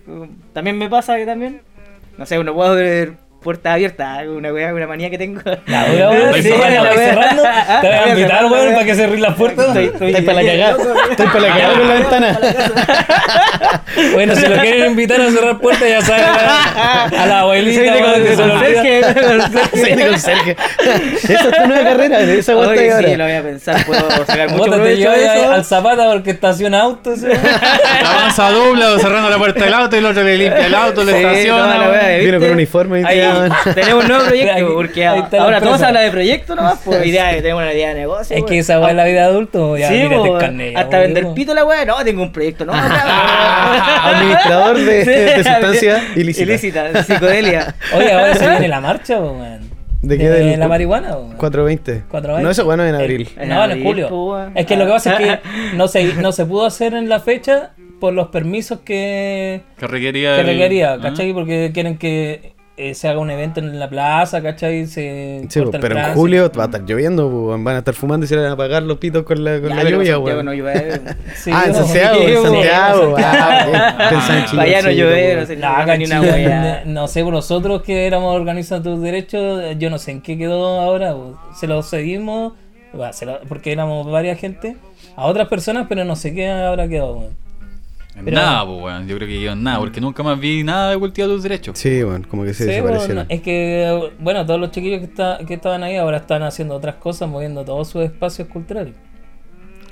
también 0.53 0.79
me 0.79 0.88
pasa 0.88 1.17
que 1.17 1.27
también, 1.27 1.61
no 2.17 2.25
sé, 2.27 2.43
no 2.43 2.55
puedo 2.55 2.75
ver 2.75 3.15
puertas 3.49 3.73
abiertas, 3.73 4.26
una 4.26 4.52
weá, 4.52 4.75
una 4.75 4.87
manía 4.87 5.09
que 5.09 5.17
tengo. 5.17 5.40
La 5.67 5.85
wea, 5.85 6.11
weón, 6.11 6.35
sí, 6.35 6.43
cerrando, 6.43 6.85
la 6.85 6.90
estoy 6.90 6.99
wea 6.99 7.14
cerrando. 7.14 7.43
Te 7.81 7.87
voy 7.88 7.97
a 7.97 8.09
invitar, 8.11 8.45
weón, 8.45 8.75
para 8.75 8.85
que 8.85 8.95
cerrís 8.95 9.21
las 9.21 9.35
puertas. 9.37 9.67
Estoy, 9.69 9.85
estoy, 9.87 10.09
Estoy 10.11 10.25
para 10.26 10.43
la 10.43 10.49
cagada. 10.50 10.76
Estoy 11.11 11.26
para 11.28 11.40
la 11.40 11.49
cagada 11.49 11.78
con 11.78 11.88
la 11.88 11.95
ventana. 11.95 12.38
Bueno, 14.12 14.35
si 14.37 14.47
lo 14.47 14.57
quieren 14.61 14.90
invitar 14.90 15.21
a 15.21 15.31
cerrar 15.31 15.59
puertas, 15.59 15.88
ya 15.88 16.00
saben, 16.00 16.25
a 16.25 17.26
la 17.26 17.40
abuelita, 17.40 17.81
se. 17.83 18.78
Sí, 19.73 19.95
de 19.95 20.07
conserje. 20.09 20.57
Esa 21.23 21.33
es 21.33 21.50
tu 21.50 21.67
nueva 21.67 21.83
carrera, 21.85 22.21
esa 22.21 22.55
vuelta 22.55 22.73
Oye, 22.75 22.87
y 22.87 22.90
sí, 22.90 23.17
lo 23.17 23.25
ahora. 23.25 23.25
voy 23.25 23.33
a 23.33 23.43
pensar, 23.43 23.87
puedo 23.87 24.11
sacar 24.25 24.50
mucho 24.50 24.64
provecho 24.71 25.11
de 25.11 25.19
llevas 25.19 25.37
eso. 25.37 25.52
al 25.52 25.64
Zapata 25.64 26.12
porque 26.12 26.31
estaciona 26.31 26.81
autos. 26.83 27.21
dobla 27.21 28.90
o 28.90 28.99
cerrando 28.99 29.31
la 29.31 29.38
puerta 29.38 29.64
del 29.64 29.75
auto 29.75 29.97
y 29.97 29.99
el 29.99 30.07
otro 30.07 30.23
le 30.23 30.37
limpia 30.38 30.67
el 30.67 30.75
auto, 30.75 31.02
estaciona. 31.02 31.78
la 31.78 31.90
wea, 31.90 32.09
¿viste? 32.09 32.25
Vino 32.26 32.40
con 32.40 32.50
uniforme 32.50 33.00
y 33.00 33.05
Tenemos 33.75 34.02
un 34.04 34.09
nuevo 34.11 34.25
proyecto, 34.26 34.75
porque 34.75 35.07
ahora 35.07 35.61
todo 35.61 35.78
se 35.78 35.85
habla 35.87 36.00
de 36.00 36.11
proyecto 36.11 36.54
nomás, 36.54 36.80
pues 36.85 37.07
idea, 37.07 37.30
tenemos 37.37 37.62
una 37.62 37.73
idea 37.73 37.88
de 37.90 37.95
negocio. 37.95 38.37
Es 38.37 38.45
que 38.45 38.59
esa 38.59 38.78
weá 38.80 38.90
es 38.90 38.97
la 38.97 39.04
vida 39.04 39.21
de 39.23 39.26
adulto. 39.26 39.76
Ya, 39.76 39.88
sí, 39.88 39.95
mírate 39.95 40.28
el 40.28 40.38
carnet. 40.38 40.73
ya, 40.75 40.80
hasta 40.80 40.99
vender 40.99 41.26
pito 41.35 41.54
la 41.54 41.64
weá, 41.64 41.85
no, 41.85 41.97
tengo 42.04 42.23
un 42.23 42.33
proyecto, 42.33 42.64
no, 42.64 42.73
Administrador 44.04 44.76
de, 44.78 45.04
Sí, 45.04 45.11
de 45.11 45.35
sustancias 45.45 46.02
ilícitas. 46.16 46.49
Ilícita, 46.49 46.85
de 46.85 47.02
psicodelia. 47.02 47.75
Oye, 47.97 48.12
ahora 48.12 48.35
se 48.35 48.49
viene 48.49 48.68
la 48.68 48.80
marcha, 48.80 49.18
weón. 49.18 49.68
¿De 50.00 50.16
qué? 50.16 50.28
Del- 50.28 50.61
la 50.61 50.68
marihuana, 50.68 51.16
weón. 51.16 51.33
420. 51.37 52.04
420. 52.09 52.42
No, 52.45 52.50
eso 52.50 52.64
bueno 52.64 52.85
en 52.85 52.95
abril. 52.95 53.28
Eh, 53.37 53.42
En 53.42 53.49
no, 53.49 53.64
en 53.64 53.83
julio. 53.83 54.50
Es 54.54 54.66
que 54.66 54.76
lo 54.76 54.87
que 54.87 54.92
pasa 54.92 55.14
es 55.14 55.18
que 55.18 55.40
no 55.76 55.88
se, 55.88 56.14
no 56.14 56.33
se 56.33 56.47
pudo 56.47 56.66
hacer 56.66 56.95
en 56.95 57.09
la 57.09 57.21
fecha 57.21 57.71
por 58.00 58.12
los 58.12 58.28
permisos 58.28 58.80
que, 58.85 59.62
Que 59.78 59.87
requería. 59.88 60.35
que 60.37 60.40
el- 60.42 60.47
requería, 60.47 60.92
¿Ah? 60.95 60.99
¿cachai? 61.02 61.33
Porque 61.33 61.73
quieren 61.75 61.99
que 61.99 62.52
eh, 62.78 62.94
se 62.94 63.08
haga 63.08 63.18
un 63.18 63.30
evento 63.30 63.61
en 63.61 63.78
la 63.78 63.88
plaza, 63.88 64.40
¿cachai? 64.40 64.87
Se 64.87 65.44
Sí, 65.49 65.58
corta 65.61 65.76
el 65.78 65.80
pero 65.82 65.94
en 65.94 66.00
tránsito. 66.00 66.20
julio 66.20 66.52
va 66.56 66.62
a 66.62 66.66
estar 66.66 66.82
lloviendo, 66.85 67.28
pues, 67.30 67.62
van 67.64 67.75
a 67.75 67.78
estar 67.78 67.92
fumando 67.94 68.25
y 68.25 68.28
se 68.28 68.37
van 68.37 68.47
a 68.47 68.52
apagar 68.52 68.82
los 68.85 68.99
pitos 68.99 69.25
con 69.25 69.42
la, 69.44 69.61
con 69.61 69.70
Ya, 69.70 69.82
la 69.82 69.90
lluvia, 69.90 70.18
weón. 70.18 70.44
no 70.47 70.52
llueve. 70.54 71.00
Sí, 71.35 71.50
ah, 71.52 71.64
en 71.66 71.73
no. 71.73 71.78
Santiago, 71.78 72.20
en. 72.23 72.42
Santiago. 72.42 73.14
Ah, 73.18 74.11
en 74.50 74.56
Vaya 74.56 74.82
no 74.82 74.88
sí, 74.90 74.94
llueve, 74.97 75.56
no. 75.56 75.85
No, 75.87 75.92
en 75.92 75.99
Ni 75.99 76.04
una 76.06 76.20
wea. 76.20 76.82
no 76.87 77.08
sé, 77.08 77.23
nosotros 77.25 77.82
que 77.82 78.06
éramos 78.06 78.35
organizando 78.35 78.92
tus 78.94 79.02
derechos, 79.02 79.62
yo 79.78 79.90
no 79.90 79.99
sé 79.99 80.12
en 80.12 80.20
qué 80.23 80.38
quedó 80.38 80.80
ahora. 80.80 81.12
po. 81.12 81.38
Se 81.54 81.67
lo 81.67 81.82
cedimos, 81.82 82.52
bueno, 82.93 83.12
se 83.12 83.26
lo- 83.26 83.41
porque 83.49 83.73
éramos 83.73 84.10
varias 84.10 84.38
gente, 84.38 84.76
a 85.17 85.26
otras 85.26 85.49
personas, 85.49 85.86
pero 85.88 86.04
no 86.04 86.17
sé 86.17 86.34
qué 86.34 86.49
habrá 86.49 86.88
quedado. 86.88 87.14
weón. 87.19 87.48
En 88.19 88.25
Pero- 88.25 88.37
nada, 88.37 88.67
pues, 88.67 88.83
weón. 88.83 89.07
Yo 89.09 89.17
creo 89.17 89.28
que 89.28 89.41
yo 89.41 89.52
en 89.52 89.63
nada, 89.63 89.78
porque 89.78 90.00
nunca 90.00 90.23
más 90.23 90.39
vi 90.41 90.65
nada 90.65 90.91
de 90.91 90.99
cultivo 90.99 91.28
de 91.28 91.35
tus 91.35 91.43
derechos. 91.45 91.78
Sí, 91.78 92.02
bueno, 92.02 92.26
como 92.28 92.45
que 92.45 92.52
se 92.54 92.65
Sí, 92.65 92.71
desaparecieron. 92.71 93.17
bueno, 93.17 93.26
es 93.28 93.41
que, 93.43 94.11
bueno, 94.19 94.45
todos 94.45 94.59
los 94.61 94.71
chiquillos 94.73 94.99
que, 95.00 95.04
está, 95.07 95.39
que 95.47 95.54
estaban 95.54 95.83
ahí 95.85 95.97
ahora 95.97 96.17
están 96.19 96.43
haciendo 96.43 96.75
otras 96.75 96.97
cosas, 96.97 97.28
moviendo 97.28 97.65
todos 97.65 97.89
sus 97.89 98.02
espacios 98.02 98.49
culturales. 98.49 98.95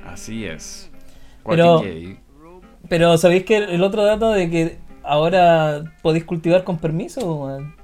Así 0.05 0.45
es. 0.45 0.91
Pero-. 1.49 1.83
Pero 2.89 3.17
¿sabéis 3.19 3.45
que 3.45 3.57
el 3.59 3.83
otro 3.83 4.05
dato 4.05 4.31
de 4.31 4.49
que 4.51 4.79
ahora 5.03 5.85
podéis 6.03 6.25
cultivar 6.25 6.65
con 6.65 6.79
permiso? 6.79 7.21
weón? 7.35 7.75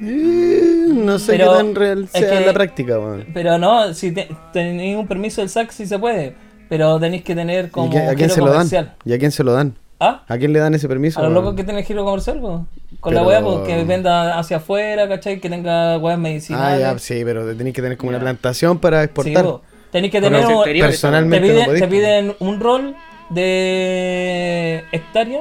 Eh, 0.00 0.86
no 0.88 1.18
sé 1.18 1.32
Pero 1.32 1.50
qué 1.52 1.56
tan 1.58 1.74
real 1.74 2.02
es 2.04 2.10
sea 2.10 2.30
que- 2.30 2.36
en 2.38 2.46
la 2.46 2.52
práctica, 2.52 2.98
weón. 2.98 3.26
Pero 3.32 3.58
no, 3.58 3.92
si 3.94 4.12
te- 4.12 4.28
tenéis 4.52 4.96
un 4.96 5.06
permiso 5.06 5.40
del 5.42 5.48
SAC 5.50 5.70
sí 5.70 5.86
se 5.86 5.98
puede, 5.98 6.34
pero 6.72 6.98
tenéis 6.98 7.22
que 7.22 7.34
tener 7.34 7.66
¿Y 7.66 7.68
como 7.68 7.90
qué- 7.90 7.98
¿A 7.98 8.14
quién 8.14 8.30
giro 8.30 8.34
se 8.34 8.40
lo 8.40 8.46
dan? 8.46 8.54
comercial. 8.54 8.94
¿Y 9.04 9.12
a 9.12 9.18
quién 9.18 9.30
se 9.30 9.44
lo 9.44 9.52
dan? 9.52 9.74
¿Ah? 10.00 10.22
¿A 10.26 10.38
quién 10.38 10.54
le 10.54 10.58
dan 10.58 10.72
ese 10.74 10.88
permiso? 10.88 11.20
A 11.20 11.24
los 11.24 11.32
locos 11.34 11.54
que 11.54 11.64
tienen 11.64 11.84
giro 11.84 12.02
comercial, 12.02 12.40
po. 12.40 12.64
Con 13.00 13.14
la 13.14 13.22
weá, 13.22 13.42
pues, 13.42 13.58
que 13.66 13.84
venda 13.84 14.38
hacia 14.38 14.56
afuera, 14.56 15.06
¿cachai? 15.06 15.38
Que 15.38 15.50
tenga 15.50 15.98
weas 15.98 16.16
Ah, 16.16 16.20
medicinales. 16.20 16.80
ya, 16.80 16.98
sí, 16.98 17.20
pero 17.26 17.44
tenéis 17.54 17.76
que 17.76 17.82
tener 17.82 17.98
como 17.98 18.08
una 18.08 18.20
plantación 18.20 18.78
para 18.78 19.00
Sí, 19.00 19.04
exportar. 19.04 19.44
po. 19.44 19.60
Tenéis 19.90 20.12
que 20.12 20.22
tener 20.22 20.46
un- 20.46 20.64
te, 20.64 20.78
personalmente 20.80 21.66
no 21.66 21.72
te 21.74 21.86
piden 21.88 22.34
un 22.38 22.58
rol 22.58 22.94
de 23.28 24.82
hectárea. 24.92 25.40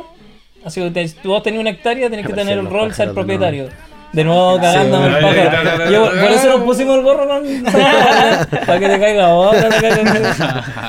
Así 0.66 0.82
que 0.82 0.92
te- 0.92 1.08
si 1.08 1.16
vos 1.30 1.42
tenés 1.44 1.62
una 1.62 1.70
hectárea, 1.70 2.10
tenés 2.10 2.26
que 2.28 2.34
Ah, 2.34 2.36
tener 2.36 2.56
sí, 2.56 2.60
el 2.60 2.66
los 2.66 2.74
rol, 2.74 2.94
ser 2.94 3.14
propietario. 3.14 3.70
De 4.14 4.24
nuevo 4.26 4.60
cagándome 4.60 5.08
Sí, 5.08 5.14
el 5.16 5.22
bueno. 5.24 5.52
pájaro. 5.52 5.92
Yo, 5.92 6.10
por 6.10 6.32
eso 6.32 6.48
nos 6.50 6.62
pusimos 6.62 6.98
el 6.98 7.04
gorro 7.04 7.28
con 7.28 7.44
para 8.68 8.80
que 8.80 8.88
te 8.90 9.00
caiga 9.00 9.26
ahora 9.28 9.70
te 9.70 9.80
caiga. 9.82 10.36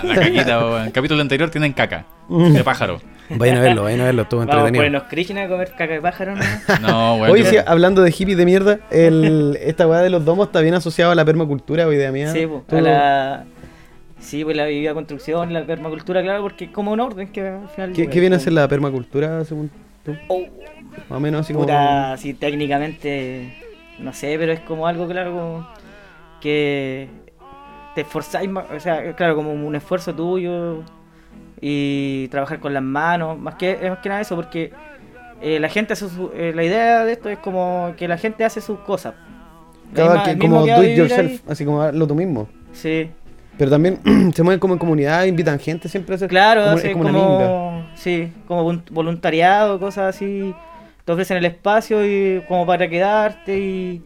la 0.02 0.14
caquita, 0.16 0.58
weón. 0.58 0.82
El 0.86 0.92
capítulo 0.92 1.20
anterior 1.20 1.50
tienen 1.50 1.72
caca. 1.72 2.04
Mm. 2.28 2.52
De 2.52 2.64
pájaro. 2.64 3.00
Vayan 3.30 3.56
a 3.58 3.60
verlo, 3.60 3.84
vayan 3.84 4.00
a 4.00 4.04
verlo, 4.04 4.22
estuvo 4.22 4.40
Vamos 4.40 4.54
a 4.54 4.58
entretenido. 4.58 4.80
ponernos 4.84 5.08
Krishna 5.08 5.42
a 5.44 5.48
comer 5.48 5.70
caca 5.70 5.92
de 5.94 6.00
pájaro, 6.00 6.34
¿no? 6.80 7.18
No, 7.18 7.36
yo- 7.36 7.44
sí, 7.46 7.56
hablando 7.64 8.02
de 8.02 8.10
hippie 8.16 8.36
de 8.36 8.44
mierda, 8.44 8.78
el, 8.90 9.56
esta 9.62 9.86
weá 9.86 10.00
de 10.00 10.10
los 10.10 10.24
domos 10.24 10.48
está 10.48 10.60
bien 10.60 10.74
asociada 10.74 11.12
a 11.12 11.14
la 11.14 11.24
permacultura 11.24 11.86
o 11.86 11.92
idea 11.92 12.10
mía. 12.12 12.30
Sí, 12.32 12.46
pues, 12.46 12.66
Tú- 12.66 12.76
a 12.76 12.80
la... 12.82 13.44
Sí, 14.20 14.44
pues 14.44 14.56
la 14.56 14.66
vivida 14.66 14.92
construcción, 14.94 15.52
la 15.52 15.64
permacultura, 15.64 16.22
claro, 16.22 16.42
porque 16.42 16.66
es 16.66 16.70
como 16.70 16.92
un 16.92 17.00
orden 17.00 17.28
que 17.28 17.40
al 17.48 17.68
final... 17.74 17.92
¿Qué, 17.92 18.08
qué 18.08 18.20
viene 18.20 18.36
a 18.36 18.38
ser 18.38 18.52
la 18.52 18.68
permacultura 18.68 19.44
según 19.44 19.70
tú? 20.04 20.14
Oh, 20.28 20.42
Más 21.08 21.16
o 21.16 21.20
menos 21.20 21.40
así 21.42 21.52
como... 21.52 21.64
puta, 21.66 22.16
sí, 22.18 22.34
técnicamente, 22.34 23.54
no 23.98 24.12
sé, 24.12 24.36
pero 24.38 24.52
es 24.52 24.60
como 24.60 24.86
algo, 24.86 25.06
claro, 25.08 25.32
como 25.32 25.68
que 26.40 27.08
te 27.94 28.00
esforzáis 28.02 28.48
más, 28.50 28.64
o 28.74 28.80
sea, 28.80 29.14
claro, 29.14 29.36
como 29.36 29.52
un 29.52 29.74
esfuerzo 29.74 30.14
tuyo 30.14 30.82
y 31.60 32.28
trabajar 32.28 32.58
con 32.60 32.74
las 32.74 32.82
manos, 32.82 33.38
más 33.38 33.54
que, 33.54 33.78
más 33.88 33.98
que 33.98 34.08
nada 34.08 34.20
eso, 34.20 34.34
porque 34.36 34.72
eh, 35.40 35.60
la 35.60 35.68
gente 35.68 35.92
hace 35.92 36.08
su- 36.08 36.30
eh, 36.34 36.52
la 36.54 36.64
idea 36.64 37.04
de 37.04 37.12
esto 37.12 37.28
es 37.28 37.38
como 37.38 37.94
que 37.96 38.08
la 38.08 38.16
gente 38.18 38.44
hace 38.44 38.60
sus 38.60 38.78
cosas. 38.80 39.14
La 39.92 39.96
Cada 39.96 40.14
misma- 40.14 40.24
que- 40.32 40.38
como 40.38 40.64
que 40.64 40.72
do 40.74 40.82
it 40.84 40.96
yourself, 40.96 41.30
ahí, 41.30 41.40
así 41.48 41.64
como 41.64 41.82
hazlo 41.82 42.06
tú 42.06 42.14
mismo. 42.14 42.48
Sí, 42.72 43.10
Pero 43.58 43.70
también 43.70 44.00
se 44.34 44.42
mueven 44.42 44.58
como 44.58 44.72
en 44.74 44.78
comunidad, 44.78 45.24
invitan 45.24 45.58
gente 45.58 45.88
siempre 45.88 46.14
a 46.14 46.16
hacer 46.16 46.28
claro, 46.28 46.62
como, 46.64 46.76
hace 46.76 46.86
es 46.90 46.96
como, 46.96 47.08
como 47.12 47.86
sí, 47.94 48.32
como 48.48 48.72
volun- 48.72 48.90
voluntariado, 48.90 49.78
cosas 49.78 50.16
así. 50.16 50.54
Te 51.04 51.12
ofrecen 51.12 51.36
el 51.38 51.44
espacio 51.46 52.04
y 52.06 52.42
como 52.46 52.64
para 52.66 52.88
quedarte 52.88 53.58
y, 53.58 54.02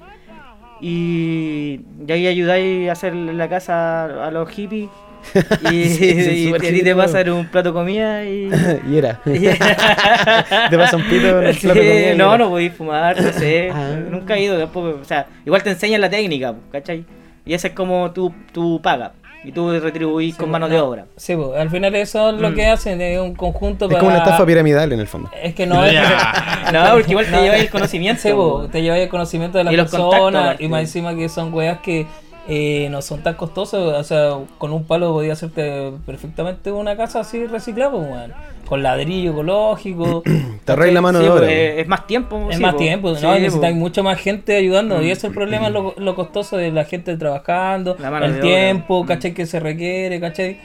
y, 0.80 1.80
y 2.06 2.12
ahí 2.12 2.26
ayudáis 2.26 2.88
a 2.88 2.92
hacer 2.92 3.14
la 3.14 3.48
casa 3.48 4.26
a 4.26 4.30
los 4.30 4.48
hippies. 4.50 4.88
Y, 5.72 5.84
Sí, 5.86 6.22
sí, 6.22 6.50
y 6.50 6.54
a 6.54 6.58
ti 6.58 6.82
te 6.82 6.94
pasan 6.94 7.28
un 7.30 7.46
plato 7.46 7.70
de 7.70 7.74
comida 7.74 8.24
y... 8.24 8.48
y 8.88 8.96
era. 8.98 9.20
y- 9.26 9.40
Te 10.70 10.78
pasa 10.78 10.96
un 10.96 11.02
pito 11.08 11.32
con 11.34 11.46
el 11.46 11.56
plato 11.56 11.78
de 11.80 11.86
comida 11.86 12.12
y 12.12 12.16
no, 12.16 12.28
era. 12.34 12.38
no 12.38 12.50
podéis 12.50 12.72
fumar, 12.74 13.20
no 13.20 13.32
sé. 13.32 13.70
Ah. 13.74 13.96
Nunca 14.08 14.36
he 14.36 14.42
ido 14.44 14.56
tampoco. 14.58 14.98
O 15.00 15.04
sea, 15.04 15.26
igual 15.44 15.62
te 15.64 15.70
enseñan 15.70 16.00
la 16.00 16.08
técnica, 16.10 16.54
¿cachai? 16.70 17.04
Y 17.44 17.54
esa 17.54 17.68
es 17.68 17.74
como 17.74 18.12
tu, 18.12 18.32
tu 18.52 18.80
paga. 18.80 19.14
Y 19.46 19.52
tú 19.52 19.70
retribuís 19.78 20.34
Sí, 20.34 20.38
con 20.40 20.46
pues, 20.46 20.52
mano 20.52 20.68
no. 20.68 20.74
de 20.74 20.80
obra. 20.80 21.06
Sí, 21.16 21.36
pues, 21.36 21.56
al 21.58 21.70
final 21.70 21.94
eso 21.94 22.30
es 22.30 22.40
lo 22.40 22.50
Mm. 22.50 22.54
que 22.54 22.66
hacen, 22.66 23.00
es 23.00 23.18
un 23.20 23.34
conjunto 23.34 23.84
Es 23.84 23.90
para... 23.92 24.00
como 24.00 24.10
una 24.10 24.18
estafa 24.18 24.44
piramidal 24.44 24.92
en 24.92 24.98
el 25.00 25.06
fondo. 25.06 25.30
Es 25.40 25.54
que 25.54 25.66
no 25.66 25.84
es... 25.84 25.94
No, 26.72 26.84
porque 26.94 27.12
igual 27.12 27.26
te 27.26 27.40
lleváis 27.40 27.62
el 27.62 27.70
conocimiento. 27.70 28.20
Sí, 28.22 28.32
po, 28.32 28.66
te 28.70 28.82
lleváis 28.82 29.04
el 29.04 29.08
conocimiento 29.08 29.56
de 29.58 29.64
la 29.64 29.72
Y 29.72 29.76
los 29.76 29.88
contactos, 29.90 30.14
persona 30.18 30.44
aparte. 30.46 30.64
y 30.64 30.68
más 30.68 30.80
encima 30.80 31.14
que 31.14 31.28
son 31.28 31.54
weas 31.54 31.78
que 31.78 32.06
eh, 32.48 32.88
no 32.90 33.02
son 33.02 33.22
tan 33.22 33.34
costosos. 33.34 33.94
O 33.94 34.04
sea, 34.04 34.38
con 34.58 34.72
un 34.72 34.84
palo 34.84 35.12
podía 35.12 35.32
hacerte 35.34 35.92
perfectamente 36.04 36.72
una 36.72 36.96
casa 36.96 37.20
así 37.20 37.46
reciclada, 37.46 37.90
pues. 37.92 38.06
Con 38.66 38.82
ladrillo 38.82 39.30
ecológico. 39.32 40.22
Te 40.64 40.72
arregla 40.72 40.94
la 40.94 41.00
mano 41.00 41.18
Sí, 41.20 41.24
de 41.24 41.30
pues, 41.30 41.42
obra. 41.42 41.52
es, 41.52 41.78
es 41.78 41.88
más 41.88 42.06
tiempo. 42.06 42.46
Es 42.50 42.56
sí, 42.56 42.62
más 42.62 42.74
pues. 42.74 42.82
tiempo, 42.84 43.14
Sí, 43.14 43.22
¿no? 43.22 43.28
pues. 43.30 43.40
Necesitan 43.42 43.78
mucha 43.78 44.02
más 44.02 44.18
gente 44.20 44.56
ayudando. 44.56 45.02
Y 45.02 45.10
ese 45.10 45.12
es 45.12 45.24
el 45.24 45.32
problema, 45.34 45.70
lo, 45.70 45.94
lo 45.96 46.14
costoso 46.14 46.56
de 46.56 46.70
la 46.72 46.84
gente 46.84 47.16
trabajando, 47.16 47.96
La 47.98 48.16
el 48.24 48.40
tiempo, 48.40 49.04
¿cachai? 49.06 49.34
Que 49.34 49.46
se 49.46 49.60
requiere, 49.60 50.20
¿cachai? 50.20 50.58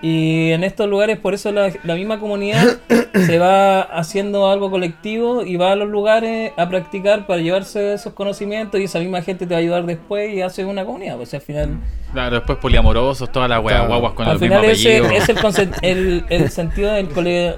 Y 0.00 0.52
en 0.52 0.62
estos 0.62 0.88
lugares, 0.88 1.18
por 1.18 1.34
eso 1.34 1.50
la, 1.50 1.72
la 1.82 1.94
misma 1.96 2.20
comunidad 2.20 2.64
se 3.14 3.38
va 3.38 3.80
haciendo 3.80 4.48
algo 4.48 4.70
colectivo 4.70 5.42
y 5.44 5.56
va 5.56 5.72
a 5.72 5.76
los 5.76 5.88
lugares 5.88 6.52
a 6.56 6.68
practicar 6.68 7.26
para 7.26 7.40
llevarse 7.40 7.94
esos 7.94 8.12
conocimientos 8.12 8.80
y 8.80 8.84
esa 8.84 9.00
misma 9.00 9.22
gente 9.22 9.46
te 9.46 9.54
va 9.54 9.58
a 9.58 9.60
ayudar 9.60 9.86
después 9.86 10.32
y 10.32 10.40
hace 10.40 10.64
una 10.64 10.84
comunidad. 10.84 11.16
Pues 11.16 11.34
al 11.34 11.40
final, 11.40 11.78
Claro, 12.12 12.36
después 12.36 12.58
poliamorosos, 12.58 13.30
todas 13.32 13.50
las 13.50 13.60
Claro. 13.60 13.88
guaguas 13.88 14.12
con 14.12 14.26
al 14.26 14.36
el 14.36 14.40
mismo 14.40 14.56
final 14.60 14.70
ese 14.70 14.96
apellido. 14.98 15.16
es 15.22 15.28
el, 15.28 15.36
conce- 15.36 15.68
el, 15.82 16.24
el 16.30 16.50
sentido 16.50 16.92
del 16.92 17.08
cole-? 17.08 17.56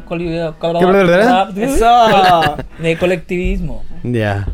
Eso. 1.57 2.57
de 2.79 2.96
colectivismo. 2.98 3.85
Ya. 4.03 4.48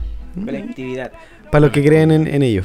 Colectividad. 0.44 1.12
Para 1.50 1.60
los 1.66 1.70
que 1.70 1.84
creen 1.84 2.10
en, 2.10 2.26
en 2.26 2.42
ello. 2.42 2.62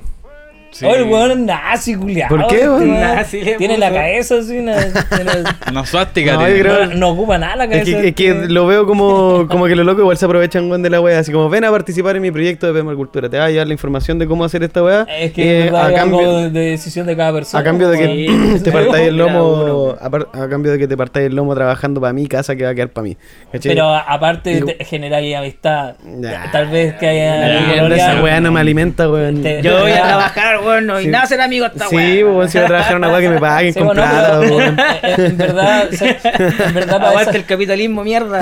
Sí. 0.72 0.86
Oh, 0.86 0.96
el 0.96 1.04
weón 1.04 1.32
es 1.32 1.38
nazi, 1.40 1.96
culiado. 1.96 2.36
¿Por 2.38 2.48
qué, 2.48 2.68
weón? 2.70 3.00
Nazi 3.00 3.42
Tiene 3.58 3.78
la 3.78 3.92
cabeza 3.92 4.36
así, 4.40 4.58
una, 4.60 4.74
una- 4.78 5.58
Una 5.70 5.86
suástica 5.86 6.34
No, 6.34 6.40
creo- 6.46 6.86
no, 6.88 6.96
no 6.96 7.10
ocupa 7.10 7.38
nada 7.38 7.56
la 7.58 7.64
Es 7.66 7.70
cabeza. 7.72 8.02
que, 8.02 8.08
es 8.08 8.16
que 8.16 8.34
lo 8.48 8.66
veo 8.66 8.86
como, 8.86 9.48
como 9.50 9.66
que 9.68 9.76
los 9.76 9.86
locos 9.86 10.02
igual 10.02 10.18
se 10.18 10.26
aprovechan 10.26 10.70
weón, 10.70 10.82
de 10.82 10.90
la 10.90 11.02
wea. 11.02 11.20
Así 11.20 11.32
como 11.32 11.50
ven 11.50 11.66
a 11.66 11.72
participar 11.72 12.16
en 12.16 12.22
mi 12.22 12.32
proyecto 12.32 12.68
de 12.68 12.74
permacultura. 12.74 13.30
Te 13.30 13.38
va 13.38 13.46
a 13.46 13.50
llevar 13.50 13.68
la 13.68 13.74
información 13.74 14.18
de 14.18 14.28
cómo 14.28 14.46
hacer 14.46 14.64
esta 14.64 14.82
wea. 14.84 15.06
Es 15.20 15.34
que 15.34 15.68
eh, 15.68 15.72
a 15.76 15.90
es 15.90 15.96
cambio, 15.96 16.38
de, 16.38 16.50
de 16.52 16.60
decisión 16.72 17.06
de 17.06 17.18
cada 17.18 17.34
persona. 17.34 17.60
a 17.60 17.64
cambio 17.64 17.90
de 17.90 17.98
que 17.98 18.28
Sí. 18.58 18.64
te 18.64 18.72
partáis 18.72 19.08
el 19.10 19.18
lomo. 19.18 19.96
A, 20.00 20.10
par- 20.10 20.28
a 20.34 20.48
cambio 20.48 20.72
de 20.72 20.80
que 20.80 20.88
te 20.88 20.96
partáis 20.96 21.28
el 21.28 21.36
lomo 21.36 21.54
trabajando 21.54 22.00
para 22.00 22.14
mi 22.14 22.28
casa 22.28 22.56
que 22.56 22.64
va 22.64 22.70
a 22.70 22.76
quedar 22.76 22.90
para 22.90 23.04
mí. 23.04 23.18
Pero 23.62 23.94
aparte 23.94 24.56
Digo- 24.56 24.68
generáis 24.86 25.36
amistad. 25.36 25.96
Nah. 26.06 26.50
Tal 26.52 26.68
vez 26.70 26.94
que 26.96 27.08
haya. 27.08 27.86
Esa 27.94 28.24
wea 28.24 28.40
no 28.40 28.52
me 28.54 28.62
alimenta, 28.62 29.10
weón. 29.10 29.42
Te- 29.44 29.62
Yo 29.62 29.82
voy 29.82 29.92
a 29.92 30.02
trabajar, 30.04 30.61
weón, 30.62 30.86
no, 30.88 31.00
y 31.00 31.04
Sí. 31.06 31.10
nada 31.10 31.26
ser 31.26 31.41
amigo 31.41 31.65
esta 31.65 31.88
Sí, 31.88 31.95
weá. 31.95 32.26
weón, 32.26 32.50
si 32.50 32.58
voy 32.58 32.65
a 32.65 32.67
trabajar 32.67 32.91
en 32.93 32.97
una 32.97 33.10
wea 33.10 33.19
que 33.21 33.30
me 33.30 33.39
paguen 33.39 33.74
Sí, 33.74 33.80
con 33.80 33.88
bueno, 33.88 34.39
weón. 34.39 34.80
eh, 34.80 35.15
en 35.17 35.38
verdad, 35.38 35.89
se- 35.91 36.17
en 36.24 36.74
verdad 36.74 36.97
para 36.97 37.08
Aguante 37.12 37.30
esa- 37.32 37.38
el 37.39 37.45
capitalismo, 37.45 38.04
mierda. 38.04 38.39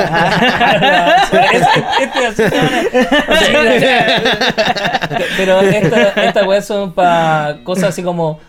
Pero 5.37 5.61
esta- 5.61 6.09
estas 6.25 6.47
weas 6.47 6.65
son 6.65 6.91
para 6.93 7.57
cosas 7.63 7.85
así 7.89 8.03
como 8.03 8.39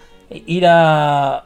ir 0.47 0.67
a, 0.67 1.45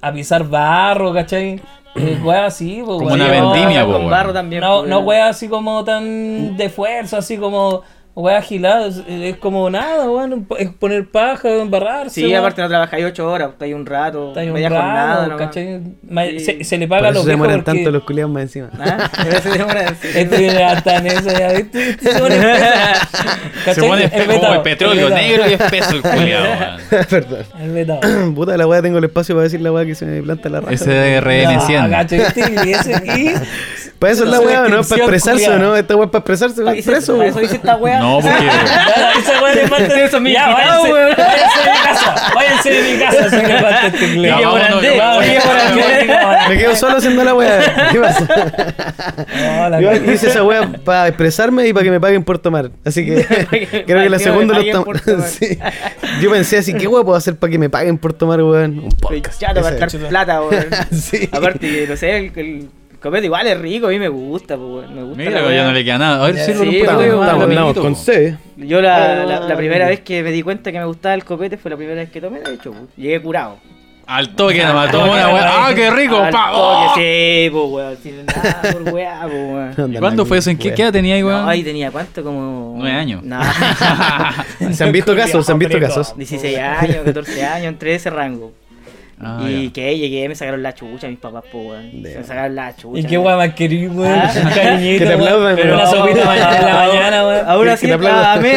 a 0.00 0.12
pisar 0.12 0.44
barro, 0.44 1.12
¿cachai? 1.12 1.60
Eh, 1.96 2.18
weas 2.22 2.54
así, 2.54 2.76
pues, 2.84 2.98
Como 2.98 3.06
weón. 3.06 3.20
una 3.20 3.34
No, 3.40 3.50
vendimia, 3.52 3.80
po, 3.84 3.92
con 3.92 4.00
weón. 4.02 4.10
barro 4.10 4.32
también. 4.32 4.62
No, 4.62 4.78
pues, 4.80 4.90
no 4.90 4.98
weas 5.00 5.30
así 5.36 5.48
como 5.48 5.82
tan 5.84 6.56
de 6.56 6.68
fuerza, 6.68 7.18
así 7.18 7.36
como 7.36 7.82
weas 8.14 8.42
agiladas. 8.44 9.02
Es 9.08 9.36
como 9.36 9.68
nada, 9.70 10.10
weón. 10.10 10.46
Es 10.58 10.68
poner 10.70 11.08
paja, 11.08 11.48
embarrarse. 11.48 12.20
Sí, 12.20 12.34
aparte 12.34 12.60
no 12.62 12.68
trabajáis 12.68 13.04
ocho 13.04 13.30
horas, 13.30 13.50
estáis 13.50 13.74
un 13.74 13.86
rato, 13.86 14.28
Está 14.28 14.40
ahí 14.40 14.48
un 14.48 14.54
media 14.54 14.68
rato, 14.68 14.82
jornada. 14.82 15.36
¿cachai? 15.36 15.80
Sí. 16.38 16.40
Se, 16.40 16.64
se 16.64 16.78
le 16.78 16.88
paga 16.88 17.08
a 17.08 17.12
los 17.12 17.24
se 17.24 17.30
demoran 17.30 17.62
porque... 17.62 17.78
tanto 17.78 17.90
los 17.90 18.02
culiados 18.04 18.32
más 18.32 18.42
encima. 18.42 18.70
¿Ah? 18.78 19.10
Se 19.42 19.50
demora- 19.50 19.94
Este 20.02 20.46
en 20.46 21.06
eso, 21.06 21.30
ya 21.38 21.52
viste. 21.52 21.96
Se 22.00 22.18
pone 22.18 22.36
espeso. 22.36 23.74
Se 23.74 23.82
pone 23.82 24.04
El 24.12 24.26
como 24.40 24.54
el 24.54 24.62
petróleo 24.62 25.08
el 25.08 25.14
negro 25.14 25.48
y 25.48 25.52
espeso 25.54 25.96
el 25.96 26.02
culiado, 26.02 26.44
weón. 26.90 27.06
Perdón. 27.08 27.44
El 27.60 27.70
vetado. 27.72 28.00
Puta 28.34 28.56
la 28.56 28.66
weá, 28.66 28.82
tengo 28.82 28.98
el 28.98 29.04
espacio 29.04 29.34
para 29.34 29.44
decir 29.44 29.60
la 29.60 29.72
weá 29.72 29.84
que 29.86 29.94
se 29.94 30.04
me 30.06 30.22
planta 30.22 30.48
la 30.48 30.60
raja. 30.60 30.72
SRN100. 30.74 31.82
No, 31.84 31.90
¿cachai? 31.90 32.20
Y 32.66 32.72
ese 32.72 32.94
aquí... 32.94 33.30
Para 34.00 34.14
eso 34.14 34.24
es 34.24 34.30
la 34.30 34.40
weá, 34.40 34.62
¿no? 34.66 34.82
Para 34.82 35.02
expresarse, 35.02 35.44
culiada. 35.44 35.58
¿no? 35.58 35.76
Esta 35.76 35.94
weá 35.94 36.06
es 36.06 36.10
para 36.10 36.20
expresarse, 36.20 36.62
eso, 36.78 36.90
Preso, 36.90 37.16
para 37.18 37.28
eso 37.28 37.38
dice 37.40 37.56
esta 37.56 37.76
weá. 37.76 37.98
No, 38.00 38.14
porque. 38.22 38.46
Esa 39.18 39.42
weá 39.42 39.54
le 39.54 39.68
falta... 39.68 40.00
Eso 40.04 40.16
es 40.16 40.22
mi 40.22 40.32
Ya, 40.32 40.48
váyanse, 40.48 40.92
weón. 40.92 41.10
váyanse 41.16 41.60
de 41.60 41.70
mi 41.70 41.78
casa. 41.84 42.32
Váyanse 42.34 42.70
de 42.70 42.92
mi 42.92 42.98
casa. 42.98 43.24
Así 43.26 43.36
que 43.36 43.46
Ya, 44.00 44.06
inglés. 44.06 44.34
ya, 44.40 44.48
vámonos. 44.48 44.82
Me 46.48 46.58
quedo 46.58 46.76
solo 46.76 46.96
haciendo 46.96 47.24
la 47.24 47.34
weá. 47.34 47.88
¿Qué 47.92 48.00
pasa? 48.00 48.26
No, 49.36 49.68
la 49.68 49.80
Yo 49.82 49.92
hice 50.12 50.28
esa 50.28 50.44
weá 50.44 50.66
para 50.82 51.08
expresarme 51.08 51.68
y 51.68 51.74
para 51.74 51.84
que 51.84 51.90
me 51.90 52.00
paguen 52.00 52.24
por 52.24 52.38
tomar. 52.38 52.70
Así 52.86 53.04
que 53.04 53.22
creo 53.86 54.02
que 54.02 54.08
la 54.08 54.18
segunda 54.18 54.54
lo 54.54 54.60
estamos. 54.62 54.96
Yo 56.22 56.30
pensé 56.30 56.56
así, 56.56 56.72
¿qué 56.72 56.86
weá 56.86 57.04
puedo 57.04 57.18
hacer 57.18 57.36
para 57.36 57.50
que 57.50 57.58
me 57.58 57.68
paguen 57.68 57.98
por 57.98 58.14
tomar, 58.14 58.42
weón? 58.42 58.78
Un 58.78 58.88
podcast. 58.92 59.38
chato 59.40 59.60
para 59.60 59.76
Ese. 59.76 59.80
gastar 59.80 60.08
plata, 60.08 60.40
weón. 60.40 60.66
Sí. 60.90 61.28
Aparte, 61.30 61.58
que, 61.58 61.86
no 61.86 61.96
sé, 61.98 62.16
el, 62.16 62.32
el 62.36 62.68
copete 63.00 63.26
igual 63.26 63.46
es 63.46 63.58
rico, 63.58 63.86
a 63.86 63.90
mí 63.90 63.98
me 63.98 64.08
gusta, 64.08 64.56
pues, 64.56 64.68
weón. 64.68 64.94
Me 64.94 65.02
gusta 65.02 65.22
Mira, 65.24 65.42
la 65.42 65.54
ya 65.54 65.64
no 65.64 65.72
le 65.72 65.84
queda 65.84 65.98
nada. 65.98 66.24
A 66.24 66.26
ver, 66.30 66.36
sí, 66.36 66.50
un 66.52 66.68
Estamos, 66.68 67.04
amiguito, 67.04 67.22
andamos 67.22 67.74
con 67.78 67.94
po. 67.94 68.00
C. 68.00 68.36
Yo 68.56 68.80
la, 68.80 69.24
la, 69.24 69.40
la 69.40 69.54
Ah, 69.54 69.56
primera 69.56 69.88
vez 69.88 70.00
que 70.00 70.22
me 70.22 70.30
di 70.30 70.42
cuenta 70.42 70.70
que 70.70 70.78
me 70.78 70.84
gustaba 70.84 71.14
el 71.14 71.24
copete 71.24 71.56
fue 71.56 71.70
la 71.70 71.76
primera 71.76 72.00
vez 72.00 72.10
que 72.10 72.20
tomé, 72.20 72.40
de 72.40 72.54
hecho, 72.54 72.74
llegué 72.96 73.20
curado. 73.20 73.58
Al 74.06 74.34
toque 74.34 74.58
nada 74.58 74.74
más. 74.74 74.90
Toma 74.90 75.04
una 75.12 75.28
weá. 75.32 75.66
¡Ah, 75.68 75.72
qué 75.72 75.88
rico! 75.88 76.16
Al 76.16 76.32
pa! 76.32 76.50
toque, 76.50 76.58
¡Oh! 76.60 76.92
sí, 76.96 77.48
weón. 77.54 77.96
Sin 78.02 78.26
nada 78.26 78.60
por 78.72 78.82
weá, 78.92 79.26
weón. 79.28 79.92
¿Y 79.94 79.98
cuándo 79.98 80.26
fue 80.26 80.38
eso? 80.38 80.50
¿En 80.50 80.58
qué, 80.58 80.74
qué 80.74 80.82
edad 80.82 80.92
tenía 80.92 81.14
ahí, 81.14 81.22
weón? 81.22 81.42
No, 81.42 81.48
ahí 81.48 81.62
tenía 81.62 81.92
cuánto, 81.92 82.24
como. 82.24 82.74
Nueve 82.76 82.96
años. 82.96 83.22
No. 83.22 83.38
Se 84.72 84.82
han 84.82 84.90
visto 84.90 85.14
casos, 85.14 85.46
se 85.46 85.52
han 85.52 85.60
visto 85.60 85.78
casos. 85.78 86.12
16 86.16 86.58
años, 86.58 86.96
14 87.04 87.44
años, 87.44 87.66
entre 87.68 87.94
ese 87.94 88.10
rango. 88.10 88.52
Ah, 89.22 89.44
y 89.48 89.66
ya. 89.66 89.72
que 89.74 89.98
llegué, 89.98 90.28
me 90.28 90.34
sacaron 90.34 90.62
la 90.62 90.74
chucha 90.74 91.06
mis 91.08 91.18
papás, 91.18 91.44
pues, 91.52 91.64
weón. 91.66 92.00
Me 92.02 92.24
sacaron 92.24 92.54
la 92.54 92.74
chucha. 92.74 93.00
¿Y 93.00 93.04
qué 93.04 93.16
guay 93.18 93.36
más 93.36 93.54
querido, 93.54 93.92
weón? 93.92 94.12
Ah. 94.18 94.32
Un 94.44 94.50
cariñito, 94.50 94.98
Que 95.04 95.10
te 95.10 95.16
weón. 95.16 95.20
aplaudan, 95.28 95.56
Pero 95.56 95.68
weón. 95.76 95.80
una 95.80 95.90
sopita 95.90 96.24
mañana 96.24 96.56
en 96.58 96.64
la 96.66 96.86
mañana, 96.86 97.26
weón. 97.26 97.48
Aún 97.48 97.64
Que- 97.64 97.70
así, 97.70 97.80
que 97.82 97.88
te 97.88 97.94
aplaudan. 97.94 98.38
a 98.38 98.40
mí 98.40 98.48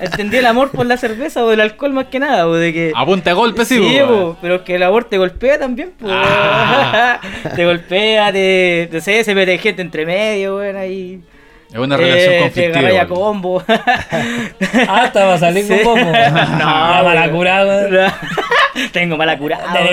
entendí 0.00 0.36
el 0.38 0.46
amor 0.46 0.70
por 0.72 0.86
la 0.86 0.96
cerveza 0.96 1.44
o 1.44 1.52
el 1.52 1.60
alcohol 1.60 1.92
más 1.92 2.06
que 2.06 2.18
nada, 2.18 2.48
o 2.48 2.54
de 2.54 2.72
que. 2.72 2.92
A 2.96 3.06
punta 3.06 3.30
de 3.30 3.34
golpe, 3.34 3.64
sí, 3.64 3.76
Sí, 3.76 3.96
weón. 3.96 4.08
po, 4.08 4.36
pero 4.42 4.54
es 4.56 4.60
que 4.62 4.74
el 4.74 4.82
amor 4.82 5.04
te 5.04 5.18
golpea 5.18 5.58
también, 5.58 5.92
pues. 5.98 6.12
Ah. 6.14 7.20
te 7.54 7.64
golpea, 7.64 8.32
te, 8.32 8.88
no 8.92 9.00
sé, 9.00 9.22
se 9.22 9.34
mete 9.34 9.56
gente 9.58 9.82
entre 9.82 10.04
medio, 10.04 10.56
weón, 10.56 10.76
ahí. 10.76 11.20
Es 11.72 11.78
una 11.78 11.96
relación 11.96 12.32
Eh, 12.34 12.38
conflictiva. 12.42 12.72
Te 12.72 12.78
agarráis 12.78 13.00
a 13.00 13.06
combo. 13.06 13.62
Ah, 14.88 15.02
hasta 15.04 15.24
va 15.24 15.34
a 15.34 15.38
salir 15.38 15.64
Sí. 15.64 15.74
con 15.82 15.84
poco. 15.98 15.98
No, 16.58 16.58
No, 16.58 17.04
mala 17.04 17.30
curada, 17.30 17.88
weón. 17.88 18.12
Tengo 18.92 19.16
mala 19.18 19.36
curada. 19.36 19.64
Weá, 19.74 19.84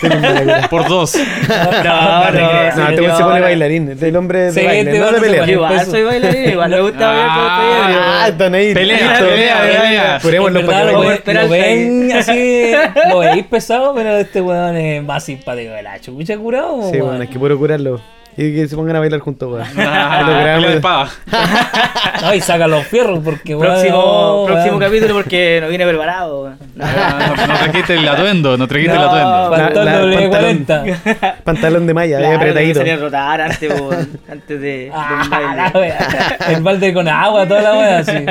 tenemos 0.00 0.22
mala 0.22 0.42
curada. 0.42 0.68
Por 0.68 0.88
dos. 0.88 1.14
No, 1.14 1.54
No, 1.84 2.30
no, 2.30 2.30
no, 2.32 2.76
No, 2.76 2.88
este 2.90 3.16
se 3.16 3.22
pone 3.22 3.40
bailarín. 3.40 3.82
Este 3.90 4.06
es 4.06 4.08
el 4.10 4.16
hombre 4.16 4.38
de 4.40 4.52
Sí, 4.52 4.64
baile, 4.66 4.98
no 4.98 5.12
de 5.12 5.20
pelea. 5.20 5.46
Igual 5.50 5.74
peso. 5.78 5.90
soy 5.92 6.02
bailarín, 6.02 6.50
igual 6.50 6.70
me 6.70 6.80
gusta 6.80 7.08
bailar 7.08 7.28
como 7.28 7.46
estoy 7.46 7.94
Ah, 8.02 8.26
están 8.28 8.54
ahí. 8.54 8.74
Pelea, 8.74 9.18
pelea, 9.18 9.60
pelea. 9.60 10.18
Jurémoslo 10.22 10.60
En 10.60 10.66
para 10.66 10.86
que 11.22 11.34
lo, 11.34 11.48
ven 11.48 12.12
así, 12.12 12.72
lo 13.08 13.18
veis 13.20 13.44
pesado, 13.46 13.94
pero 13.94 14.16
este 14.18 14.40
weón 14.40 14.76
es 14.76 15.02
más 15.02 15.24
simpático 15.24 15.72
de 15.72 15.82
la 15.82 16.00
chucha 16.00 16.36
curado. 16.38 16.82
Sí, 16.90 16.96
weón. 16.96 17.06
bueno, 17.08 17.22
es 17.24 17.30
que 17.30 17.38
puro 17.38 17.56
curarlo. 17.58 18.00
Y 18.36 18.54
que 18.54 18.66
se 18.68 18.76
pongan 18.76 18.96
a 18.96 19.00
bailar 19.00 19.20
juntos, 19.20 19.52
weón. 19.52 19.66
Ah. 19.78 21.08
No, 22.22 22.34
y 22.34 22.40
saca 22.42 22.66
los 22.68 22.86
fierros 22.86 23.20
porque 23.24 23.54
weón. 23.54 23.72
Próximo, 23.72 23.96
no, 23.96 24.44
próximo 24.46 24.76
weón. 24.78 24.80
capítulo 24.90 25.14
porque 25.14 25.58
no 25.60 25.68
viene 25.68 25.86
preparado. 25.86 26.42
weón. 26.44 26.58
Ah, 26.80 27.34
No, 27.36 27.46
no 27.46 27.54
trajiste 27.58 27.94
el 27.94 28.08
atuendo, 28.08 28.56
no 28.56 28.66
trajiste 28.68 28.92
el 28.94 28.98
No, 29.00 29.06
atuendo. 29.08 29.50
Pantalón 29.50 30.10
La- 30.10 30.20
la- 30.20 30.30
W40. 30.30 31.34
Pantalón 31.44 31.86
de 31.86 31.94
malla, 31.94 32.18
bien 32.18 32.30
Claro, 32.30 32.36
apretadito. 32.42 32.78
Sería 32.80 32.96
rotar 32.96 33.40
antes, 33.40 33.80
weón, 33.80 34.08
antes 34.30 34.60
de, 34.60 34.66
de 34.66 34.86
un 34.90 34.92
Ah, 34.94 35.26
baile. 35.30 35.56
la 35.56 35.80
wea. 35.80 36.36
El 36.48 36.62
balde 36.62 36.94
con 36.94 37.08
agua, 37.08 37.46
toda 37.46 37.62
la 37.62 37.72
wea 37.72 37.98
así. 37.98 38.24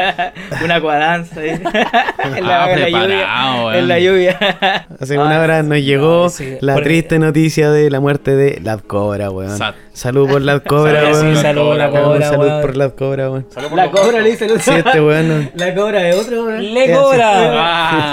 Una 0.63 0.81
cuadanza 0.81 1.43
en 1.43 1.61
Ah, 1.67 1.71
la, 2.23 2.35
en 2.35 2.47
la 2.47 2.65
preparado, 2.73 3.07
lluvia. 3.07 3.63
weón. 3.65 3.75
En 3.75 3.87
la 3.87 3.99
lluvia. 3.99 4.37
Hace 4.99 5.17
una 5.17 5.39
hora 5.39 5.63
nos 5.63 5.77
llegó 5.79 6.23
no, 6.23 6.29
sí, 6.29 6.57
la 6.61 6.75
triste 6.75 7.19
noticia 7.19 7.71
de 7.71 7.89
la 7.89 7.99
muerte 7.99 8.35
de 8.35 8.59
Lad 8.61 8.79
Cobra, 8.81 9.29
weón. 9.29 9.57
Sad. 9.57 9.73
Salud 9.93 10.29
por 10.29 10.41
Lad 10.41 10.61
Cobra, 10.63 11.01
Sí, 11.01 11.11
weón. 11.21 11.35
sí, 11.35 11.41
salud, 11.41 11.75
la 11.75 11.89
Weón, 11.89 12.03
cobra, 12.05 12.29
Salud 12.29 12.61
por 12.61 12.77
Lad 12.77 12.91
Cobra, 12.93 13.29
weón. 13.29 13.45
La 13.75 13.91
cobra 13.91 14.21
le 14.21 14.29
dice 14.31 14.45
el 14.45 14.51
otro. 14.51 14.63
Sí, 14.63 14.71
este 14.85 15.01
weón. 15.01 15.51
La 15.55 15.75
cobra 15.75 16.01
de 16.01 16.13
otro, 16.13 16.45
weón. 16.45 16.73
Le 16.73 16.91
cobra. 16.93 17.31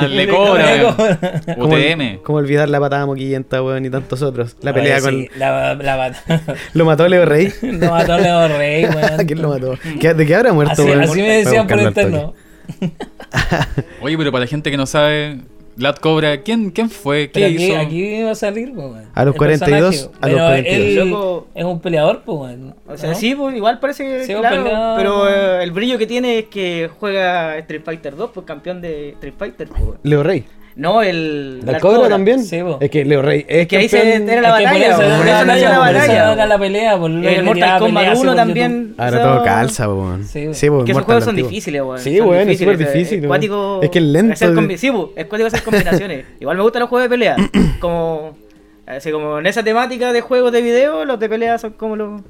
Ah, 0.01 0.07
le 0.09 0.17
Le 0.17 0.29
cobra. 0.29 0.95
cobra. 0.97 1.19
¿Cómo, 1.57 1.75
UTM. 1.77 2.19
cómo 2.25 2.39
olvidar 2.39 2.69
la 2.69 2.81
patada 2.81 3.07
moquillenta, 3.07 3.63
weón, 3.63 3.85
y 3.85 3.91
tantos 3.91 4.23
otros? 4.23 4.57
La 4.61 4.75
pelea 4.75 4.97
Oye, 4.97 5.03
con. 5.05 5.13
sí, 5.15 5.29
La, 5.37 5.75
la 5.77 6.13
¿Lo 6.75 6.85
mató 6.85 7.07
Leo 7.09 7.25
Rey? 7.25 7.53
No 7.63 7.91
mató 7.93 8.15
a 8.15 8.19
Leo 8.19 8.49
Rey, 8.49 8.85
weón. 8.85 9.27
¿Quién 9.27 9.41
lo 9.43 9.49
mató? 9.51 9.75
¿Qué- 10.01 10.15
¿De 10.15 10.27
qué 10.27 10.35
habrá 10.35 10.53
muerto, 10.53 10.73
Así, 10.73 10.83
weón? 10.83 11.01
así 11.03 11.21
me 11.23 11.29
decían 11.45 11.67
por 11.69 11.77
toque. 11.79 11.89
interno. 11.89 12.35
Oye, 14.01 14.19
pero 14.19 14.33
para 14.33 14.45
la 14.45 14.49
gente 14.49 14.71
que 14.71 14.77
no 14.77 14.87
sabe, 14.87 15.39
Lad 15.79 15.97
Cobra, 15.97 16.43
¿quién, 16.43 16.71
quién 16.71 16.91
fue? 16.91 17.31
¿Qué 17.31 17.45
aquí, 17.45 17.65
hizo? 17.71 17.79
aquí 17.79 18.23
va 18.23 18.31
a 18.33 18.35
salir, 18.35 18.73
pues, 18.75 18.87
weón. 18.87 19.05
A 19.15 19.25
los 19.25 19.35
El 19.35 19.39
42, 19.39 19.91
personaje, 19.97 20.19
a 20.21 20.27
los 20.29 20.37
pero 20.37 20.47
42. 20.47 20.87
Él 21.05 21.11
Loco. 21.11 21.47
es 21.55 21.65
un 21.65 21.81
peleador, 21.81 22.23
pues, 22.25 22.39
weón. 22.39 22.75
O 22.87 22.97
sea, 22.97 23.11
¿no? 23.11 23.15
sí, 23.15 23.35
pues 23.35 23.57
igual 23.57 23.79
parece 23.81 24.25
Sí, 24.27 24.35
claro, 24.35 24.65
pelea- 24.65 24.95
pero 24.97 25.29
eh, 25.29 25.63
el 25.63 25.71
brillo 25.71 25.97
que 25.99 26.07
tiene 26.07 26.39
es 26.41 26.45
que 26.47 26.91
juega 26.99 27.57
Street 27.59 27.83
Fighter 27.85 28.17
2, 28.17 28.31
pues 28.35 28.45
campeón 28.47 28.81
de 28.81 29.11
Street 29.11 29.35
Fighter. 29.39 29.69
pues. 29.69 29.99
Leo 30.03 30.23
Rey. 30.23 30.45
No, 30.79 31.03
el. 31.03 31.59
¿La 31.67 31.73
la 31.73 31.81
cobra 31.81 32.09
también? 32.09 32.45
Sí, 32.45 32.63
po. 32.63 32.79
es 32.81 32.89
que 32.89 33.05
Leo 33.05 33.21
Rey 33.21 33.45
es 33.49 33.67
que 33.67 33.79
ahí 33.79 33.89
se 33.89 34.15
era 34.15 34.41
la 34.41 34.61
Es 34.61 34.71
que 34.71 34.79
por 34.79 34.79
batalla, 34.79 34.87
eso 34.93 35.03
era 35.03 35.09
la 35.19 35.25
batalla, 35.45 35.79
batalla. 35.79 36.33
era 36.35 36.47
la 36.47 36.59
pelea, 36.59 36.99
por 36.99 37.11
El 37.11 37.43
Mortal 37.45 37.81
Kombat 37.81 38.03
peleas 38.05 38.19
1 38.21 38.31
por 38.31 38.37
también. 38.37 38.95
Ahora 38.97 39.23
todo 39.23 39.43
calza, 39.43 39.89
weón. 39.89 40.25
Sí, 40.25 40.69
weón, 40.69 40.85
Que 40.85 40.93
esos 40.93 41.05
juegos 41.05 41.25
son 41.25 41.35
difíciles, 41.35 41.83
weón. 41.83 41.99
Sí, 41.99 42.21
weón, 42.21 42.49
es 42.49 42.59
súper 42.61 42.79
difícil, 42.79 43.29
Es 43.83 43.91
que 43.91 43.99
es 43.99 44.05
lento 44.05 44.37
Sí, 44.77 44.91
bu, 44.91 45.11
es 45.17 45.27
cuático 45.27 45.49
hacer 45.49 45.63
combinaciones. 45.65 46.27
Igual 46.41 46.57
me 46.57 46.63
gustan 46.63 46.81
los 46.81 46.89
juegos 46.89 47.07
de 47.07 47.09
pelea. 47.11 47.37
como, 47.81 48.37
así 48.87 49.11
como 49.11 49.41
en 49.41 49.47
esa 49.47 49.65
temática 49.65 50.13
de 50.13 50.21
juegos 50.21 50.53
de 50.53 50.63
video, 50.63 51.05
los 51.05 51.19
de 51.19 51.29
pelea 51.29 51.59
son 51.59 51.73
como 51.73 51.97
los, 51.97 52.21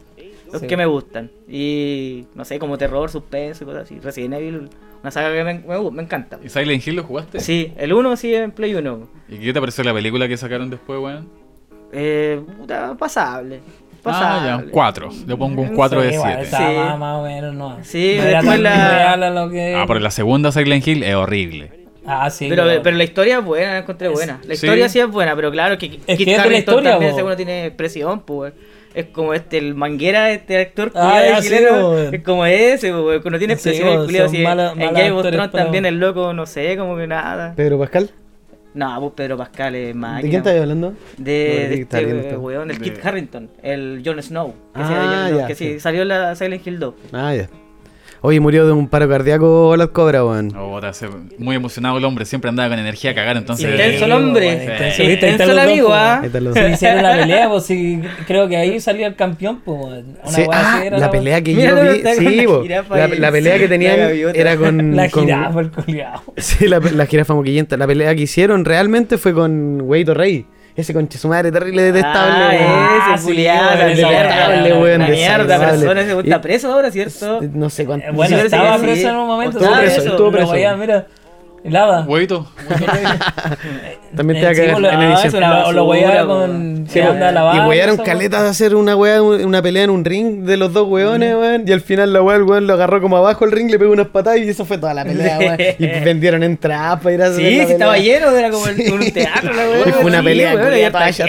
los 0.50 0.62
Sí. 0.62 0.66
que 0.66 0.76
me 0.78 0.86
gustan. 0.86 1.30
Y 1.46 2.24
no 2.34 2.46
sé, 2.46 2.58
como 2.58 2.78
terror, 2.78 3.10
suspenso 3.10 3.64
y 3.64 3.66
cosas 3.66 3.82
así. 3.82 3.98
Resident 4.00 4.32
Evil, 4.36 4.70
una 5.02 5.10
saga 5.10 5.32
que 5.32 5.44
me, 5.44 5.54
me, 5.60 5.90
me 5.90 6.02
encanta. 6.02 6.38
¿Y 6.44 6.48
Silent 6.48 6.86
Hill 6.86 6.96
lo 6.96 7.04
jugaste? 7.04 7.40
Sí, 7.40 7.72
el 7.76 7.92
1 7.92 8.16
sí 8.16 8.34
en 8.34 8.50
Play 8.52 8.74
1. 8.74 9.08
¿Y 9.28 9.38
qué 9.38 9.52
te 9.52 9.60
pareció 9.60 9.84
la 9.84 9.94
película 9.94 10.26
que 10.28 10.36
sacaron 10.36 10.70
después, 10.70 10.98
weón? 11.00 11.28
Eh, 11.92 12.40
puta, 12.58 12.94
pasable. 12.98 13.60
Ah, 13.60 14.00
Pasable. 14.02 14.48
ya, 14.48 14.56
un 14.58 14.70
4. 14.70 15.08
Le 15.26 15.36
pongo 15.36 15.62
un 15.62 15.74
4 15.74 16.00
de 16.02 16.08
Sí, 16.10 16.14
igual, 16.14 16.32
7. 16.32 16.44
estaba 16.44 16.70
Sí. 16.70 16.76
más, 16.76 16.98
más 16.98 17.18
o 17.18 17.22
menos, 17.24 17.54
no. 17.54 17.78
Sí, 17.82 18.14
no 18.16 18.22
era 18.24 18.38
después 18.40 18.60
la- 18.60 18.90
real 18.96 19.22
a 19.22 19.30
lo 19.30 19.50
que. 19.50 19.74
Ah, 19.74 19.84
pero 19.86 20.00
la 20.00 20.10
segunda 20.10 20.52
Silent 20.52 20.86
Hill 20.86 21.02
es 21.02 21.14
horrible. 21.14 21.72
Ah, 22.06 22.30
sí. 22.30 22.46
Pero, 22.48 22.64
pero 22.82 22.96
la 22.96 23.04
historia 23.04 23.38
es 23.38 23.44
buena, 23.44 23.72
la 23.72 23.78
encontré 23.80 24.08
buena. 24.08 24.38
La 24.44 24.54
Sí. 24.56 24.64
historia 24.66 24.88
sí 24.88 24.98
es 24.98 25.08
buena, 25.10 25.36
pero 25.36 25.50
claro 25.50 25.76
que 25.76 25.86
Es 26.06 26.16
Kit 26.16 26.26
que 26.26 26.34
es 26.36 26.42
de 26.42 26.50
la 26.50 26.58
historia, 26.58 26.90
también 26.92 27.36
tiene 27.36 27.66
expresión, 27.66 28.20
pues. 28.20 28.54
Es 28.94 29.06
como 29.06 29.34
este, 29.34 29.58
el 29.58 29.74
manguera, 29.74 30.30
este 30.32 30.58
actor 30.58 30.90
Ah, 30.94 31.20
ya, 31.24 31.42
sí, 31.42 31.48
chileno, 31.48 31.98
es 31.98 32.22
como 32.22 32.46
ese, 32.46 32.92
pues, 32.92 33.20
cuando 33.20 33.38
tiene 33.38 33.56
Sí, 33.56 33.68
expresión 33.70 33.88
weón, 34.00 34.34
el 34.36 34.42
malas- 34.44 34.72
en 34.72 34.94
Game 34.94 35.10
of 35.12 35.26
Thrones 35.26 35.50
también 35.52 35.86
el 35.86 35.98
loco, 36.00 36.32
no 36.32 36.46
sé, 36.46 36.76
como 36.76 36.96
que 36.96 37.06
nada. 37.06 37.52
Pedro 37.54 37.78
Pascal. 37.78 38.10
No, 38.74 39.00
pues 39.00 39.12
Pedro 39.16 39.36
Pascal 39.36 39.74
es 39.74 39.94
máquina. 39.94 40.22
¿De 40.22 40.28
quién 40.28 40.36
estás 40.40 40.60
hablando? 40.60 40.94
De, 41.16 41.48
No, 41.64 41.68
de 41.70 41.74
sí, 41.76 41.80
está 41.82 42.00
este 42.00 42.36
weón, 42.36 42.70
el 42.70 42.78
De- 42.78 42.84
Kit 42.84 43.04
Harrington, 43.04 43.50
el 43.62 44.02
Jon 44.04 44.22
Snow. 44.22 44.52
Que, 44.52 44.80
Ah, 44.82 44.88
sea 44.88 44.96
Jon 45.02 45.28
Snow, 45.28 45.38
ya, 45.40 45.46
que 45.48 45.54
sí, 45.54 45.72
sí. 45.74 45.80
salió 45.80 46.02
en 46.02 46.08
la 46.08 46.34
Silent 46.34 46.66
Hill 46.66 46.78
2. 46.78 46.94
Ah, 47.12 47.34
ya. 47.34 47.48
Oye, 48.20 48.40
murió 48.40 48.66
de 48.66 48.72
un 48.72 48.88
paro 48.88 49.08
cardíaco 49.08 49.76
la 49.76 49.86
cobra, 49.88 50.24
weón. 50.24 50.52
Oh, 50.56 50.80
se- 50.92 51.08
muy 51.38 51.54
emocionado 51.56 51.98
el 51.98 52.04
hombre, 52.04 52.24
siempre 52.24 52.48
andaba 52.48 52.68
con 52.70 52.78
energía 52.78 53.12
a 53.12 53.14
cagar, 53.14 53.36
entonces... 53.36 53.70
Intenso 53.70 54.04
el 54.06 54.12
hombre. 54.12 54.52
intenso. 54.54 55.02
Intenso 55.02 55.42
el 55.44 55.48
dos, 55.50 55.58
amigo. 55.58 55.88
¿ah? 55.92 56.22
Dos. 56.32 56.56
hicieron 56.72 57.02
la 57.02 57.16
pelea, 57.16 57.48
pues 57.48 57.64
sí, 57.64 58.00
creo 58.26 58.48
que 58.48 58.56
ahí 58.56 58.80
salía 58.80 59.06
el 59.06 59.14
campeón, 59.14 59.60
pues. 59.64 60.04
Sí, 60.26 60.42
ah, 60.52 60.82
la 60.90 61.10
pelea 61.10 61.40
que 61.42 61.54
Mira, 61.54 61.70
yo 61.70 61.92
vi, 61.92 61.98
sí, 61.98 62.24
la 62.46 62.62
jirafa 62.62 62.96
la, 62.96 63.08
la 63.08 63.30
pelea 63.30 63.54
sí, 63.54 63.60
que 63.60 63.68
tenían 63.68 64.00
era 64.34 64.56
con... 64.56 64.96
La 64.96 65.08
con- 65.10 65.24
jirafa, 65.24 65.60
el 65.60 65.70
culiao. 65.70 66.22
Sí, 66.36 66.66
la, 66.66 66.80
la 66.80 67.06
jirafa 67.06 67.34
moquillenta. 67.34 67.76
La 67.76 67.86
pelea 67.86 68.14
que 68.14 68.22
hicieron 68.22 68.64
realmente 68.64 69.18
fue 69.18 69.32
con 69.32 69.80
Weito 69.82 70.14
Rey. 70.14 70.46
Ese 70.78 70.94
conche 70.94 71.18
su 71.18 71.26
madre 71.26 71.50
terrible 71.50 71.82
detestable, 71.82 72.56
Ah. 72.56 72.88
Ah, 73.10 73.14
ese 73.16 73.26
weón, 73.26 73.38
esa 73.40 74.08
mierda, 74.08 74.48
weá, 74.62 74.78
weón, 74.78 75.10
mierda, 75.10 75.58
persona 75.58 76.00
ese 76.02 76.20
está 76.20 76.40
preso 76.40 76.72
ahora, 76.72 76.90
¿cierto? 76.92 77.40
No 77.52 77.68
sé 77.68 77.84
cuánto. 77.84 78.06
Eh, 78.06 78.10
Bueno, 78.12 78.36
estaba 78.36 78.78
preso 78.78 79.00
sí. 79.02 79.06
en 79.08 79.16
un 79.16 79.26
momento. 79.26 79.58
Estuvo 79.58 79.74
¿sabes? 79.74 79.90
preso, 79.90 80.00
Eso, 80.02 80.10
estuvo 80.12 80.30
preso. 80.30 80.52
Lava. 81.70 82.04
Huevito. 82.06 82.46
También 84.16 84.38
eh, 84.38 84.40
te 84.40 84.46
va 84.46 84.52
a 84.52 84.54
caer 84.54 84.72
pues, 84.72 84.92
en 84.92 85.00
ah, 85.00 85.20
edición. 85.20 85.44
O 85.44 85.72
lo 85.72 85.84
huearon 85.84 86.26
con. 86.26 86.86
Sí, 86.88 87.00
anda 87.00 87.54
y 87.54 87.68
huearon 87.68 87.96
caletas 87.98 88.42
de 88.42 88.48
hacer 88.48 88.74
una 88.74 88.96
hueá, 88.96 89.22
una 89.22 89.62
pelea 89.62 89.84
en 89.84 89.90
un 89.90 90.04
ring 90.04 90.44
de 90.44 90.56
los 90.56 90.72
dos 90.72 90.88
hueones, 90.88 91.34
weón. 91.34 91.64
Y 91.66 91.72
al 91.72 91.80
final 91.80 92.12
la 92.12 92.22
hueá, 92.22 92.36
el 92.36 92.44
hueón 92.44 92.66
lo 92.66 92.74
agarró 92.74 93.00
como 93.00 93.16
abajo 93.16 93.44
el 93.44 93.52
ring, 93.52 93.70
le 93.70 93.78
pegó 93.78 93.92
unas 93.92 94.08
patadas 94.08 94.40
y 94.40 94.48
eso 94.48 94.64
fue 94.64 94.78
toda 94.78 94.94
la 94.94 95.04
pelea, 95.06 95.38
weón. 95.38 95.58
Y 95.78 95.86
vendieron 96.04 96.42
entradas 96.42 97.00
para 97.00 97.14
ir 97.14 97.22
a 97.22 97.26
hacer. 97.26 97.36
Sí, 97.36 97.66
sí, 97.66 97.72
estaba 97.72 97.98
lleno, 97.98 98.30
era 98.30 98.50
como 98.50 98.64
un 98.64 99.12
teatro, 99.12 99.52
la 99.52 99.62
weón. 99.68 99.92
fue 99.92 100.04
una 100.04 100.22
pelea, 100.22 100.54
weón. 100.54 100.78
Y 100.78 100.82
hasta 100.82 101.28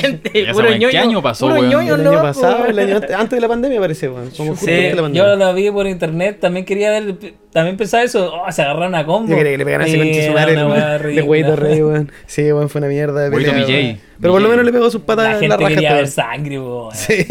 ¿Qué 0.90 0.98
año 0.98 1.22
pasó, 1.22 1.48
weón? 1.48 1.66
El 1.72 2.00
año 2.00 2.22
pasado, 2.22 2.64
antes 2.64 3.30
de 3.30 3.42
la 3.42 3.48
pandemia 3.48 3.80
parece, 3.80 4.10
weón. 4.10 4.30
Como 4.36 4.52
justo 4.52 4.72
la 4.72 5.02
pandemia. 5.02 5.22
Yo 5.22 5.36
la 5.36 5.52
vi 5.52 5.70
por 5.72 5.88
internet, 5.88 6.40
también 6.40 6.66
quería 6.66 6.92
ver, 6.92 7.16
también 7.52 7.78
pensaba 7.78 8.04
eso. 8.04 8.34
Oh, 8.34 8.52
se 8.52 8.62
agarraron 8.62 8.96
a 8.96 9.06
combo. 9.06 9.30
Yo 9.30 9.36
quería 9.36 9.52
que 9.52 9.58
le 9.58 9.66
pegaran 9.66 9.88
55 9.88 10.29
el, 10.38 11.16
de 11.16 11.22
Hueito 11.22 11.56
Rey, 11.56 11.82
weón. 11.82 12.12
Sí, 12.26 12.52
weón, 12.52 12.70
fue 12.70 12.80
una 12.80 12.88
mierda 12.88 13.22
de 13.22 13.32
pelea, 13.32 13.98
Pero 14.20 14.34
por 14.34 14.42
lo 14.42 14.50
menos 14.50 14.66
le 14.66 14.72
pegó 14.72 14.90
sus 14.90 15.02
patas 15.02 15.26
la 15.26 15.32
gente 15.32 15.46
en 15.46 15.50
la 15.50 15.58
raja. 15.58 15.70
Quería 15.70 15.94
ver 15.94 16.08
sangre, 16.08 16.60
weón. 16.60 16.92
Sí. 16.96 17.26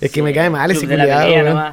Es 0.00 0.10
que 0.10 0.22
me 0.22 0.34
cae 0.34 0.50
mal 0.50 0.70
ese 0.70 0.86
culiado, 0.86 1.72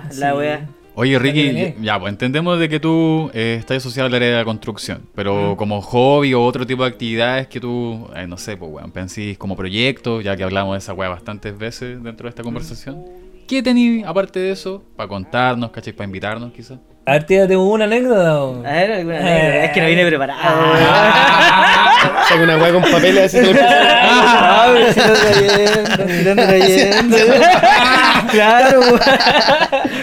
Oye, 0.95 1.17
Ricky, 1.17 1.75
ya, 1.81 1.97
pues 1.97 2.11
entendemos 2.11 2.59
de 2.59 2.67
que 2.67 2.81
tú 2.81 3.31
eh, 3.33 3.55
estás 3.57 3.77
asociado 3.77 4.07
al 4.07 4.15
área 4.15 4.31
de 4.31 4.35
la 4.35 4.43
construcción, 4.43 5.03
pero 5.15 5.55
como 5.57 5.81
hobby 5.81 6.33
o 6.33 6.43
otro 6.43 6.67
tipo 6.67 6.83
de 6.83 6.89
actividades 6.89 7.47
que 7.47 7.61
tú, 7.61 8.09
eh, 8.17 8.27
no 8.27 8.35
sé, 8.35 8.57
pues, 8.57 8.69
weón, 8.69 8.91
pensís 8.91 9.37
como 9.37 9.55
proyecto, 9.55 10.19
ya 10.19 10.35
que 10.35 10.43
hablamos 10.43 10.73
de 10.73 10.79
esa 10.79 10.91
weá 10.91 11.07
bastantes 11.07 11.57
veces 11.57 12.03
dentro 12.03 12.25
de 12.25 12.31
esta 12.31 12.43
conversación. 12.43 13.05
¿Qué 13.47 13.63
tenéis 13.63 14.05
aparte 14.05 14.39
de 14.39 14.51
eso 14.51 14.83
para 14.97 15.07
contarnos, 15.07 15.71
cachai, 15.71 15.93
para 15.93 16.05
invitarnos 16.05 16.51
quizás? 16.51 16.79
A 17.09 17.13
ver, 17.13 17.23
tírate 17.23 17.57
una 17.57 17.85
anécdota. 17.85 18.43
weón. 18.45 18.65
A 18.67 18.71
ver, 18.71 18.91
alguna 18.91 19.17
anécdota. 19.17 19.63
Es 19.65 19.71
que 19.71 19.81
no 19.81 19.87
vine 19.87 20.05
preparado. 20.05 20.39
Ah. 20.43 22.25
Saca 22.29 22.43
una 22.43 22.57
weá 22.57 22.71
con 22.71 22.83
papeles 22.83 23.33
así. 23.33 23.41
le 23.45 23.55
pasa. 23.55 23.99
Ah, 24.03 24.71
me 24.71 24.89
estoy 24.89 25.03
trayendo, 25.15 26.03
estoy 26.03 26.35
trayendo. 26.35 27.17
Claro, 28.31 28.79
weón. 28.81 28.99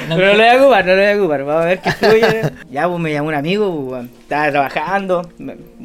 Pero 0.08 0.26
no 0.26 0.32
lo 0.32 0.36
voy 0.36 0.46
a 0.48 0.56
ocupar, 0.60 0.84
no 0.84 0.92
lo 0.94 1.02
voy 1.02 1.10
a 1.12 1.16
ocupar. 1.16 1.44
Vamos 1.44 1.62
a 1.62 1.66
ver 1.66 1.78
qué 1.78 1.92
fluye. 1.92 2.42
Ya, 2.70 2.88
pues 2.88 2.98
me 2.98 3.12
llamó 3.12 3.28
un 3.28 3.34
amigo, 3.34 3.70
pues, 3.72 3.92
weón. 3.92 4.10
estaba 4.22 4.50
trabajando, 4.50 5.30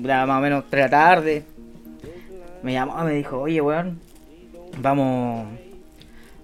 era 0.03 0.25
más 0.25 0.37
o 0.39 0.41
menos 0.41 0.63
3 0.71 0.85
de 0.85 0.89
la 0.89 0.89
tarde. 0.89 1.43
Me 2.63 2.73
llamó, 2.73 2.95
me 3.03 3.13
dijo, 3.13 3.41
oye, 3.41 3.61
weón, 3.61 3.99
vamos, 4.79 5.45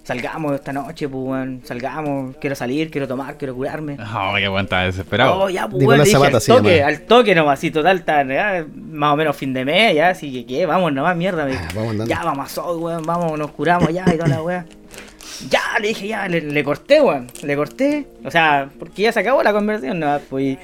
salgamos 0.08 0.56
esta 0.56 0.72
noche, 0.72 1.10
pues, 1.10 1.22
weón, 1.22 1.62
salgamos, 1.66 2.38
quiero 2.38 2.56
salir, 2.56 2.90
quiero 2.90 3.10
tomar, 3.10 3.38
quiero 3.38 3.54
curarme. 3.54 3.98
Oh, 4.00 4.36
qué 4.38 4.48
weón, 4.48 4.64
estaba 4.64 4.84
desesperado. 4.84 5.38
Oh, 5.38 5.50
ya, 5.50 5.68
pues, 5.68 5.86
weón, 5.86 6.02
dije, 6.02 6.12
Zapata 6.14 6.38
al 6.38 6.44
toque, 6.44 6.84
al 6.84 7.02
toque 7.02 7.36
nomás, 7.36 7.60
así, 7.60 7.72
total, 7.72 8.04
tan, 8.06 8.30
ya, 8.30 8.66
más 8.74 9.14
o 9.14 9.18
menos 9.18 9.36
fin 9.36 9.54
de 9.54 9.66
mes, 9.66 9.96
ya, 9.96 10.10
así 10.10 10.32
que, 10.32 10.46
¿qué? 10.46 10.66
Vamos 10.66 10.94
nomás, 10.94 11.18
mierda, 11.18 11.44
me. 11.44 11.56
Ah, 11.56 11.68
vamos 11.76 12.08
ya, 12.08 12.24
vamos 12.24 12.46
a 12.46 12.50
Sol, 12.50 12.78
weón, 12.82 13.04
vamos, 13.04 13.38
nos 13.38 13.52
curamos 13.52 13.90
ya 13.90 14.06
y 14.08 14.18
toda 14.18 14.30
la 14.30 14.42
weá. 14.42 14.66
Ya, 15.50 15.78
le 15.82 15.90
dije, 15.90 16.08
ya, 16.08 16.26
le, 16.30 16.40
le 16.40 16.64
corté, 16.64 17.02
weón, 17.02 17.28
le 17.44 17.56
corté, 17.58 18.08
o 18.24 18.32
sea, 18.32 18.70
porque 18.80 19.02
ya 19.02 19.12
se 19.12 19.20
acabó 19.20 19.44
la 19.44 19.52
conversión, 19.52 20.00
no, 20.00 20.20
pues, 20.30 20.58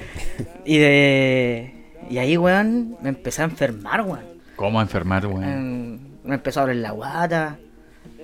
y, 0.66 0.74
y 0.74 0.78
de, 0.78 1.74
y 2.10 2.18
ahí, 2.18 2.38
weón, 2.38 2.96
me 3.02 3.10
empecé 3.10 3.42
a 3.42 3.46
enfermar, 3.46 4.04
weón. 4.04 4.24
¿Cómo 4.56 4.80
enfermar, 4.80 5.28
weón? 5.28 5.44
Em, 5.44 6.00
me 6.24 6.36
empezó 6.36 6.62
a 6.62 6.64
doler 6.64 6.78
la 6.78 6.92
guata, 6.92 7.58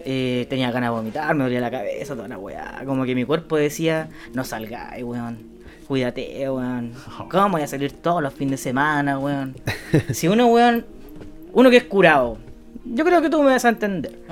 eh, 0.06 0.46
tenía 0.50 0.72
ganas 0.72 0.90
de 0.90 0.96
vomitar, 0.96 1.36
me 1.36 1.44
dolía 1.44 1.60
la 1.60 1.72
cabeza, 1.72 2.16
toda 2.16 2.28
la 2.28 2.38
weá. 2.38 2.82
Como 2.86 3.06
que 3.06 3.16
mi 3.16 3.26
cuerpo 3.26 3.58
decía, 3.58 4.10
no 4.34 4.44
salgáis, 4.44 5.04
weón. 5.04 5.38
Cuídate, 5.88 6.50
weón. 6.50 6.94
¿Cómo 7.30 7.50
voy 7.50 7.62
a 7.62 7.68
salir 7.68 7.92
todos 7.92 8.22
los 8.22 8.34
fines 8.34 8.52
de 8.52 8.58
semana, 8.58 9.20
weón? 9.20 9.56
Si 10.12 10.28
uno, 10.28 10.48
weón, 10.48 10.86
uno 11.54 11.70
que 11.70 11.78
es 11.78 11.84
curado, 11.86 12.38
yo 12.86 13.06
creo 13.06 13.22
que 13.22 13.30
tú 13.30 13.42
me 13.42 13.52
vas 13.52 13.66
a 13.66 13.70
entender. 13.70 14.20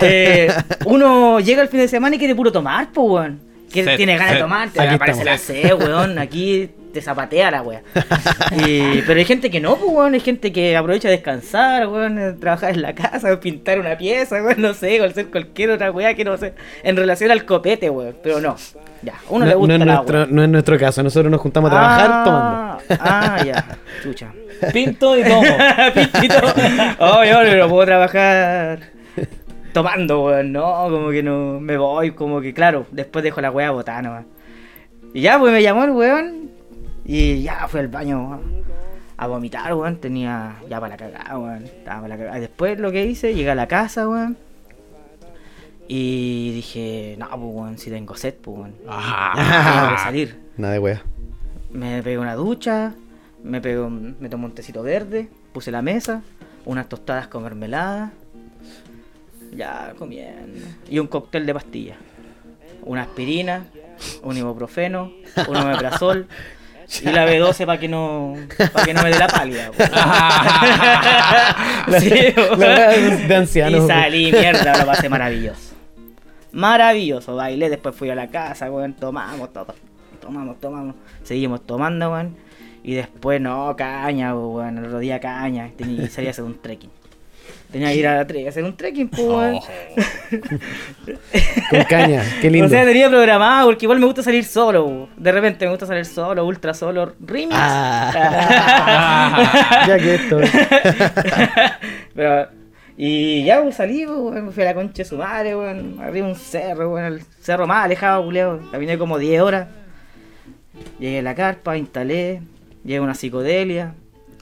Eh, 0.00 0.52
uno 0.86 1.38
llega 1.40 1.62
el 1.62 1.68
fin 1.68 1.80
de 1.80 1.88
semana 1.88 2.16
y 2.16 2.18
quiere 2.18 2.34
puro 2.34 2.50
tomar, 2.50 2.90
pues, 2.92 3.06
weón. 3.06 3.40
Que 3.70 3.96
tiene 3.96 4.16
ganas 4.16 4.34
de 4.34 4.40
tomar, 4.40 4.70
te 4.70 4.80
aparece 4.80 5.24
la 5.24 5.38
sed, 5.38 5.74
weón. 5.74 6.18
Aquí 6.18 6.70
te 6.94 7.02
zapatea 7.02 7.50
la 7.50 7.60
weá. 7.62 7.82
Y- 8.66 9.02
pero 9.02 9.18
hay 9.18 9.24
gente 9.26 9.50
que 9.50 9.60
no, 9.60 9.76
pues, 9.76 9.90
weón. 9.92 10.14
Hay 10.14 10.20
gente 10.20 10.50
que 10.52 10.74
aprovecha 10.76 11.08
de 11.08 11.16
descansar, 11.16 11.86
weón. 11.88 12.18
eh, 12.18 12.32
Trabajar 12.40 12.70
en 12.72 12.80
la 12.82 12.94
casa, 12.94 13.38
pintar 13.40 13.78
una 13.78 13.98
pieza, 13.98 14.36
weón. 14.42 14.62
No 14.62 14.72
sé, 14.72 15.00
o 15.00 15.04
hacer 15.04 15.26
cualquier 15.26 15.70
otra 15.70 15.90
weá 15.90 16.14
que 16.14 16.24
no 16.24 16.36
sé. 16.38 16.54
En 16.82 16.96
relación 16.96 17.30
al 17.30 17.44
copete, 17.44 17.90
weón. 17.90 18.16
Pero 18.22 18.40
no. 18.40 18.56
Ya, 19.02 19.14
uno 19.28 19.44
No, 19.44 19.50
le 19.50 19.54
gusta 19.54 19.76
no 19.78 19.82
es 19.84 19.86
la 19.86 19.94
nuestro, 19.96 20.26
no 20.28 20.42
es 20.42 20.48
nuestro 20.48 20.78
caso. 20.78 21.02
Nosotros 21.02 21.30
nos 21.30 21.40
juntamos 21.40 21.70
a 21.70 21.74
trabajar 21.74 22.10
Ah, 22.10 22.22
tomando. 22.24 23.04
Ah, 23.04 23.44
ya. 23.44 23.64
Chucha. 24.02 24.32
Pinto 24.72 25.18
y 25.18 25.24
tomo. 25.24 25.42
Pintito. 25.94 26.36
Oh, 27.00 27.22
yo 27.24 27.56
no 27.56 27.68
puedo 27.68 27.84
trabajar 27.84 28.78
tomando, 29.72 30.22
weón. 30.24 30.52
No, 30.52 30.86
como 30.90 31.10
que 31.10 31.22
no 31.22 31.58
me 31.60 31.76
voy, 31.76 32.12
como 32.12 32.40
que 32.40 32.54
claro, 32.54 32.86
después 32.92 33.22
dejo 33.22 33.40
la 33.40 33.50
weá 33.50 33.70
botada 33.72 34.00
nomás. 34.00 34.24
Y 35.12 35.20
ya, 35.20 35.38
pues 35.38 35.52
me 35.52 35.62
llamó 35.62 35.84
el 35.84 35.90
weón. 35.90 36.43
Y 37.04 37.42
ya 37.42 37.68
fui 37.68 37.80
al 37.80 37.88
baño 37.88 38.40
a 39.16 39.26
vomitar, 39.26 39.74
weón. 39.74 39.96
Tenía 39.96 40.56
ya 40.68 40.80
para 40.80 40.94
la 40.94 40.96
cagada, 40.96 41.38
weón. 41.38 41.64
Estaba 41.64 42.02
para 42.02 42.08
la 42.08 42.18
cagada. 42.18 42.40
Después 42.40 42.78
lo 42.78 42.90
que 42.92 43.04
hice, 43.04 43.34
llegué 43.34 43.50
a 43.50 43.54
la 43.54 43.68
casa, 43.68 44.08
weón. 44.08 44.36
Y 45.86 46.52
dije, 46.54 47.16
no, 47.18 47.28
pues 47.28 47.40
weón, 47.42 47.78
si 47.78 47.90
tengo 47.90 48.16
sed, 48.16 48.34
pues 48.34 48.56
weón. 48.56 48.74
Ah. 48.88 49.32
Tengo 49.34 49.96
que 49.96 50.02
salir. 50.02 50.40
Nada 50.56 50.72
de 50.74 50.78
weá. 50.78 51.02
Me 51.70 52.02
pegué 52.02 52.18
una 52.18 52.34
ducha, 52.34 52.94
me 53.42 53.60
pego, 53.60 53.90
me 53.90 54.28
tomé 54.28 54.46
un 54.46 54.52
tecito 54.52 54.82
verde, 54.82 55.28
puse 55.52 55.70
la 55.70 55.82
mesa, 55.82 56.22
unas 56.64 56.88
tostadas 56.88 57.26
con 57.26 57.42
mermelada, 57.42 58.12
ya 59.52 59.92
comiendo. 59.98 60.66
Y 60.88 60.98
un 61.00 61.08
cóctel 61.08 61.44
de 61.44 61.52
pastillas. 61.52 61.98
Una 62.82 63.02
aspirina, 63.02 63.64
un 64.22 64.36
ibuprofeno, 64.36 65.12
un 65.48 65.56
omeprazol 65.56 66.28
y 67.02 67.06
la 67.06 67.26
B12 67.26 67.66
para 67.66 67.78
que 67.78 67.88
no 67.88 68.34
para 68.72 68.84
que 68.84 68.94
no 68.94 69.02
me 69.02 69.10
dé 69.10 69.18
la 69.18 69.28
pálida. 69.28 69.70
Sí, 71.98 72.08
de 72.08 73.36
anciano. 73.36 73.76
Y 73.76 73.86
salí, 73.86 74.32
mierda, 74.32 74.78
lo 74.78 74.86
pasé 74.86 75.08
maravilloso. 75.08 75.74
Maravilloso, 76.52 77.36
bailé, 77.36 77.68
después 77.68 77.94
fui 77.94 78.10
a 78.10 78.14
la 78.14 78.28
casa, 78.28 78.70
weón, 78.70 78.94
tomamos 78.94 79.52
todo. 79.52 79.74
Tomamos, 80.20 80.60
tomamos. 80.60 80.94
Seguimos 81.22 81.66
tomando, 81.66 82.12
weón. 82.12 82.36
Y 82.82 82.94
después, 82.94 83.40
no, 83.40 83.74
caña, 83.76 84.34
weón, 84.34 84.78
el 84.78 84.86
otro 84.86 84.98
día 84.98 85.20
caña. 85.20 85.70
Tenía 85.76 86.04
que 86.04 86.08
salir 86.08 86.28
a 86.28 86.30
hacer 86.30 86.44
un 86.44 86.60
trekking. 86.60 86.90
Tenía 87.74 87.88
que 87.88 87.96
ir 87.96 88.06
a 88.06 88.14
la 88.14 88.24
tre- 88.24 88.46
a 88.46 88.50
hacer 88.50 88.62
un 88.62 88.76
trekking, 88.76 89.08
pues. 89.08 89.26
Oh. 89.26 89.60
Con 91.70 91.82
caña, 91.88 92.22
qué 92.40 92.48
lindo. 92.48 92.66
O 92.66 92.68
sea, 92.68 92.84
tenía 92.84 93.08
programado, 93.08 93.66
porque 93.66 93.86
igual 93.86 93.98
me 93.98 94.06
gusta 94.06 94.22
salir 94.22 94.44
solo. 94.44 95.08
De 95.16 95.32
repente 95.32 95.64
me 95.64 95.72
gusta 95.72 95.84
salir 95.84 96.06
solo, 96.06 96.46
ultra 96.46 96.72
solo, 96.72 97.16
remix. 97.18 97.56
Ah. 97.58 99.82
ya 99.88 99.98
que 99.98 100.14
esto. 100.14 100.38
Pero, 102.14 102.46
y 102.96 103.42
ya, 103.42 103.60
pues, 103.60 103.74
salí, 103.74 104.06
pues, 104.06 104.40
me 104.40 104.52
fui 104.52 104.62
a 104.62 104.66
la 104.66 104.74
concha 104.74 105.02
de 105.02 105.08
su 105.08 105.16
madre, 105.16 105.56
weón, 105.56 105.98
arriba 106.00 106.28
un 106.28 106.36
cerro, 106.36 106.92
weón, 106.94 107.12
el 107.14 107.22
cerro 107.40 107.66
más 107.66 107.86
alejado, 107.86 108.24
culeo. 108.24 108.60
Caminé 108.70 108.96
como 108.98 109.18
10 109.18 109.42
horas. 109.42 109.66
Llegué 111.00 111.18
a 111.18 111.22
la 111.22 111.34
carpa, 111.34 111.76
instalé, 111.76 112.40
llegué 112.84 112.98
a 112.98 113.02
una 113.02 113.16
psicodelia, 113.16 113.94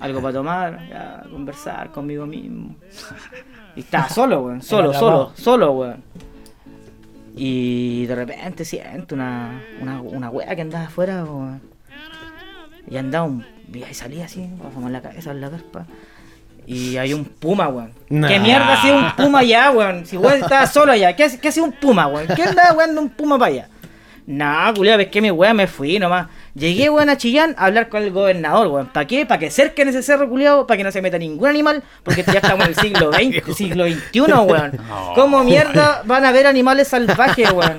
algo 0.02 0.20
para 0.20 0.34
tomar, 0.34 0.88
ya, 0.88 1.22
conversar 1.30 1.92
conmigo 1.92 2.26
mismo. 2.26 2.74
Y 3.76 3.80
estaba 3.80 4.08
solo, 4.08 4.42
weón, 4.42 4.60
solo, 4.62 4.92
solo, 4.92 5.32
solo, 5.36 5.72
weón. 5.72 6.02
Y 7.36 8.04
de 8.06 8.14
repente 8.14 8.64
siento 8.64 9.14
una, 9.14 9.62
una, 9.80 10.00
una 10.02 10.28
wea 10.28 10.54
que 10.56 10.62
andaba 10.62 10.86
afuera, 10.86 11.24
weón. 11.24 11.62
Y 12.90 12.96
andaba 12.96 13.26
un. 13.26 13.46
Y 13.72 13.84
ahí 13.84 13.94
salía 13.94 14.24
así, 14.24 14.50
asomar 14.68 14.90
la 14.90 15.00
cabeza 15.00 15.30
en 15.30 15.40
la 15.40 15.50
carpa. 15.50 15.86
Y 16.66 16.96
hay 16.96 17.14
un 17.14 17.24
puma, 17.24 17.68
weón. 17.68 17.92
Nah. 18.08 18.26
¿Qué 18.26 18.40
mierda 18.40 18.74
hacía 18.74 18.94
un 18.96 19.16
puma 19.16 19.38
allá, 19.38 19.70
weón? 19.70 20.04
Si 20.04 20.16
weón 20.16 20.42
estaba 20.42 20.66
solo 20.66 20.92
allá, 20.92 21.14
¿qué, 21.14 21.38
qué 21.40 21.48
hacía 21.48 21.62
un 21.62 21.72
puma, 21.72 22.08
weón? 22.08 22.26
¿Qué 22.34 22.42
andaba 22.42 22.72
weón 22.72 22.98
un 22.98 23.08
puma 23.08 23.38
para 23.38 23.52
allá? 23.52 23.68
Nah, 24.32 24.72
culiao, 24.72 24.96
ves 24.96 25.08
que 25.08 25.20
mi 25.20 25.30
weón 25.30 25.56
me 25.56 25.66
fui 25.66 25.98
nomás. 25.98 26.26
Llegué, 26.54 26.88
weón, 26.88 27.10
a 27.10 27.18
Chillán 27.18 27.54
a 27.58 27.66
hablar 27.66 27.90
con 27.90 28.02
el 28.02 28.10
gobernador, 28.10 28.68
weón. 28.68 28.86
¿Para 28.86 29.06
qué? 29.06 29.26
Para 29.26 29.38
que 29.38 29.50
cerquen 29.50 29.88
ese 29.88 30.02
cerro, 30.02 30.26
culiao, 30.26 30.66
para 30.66 30.78
que 30.78 30.84
no 30.84 30.90
se 30.90 31.02
meta 31.02 31.18
ningún 31.18 31.48
animal, 31.48 31.82
porque 32.02 32.24
ya 32.24 32.38
estamos 32.38 32.64
en 32.64 32.70
el 32.70 32.76
siglo 32.76 33.12
XX, 33.12 33.54
siglo 33.54 33.84
XXI, 33.86 34.20
weón. 34.20 34.80
¿Cómo 35.14 35.44
mierda 35.44 36.00
van 36.06 36.24
a 36.24 36.32
ver 36.32 36.46
animales 36.46 36.88
salvajes, 36.88 37.52
weón? 37.52 37.76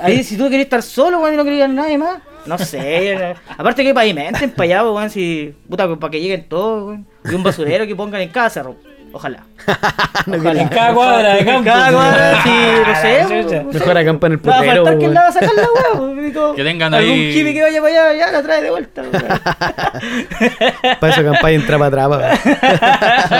Ahí, 0.00 0.22
si 0.22 0.36
tú 0.36 0.44
querés 0.44 0.66
estar 0.66 0.84
solo, 0.84 1.18
weón, 1.18 1.34
y 1.34 1.36
no 1.36 1.44
querías 1.44 1.68
nadie 1.68 1.98
más. 1.98 2.18
No 2.46 2.58
sé, 2.58 3.34
aparte 3.48 3.82
que 3.82 3.92
pavimenten 3.92 4.52
para 4.52 4.64
allá, 4.64 4.84
weón, 4.84 5.10
si, 5.10 5.52
puta, 5.68 5.96
para 5.96 6.10
que 6.12 6.20
lleguen 6.20 6.48
todos, 6.48 6.86
weón. 6.86 7.06
Y 7.24 7.34
un 7.34 7.42
basurero 7.42 7.88
que 7.88 7.96
pongan 7.96 8.20
en 8.20 8.30
cerro. 8.50 8.76
Ojalá. 9.12 9.44
Ojalá. 10.26 10.62
En 10.62 10.68
cada 10.68 10.94
cuadra 10.94 11.34
de 11.34 11.38
En 11.40 11.46
campo. 11.46 11.64
cada 11.64 11.92
cuadra, 11.92 12.42
sí, 12.42 12.48
no 12.50 12.82
Ah, 12.86 12.94
sé, 13.00 13.18
la 13.22 13.28
weón. 13.28 13.42
chucha. 13.44 13.62
Mejor 13.72 13.98
acampa 13.98 14.26
en 14.26 14.32
el 14.34 14.40
No 14.42 14.50
va 14.50 14.56
a 14.56 14.58
putero. 14.60 14.74
faltar 14.84 14.98
que 14.98 15.04
weón. 15.04 15.14
la 15.14 15.20
va 15.22 15.28
a 15.28 15.32
sacar 15.32 15.50
la 15.54 15.62
como 16.38 16.54
Que 16.54 16.64
tengan 16.64 16.94
Algún 16.94 17.10
ahí- 17.12 17.38
hippie 17.38 17.54
que 17.54 17.62
vaya 17.62 17.80
para 17.82 18.08
allá, 18.10 18.18
ya 18.18 18.32
la 18.32 18.42
trae 18.42 18.62
de 18.62 18.70
vuelta. 18.70 19.02
Para 21.00 21.12
eso 21.12 21.20
acampáis 21.20 21.60
en 21.60 21.66
trapa 21.66 21.90
trapa. 21.90 22.20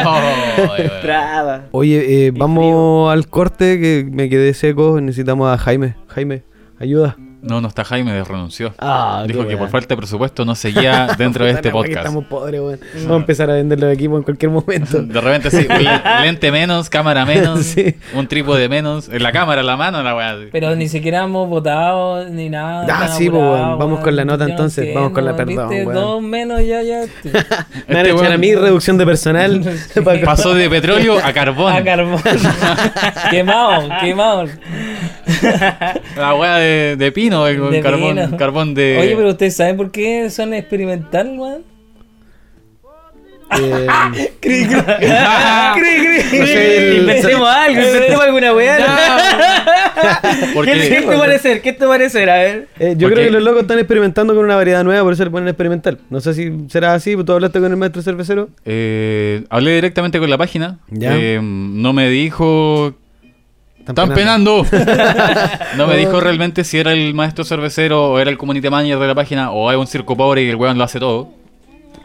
Oh. 0.07 1.01
Traba. 1.01 1.63
Oye, 1.73 2.27
eh, 2.27 2.31
vamos 2.35 3.13
al 3.13 3.27
corte 3.29 3.81
que 3.81 4.07
me 4.11 4.29
quedé 4.29 4.55
seco. 4.55 5.01
Necesitamos 5.01 5.53
a 5.53 5.59
Jaime. 5.59 5.95
Jaime, 6.09 6.43
ayuda. 6.79 7.17
No, 7.43 7.61
no 7.61 7.67
está 7.67 7.83
Jaime, 7.85 8.23
renunció. 8.23 8.73
Ah, 8.79 9.25
Dijo 9.27 9.47
que 9.49 9.57
por 9.57 9.69
falta 9.69 9.89
de 9.89 9.97
presupuesto 9.97 10.45
no 10.45 10.55
seguía 10.55 11.09
dentro 11.19 11.45
de 11.45 11.51
este 11.51 11.71
podcast. 11.73 11.97
Estamos 11.99 12.25
pobres, 12.27 12.61
weón. 12.61 12.81
Vamos 12.95 13.11
a 13.11 13.17
empezar 13.17 13.51
a 13.51 13.55
vender 13.55 13.81
los 13.81 13.93
equipos 13.93 14.19
en 14.19 14.23
cualquier 14.23 14.53
momento. 14.53 15.03
De 15.03 15.21
repente 15.21 15.51
sí, 15.51 15.67
lente 16.23 16.53
menos, 16.53 16.89
cámara 16.89 17.27
menos, 17.27 17.61
Sí. 17.73 17.97
un 18.15 18.29
trípode 18.29 18.69
menos, 18.69 19.09
en 19.09 19.23
la 19.25 19.33
cámara, 19.33 19.61
en 19.63 19.67
la 19.67 19.77
mano, 19.77 20.03
la 20.05 20.15
weá. 20.15 20.37
Pero 20.53 20.77
ni 20.77 20.89
siquiera 20.89 21.25
hemos 21.25 21.49
votado 21.49 22.29
ni 22.29 22.49
nada. 22.49 22.87
Ah, 22.89 23.09
sí, 23.09 23.29
pues, 23.29 23.43
apurado, 23.43 23.67
weón. 23.67 23.79
Vamos 23.81 24.01
con 24.01 24.15
la 24.15 24.25
nota 24.25 24.45
no 24.45 24.51
entonces, 24.51 24.95
vamos 24.95 25.11
con 25.13 25.25
la 25.25 25.35
perdón, 25.35 25.69
¿viste? 25.69 25.85
weón. 25.85 25.95
Dos 25.95 26.23
menos 26.23 26.61
ya, 26.65 26.81
ya. 26.83 27.01
Me 27.25 27.33
van 27.33 27.97
a 27.97 28.01
Este 28.03 28.11
echar 28.13 28.33
a 28.33 28.39
mí 28.39 28.55
reducción 28.55 28.97
de 28.99 29.05
personal. 29.05 29.63
Pa- 30.05 30.15
Pasó 30.25 30.55
de 30.55 30.71
petróleo 30.71 31.19
a 31.19 31.33
carbón. 31.33 31.73
A 31.73 31.83
carbón. 31.83 32.23
quemado, 33.33 33.89
quemado. 34.01 34.45
La 36.17 36.35
weá 36.35 36.57
de, 36.57 36.97
de 36.97 37.13
pino, 37.13 37.32
el 37.47 37.71
De 37.71 37.81
carbón, 37.81 38.15
pino. 38.17 38.37
carbón 38.37 38.75
de. 38.75 38.99
Oye, 39.01 39.17
pero 39.17 39.29
ustedes 39.31 39.57
saben 39.57 39.77
por 39.77 39.91
qué 39.91 40.29
son 40.31 40.55
experimental, 40.55 41.35
weón. 41.39 41.63
Eh, 43.61 43.87
Cri, 44.41 44.65
cri. 44.65 44.77
sé, 46.47 46.89
el- 46.89 46.97
Inventemos 47.01 47.49
algo, 47.49 47.83
inventemos 47.83 48.23
alguna 48.23 48.55
weá. 48.55 48.79
¿Qué, 50.65 50.73
¿Qué 50.89 51.03
te 51.03 51.19
parecer? 51.19 51.61
¿Qué 51.61 51.73
te 51.75 51.87
parecer? 51.87 52.31
A 52.31 52.37
ver. 52.37 52.69
Eh, 52.79 52.95
yo 52.97 53.11
creo 53.11 53.25
que 53.27 53.31
los 53.31 53.43
locos 53.43 53.63
están 53.63 53.79
experimentando 53.79 54.35
con 54.35 54.45
una 54.45 54.57
variedad 54.57 54.83
nueva, 54.85 55.03
por 55.03 55.13
eso 55.13 55.25
le 55.25 55.31
ponen 55.31 55.49
experimental. 55.49 55.99
No 56.09 56.21
sé 56.21 56.33
si 56.35 56.51
será 56.69 56.95
así, 56.95 57.15
¿tú 57.25 57.33
hablaste 57.33 57.61
con 57.61 57.71
el 57.71 57.77
maestro 57.77 58.01
cervecero? 58.01 58.49
Eh, 58.65 59.45
hablé 59.51 59.75
directamente 59.75 60.19
con 60.19 60.31
la 60.31 60.39
página. 60.39 60.79
Ya. 60.89 61.15
Eh, 61.15 61.39
no 61.43 61.93
me 61.93 62.09
dijo. 62.09 62.95
Están 63.87 63.99
¡Están 63.99 64.15
penando! 64.15 64.65
no 65.77 65.89
me 65.89 65.97
dijo 65.97 66.21
realmente 66.21 66.63
si 66.63 66.79
era 66.79 66.93
el 66.93 67.15
maestro 67.15 67.45
cervecero 67.45 68.13
o 68.13 68.19
era 68.21 68.31
el 68.31 68.39
community 68.39 68.71
manager 68.71 69.01
de 69.01 69.07
la 69.09 69.15
página 69.17 69.51
o 69.51 69.69
hay 69.69 69.77
un 69.77 69.89
circo 69.89 70.17
pobre 70.17 70.45
y 70.45 70.49
el 70.49 70.55
weón 70.55 70.79
lo 70.79 70.85
hace 70.85 71.01
todo. 71.01 71.31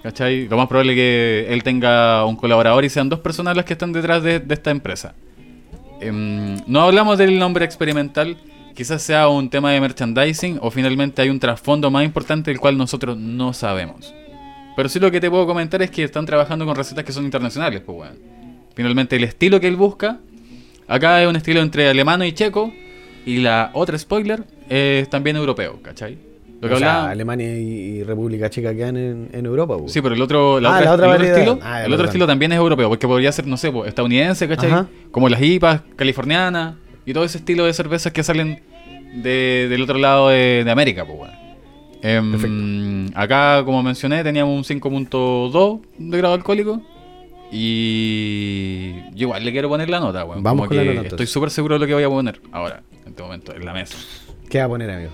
¿Cachai? 0.01 0.47
Lo 0.47 0.57
más 0.57 0.67
probable 0.67 0.93
es 0.93 0.95
que 0.95 1.53
él 1.53 1.61
tenga 1.61 2.25
un 2.25 2.35
colaborador 2.35 2.83
y 2.83 2.89
sean 2.89 3.09
dos 3.09 3.19
personas 3.19 3.55
las 3.55 3.63
que 3.63 3.73
están 3.73 3.93
detrás 3.93 4.23
de, 4.23 4.39
de 4.39 4.53
esta 4.55 4.71
empresa. 4.71 5.13
Em, 6.01 6.57
no 6.65 6.81
hablamos 6.81 7.19
del 7.19 7.37
nombre 7.37 7.63
experimental, 7.63 8.37
quizás 8.73 9.03
sea 9.03 9.27
un 9.27 9.47
tema 9.47 9.71
de 9.71 9.79
merchandising 9.79 10.57
o 10.61 10.71
finalmente 10.71 11.21
hay 11.21 11.29
un 11.29 11.39
trasfondo 11.39 11.91
más 11.91 12.03
importante 12.03 12.49
del 12.49 12.59
cual 12.59 12.75
nosotros 12.75 13.15
no 13.17 13.53
sabemos. 13.53 14.15
Pero 14.75 14.89
sí 14.89 14.99
lo 14.99 15.11
que 15.11 15.21
te 15.21 15.29
puedo 15.29 15.45
comentar 15.45 15.79
es 15.83 15.91
que 15.91 16.03
están 16.03 16.25
trabajando 16.25 16.65
con 16.65 16.75
recetas 16.75 17.03
que 17.03 17.11
son 17.11 17.25
internacionales, 17.25 17.83
pues 17.85 17.99
weón. 17.99 18.17
Finalmente 18.73 19.15
el 19.15 19.23
estilo 19.23 19.59
que 19.59 19.67
él 19.67 19.75
busca, 19.75 20.19
acá 20.87 21.21
es 21.21 21.27
un 21.27 21.35
estilo 21.35 21.61
entre 21.61 21.87
alemano 21.89 22.23
y 22.25 22.31
checo, 22.33 22.73
y 23.25 23.37
la 23.39 23.71
otra 23.73 23.97
spoiler 23.97 24.43
es 24.69 25.09
también 25.09 25.35
europeo, 25.35 25.79
¿cachai? 25.81 26.17
Lo 26.59 26.67
que 26.69 26.73
O 26.75 26.79
sea, 26.79 27.09
Alemania 27.09 27.55
y, 27.59 28.01
República 28.03 28.49
Checa 28.49 28.73
quedan 28.73 28.97
en, 28.97 29.29
en 29.31 29.45
Europa. 29.45 29.77
po. 29.77 29.87
Sí, 29.89 30.01
pero 30.01 30.15
el 30.15 30.21
otro, 30.23 30.59
la 30.59 30.69
Ah, 30.69 30.71
otra- 30.79 30.85
la 30.85 30.93
otra 30.95 31.05
el 31.07 31.11
otro 31.13 31.25
estilo, 31.27 31.59
Ah, 31.61 31.83
el 31.85 31.93
otro 31.93 32.05
estilo 32.07 32.25
también 32.25 32.51
es 32.51 32.57
europeo, 32.57 32.89
porque 32.89 33.07
podría 33.07 33.31
ser, 33.31 33.45
no 33.45 33.57
sé, 33.57 33.71
po, 33.71 33.85
estadounidense, 33.85 34.47
¿cachai? 34.47 34.71
Ajá. 34.71 34.87
Como 35.11 35.29
las 35.29 35.39
IPAs, 35.39 35.81
californianas, 35.95 36.73
y 37.05 37.13
todo 37.13 37.23
ese 37.25 37.37
estilo 37.37 37.65
de 37.65 37.73
cervezas 37.73 38.11
que 38.11 38.23
salen 38.23 38.61
de- 39.13 39.67
del 39.69 39.83
otro 39.83 39.99
lado 39.99 40.29
de, 40.29 40.63
de 40.63 40.71
América, 40.71 41.05
pues, 41.05 41.19
weón. 41.19 41.47
Em, 42.01 43.07
acá, 43.15 43.61
como 43.63 43.81
mencioné, 43.83 44.23
teníamos 44.23 44.55
un 44.57 44.63
5.2 44.63 45.81
de 45.97 46.17
grado 46.17 46.33
alcohólico. 46.35 46.81
Y 47.51 48.93
yo 49.15 49.27
igual 49.27 49.43
le 49.45 49.51
quiero 49.51 49.69
poner 49.69 49.89
la 49.89 49.99
nota, 49.99 50.25
weón. 50.25 50.43
Vamos 50.43 50.67
Como 50.67 50.69
con 50.69 50.77
la 50.77 50.83
nota, 50.83 50.93
Estoy 50.95 51.05
entonces. 51.11 51.29
súper 51.31 51.49
seguro 51.51 51.75
de 51.75 51.79
lo 51.79 51.87
que 51.87 51.93
voy 51.93 52.03
a 52.03 52.09
poner 52.09 52.41
ahora, 52.51 52.83
en 53.03 53.07
este 53.09 53.23
momento, 53.23 53.55
en 53.55 53.65
la 53.65 53.73
mesa. 53.73 53.95
¿Qué 54.49 54.59
va 54.59 54.65
a 54.65 54.67
poner, 54.67 54.89
amigo? 54.91 55.11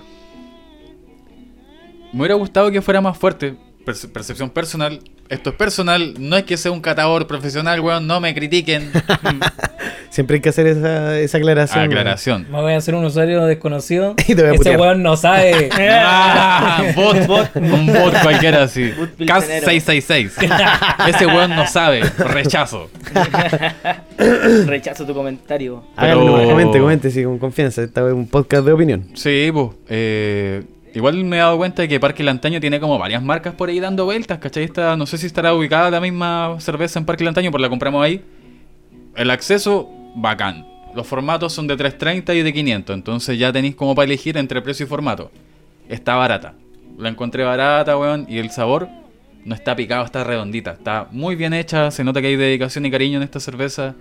Me 2.12 2.20
hubiera 2.20 2.34
gustado 2.34 2.70
que 2.70 2.80
fuera 2.82 3.00
más 3.00 3.16
fuerte. 3.18 3.54
Perce- 3.84 4.08
percepción 4.10 4.50
personal. 4.50 5.00
Esto 5.28 5.50
es 5.50 5.56
personal. 5.56 6.14
No 6.18 6.36
es 6.36 6.44
que 6.44 6.56
sea 6.56 6.70
un 6.70 6.80
catador 6.80 7.26
profesional, 7.26 7.80
weón. 7.80 8.06
No 8.06 8.20
me 8.20 8.34
critiquen. 8.34 8.90
Siempre 10.10 10.36
hay 10.36 10.40
que 10.40 10.50
hacer 10.50 10.66
esa, 10.68 11.18
esa 11.18 11.38
aclaración. 11.38 11.84
Aclaración. 11.84 12.46
Me 12.50 12.60
voy 12.60 12.72
a 12.74 12.76
hacer 12.76 12.94
un 12.94 13.04
usuario 13.04 13.44
desconocido. 13.46 14.14
Y 14.28 14.34
te 14.34 14.42
voy 14.42 14.44
a 14.44 14.48
Ese 14.50 14.58
putear. 14.58 14.80
weón 14.80 15.02
no 15.02 15.16
sabe. 15.16 15.68
Ah, 15.80 16.84
bot, 16.94 17.26
bot, 17.26 17.56
un 17.56 17.86
bot 17.86 18.22
cualquiera 18.22 18.62
así. 18.64 18.92
Bot 18.92 19.10
CAS 19.26 19.44
pilsenero. 19.44 19.66
666. 19.66 20.32
Ese 21.08 21.26
weón 21.26 21.56
no 21.56 21.66
sabe. 21.66 22.02
Rechazo. 22.18 22.90
Rechazo 24.66 25.04
tu 25.06 25.14
comentario. 25.14 25.82
Pero- 25.98 26.24
nomás, 26.24 26.46
comente, 26.46 26.78
comente, 26.78 27.10
sí, 27.10 27.24
con 27.24 27.38
confianza. 27.38 27.82
Esta 27.82 28.06
es 28.06 28.12
un 28.12 28.28
podcast 28.28 28.64
de 28.66 28.72
opinión. 28.72 29.06
Sí, 29.14 29.50
pues. 29.52 29.68
eh, 29.88 30.62
igual 30.94 31.22
me 31.24 31.36
he 31.36 31.40
dado 31.40 31.56
cuenta 31.56 31.82
de 31.82 31.88
que 31.88 31.98
Parque 32.00 32.22
Lantaño 32.22 32.60
tiene 32.60 32.80
como 32.80 32.98
varias 32.98 33.22
marcas 33.22 33.54
por 33.54 33.68
ahí 33.68 33.80
dando 33.80 34.04
vueltas, 34.04 34.38
¿cachai? 34.38 34.64
Está- 34.64 34.96
no 34.96 35.06
sé 35.06 35.18
si 35.18 35.26
estará 35.26 35.54
ubicada 35.54 35.90
la 35.90 36.00
misma 36.00 36.56
cerveza 36.60 36.98
en 36.98 37.04
Parque 37.04 37.24
Lantaño, 37.24 37.50
pues 37.50 37.60
la 37.60 37.68
compramos 37.68 38.04
ahí. 38.04 38.22
El 39.16 39.30
acceso, 39.30 39.88
bacán. 40.16 40.66
Los 40.94 41.06
formatos 41.06 41.52
son 41.52 41.66
de 41.66 41.76
330 41.76 42.34
y 42.34 42.42
de 42.42 42.52
500, 42.52 42.94
entonces 42.94 43.38
ya 43.38 43.52
tenéis 43.52 43.74
como 43.74 43.94
para 43.94 44.04
elegir 44.06 44.36
entre 44.36 44.62
precio 44.62 44.86
y 44.86 44.88
formato. 44.88 45.30
Está 45.88 46.14
barata. 46.14 46.54
La 46.98 47.08
encontré 47.08 47.42
barata, 47.42 47.96
weón, 47.98 48.26
y 48.28 48.38
el 48.38 48.50
sabor 48.50 48.88
no 49.44 49.54
está 49.54 49.74
picado, 49.74 50.04
está 50.04 50.22
redondita. 50.24 50.72
Está 50.72 51.08
muy 51.10 51.34
bien 51.34 51.52
hecha, 51.52 51.90
se 51.90 52.04
nota 52.04 52.20
que 52.20 52.28
hay 52.28 52.36
dedicación 52.36 52.86
y 52.86 52.90
cariño 52.90 53.16
en 53.18 53.24
esta 53.24 53.40
cerveza. 53.40 53.94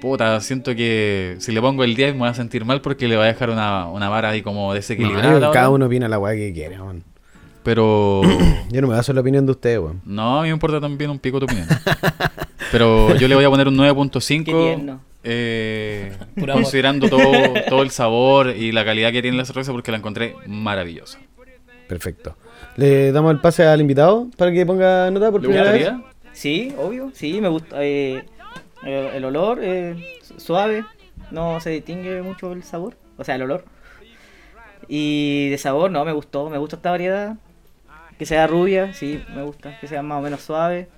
Puta, 0.00 0.40
siento 0.40 0.74
que 0.74 1.36
si 1.38 1.52
le 1.52 1.60
pongo 1.60 1.84
el 1.84 1.94
10 1.94 2.14
me 2.14 2.20
voy 2.20 2.28
a 2.28 2.34
sentir 2.34 2.64
mal 2.64 2.80
porque 2.80 3.06
le 3.08 3.16
va 3.16 3.24
a 3.24 3.26
dejar 3.26 3.50
una, 3.50 3.86
una 3.88 4.08
vara 4.08 4.30
ahí 4.30 4.42
como 4.42 4.72
desequilibrada. 4.74 5.50
cada 5.52 5.70
uno 5.70 5.86
opina 5.86 6.08
la 6.08 6.18
weá 6.18 6.34
que 6.34 6.52
quiere, 6.52 6.80
weón. 6.80 7.04
Pero 7.62 8.22
Yo 8.70 8.80
no 8.80 8.88
me 8.88 8.94
baso 8.94 9.12
en 9.12 9.16
la 9.16 9.20
opinión 9.20 9.44
de 9.46 9.52
ustedes, 9.52 9.78
weón. 9.78 10.00
no, 10.04 10.38
a 10.38 10.42
mí 10.42 10.48
me 10.48 10.54
importa 10.54 10.80
también 10.80 11.10
un 11.10 11.18
pico 11.18 11.38
tu 11.38 11.44
opinión. 11.44 11.66
Pero 12.72 13.14
yo 13.16 13.28
le 13.28 13.34
voy 13.34 13.44
a 13.44 13.50
poner 13.50 13.68
un 13.68 13.76
Qué 13.76 13.82
9.5. 13.82 14.44
tierno. 14.44 15.00
eh, 15.24 16.16
considerando 16.52 17.08
todo, 17.08 17.22
todo 17.68 17.82
el 17.82 17.90
sabor 17.90 18.50
y 18.56 18.72
la 18.72 18.84
calidad 18.84 19.12
que 19.12 19.22
tiene 19.22 19.36
la 19.36 19.44
cerveza 19.44 19.72
porque 19.72 19.90
la 19.90 19.98
encontré 19.98 20.34
maravillosa. 20.46 21.18
Perfecto. 21.88 22.36
Le 22.76 23.10
damos 23.12 23.32
el 23.32 23.40
pase 23.40 23.64
al 23.66 23.80
invitado 23.80 24.28
para 24.36 24.52
que 24.52 24.64
ponga 24.64 25.10
nota 25.10 25.30
por 25.32 25.42
¿Le 25.42 25.48
primera 25.48 25.72
vez. 25.72 25.90
Sí, 26.32 26.72
obvio, 26.78 27.10
sí, 27.12 27.40
me 27.40 27.48
gusta. 27.48 27.76
eh, 27.80 28.24
el, 28.84 28.92
el 29.14 29.24
olor 29.24 29.58
eh, 29.62 30.18
su- 30.22 30.38
suave, 30.40 30.84
no 31.30 31.60
se 31.60 31.70
distingue 31.70 32.22
mucho 32.22 32.52
el 32.52 32.62
sabor, 32.62 32.96
o 33.16 33.24
sea, 33.24 33.34
el 33.36 33.42
olor. 33.42 33.64
Y 34.88 35.48
de 35.50 35.58
sabor, 35.58 35.90
no, 35.90 36.04
me 36.04 36.12
gustó, 36.12 36.50
me 36.50 36.58
gusta 36.58 36.76
esta 36.76 36.90
variedad. 36.90 37.36
Que 38.18 38.26
sea 38.26 38.46
rubia, 38.46 38.92
sí, 38.92 39.22
me 39.34 39.42
gusta, 39.42 39.78
que 39.80 39.86
sea 39.86 40.02
más 40.02 40.18
o 40.18 40.22
menos 40.22 40.40
suave. 40.42 40.88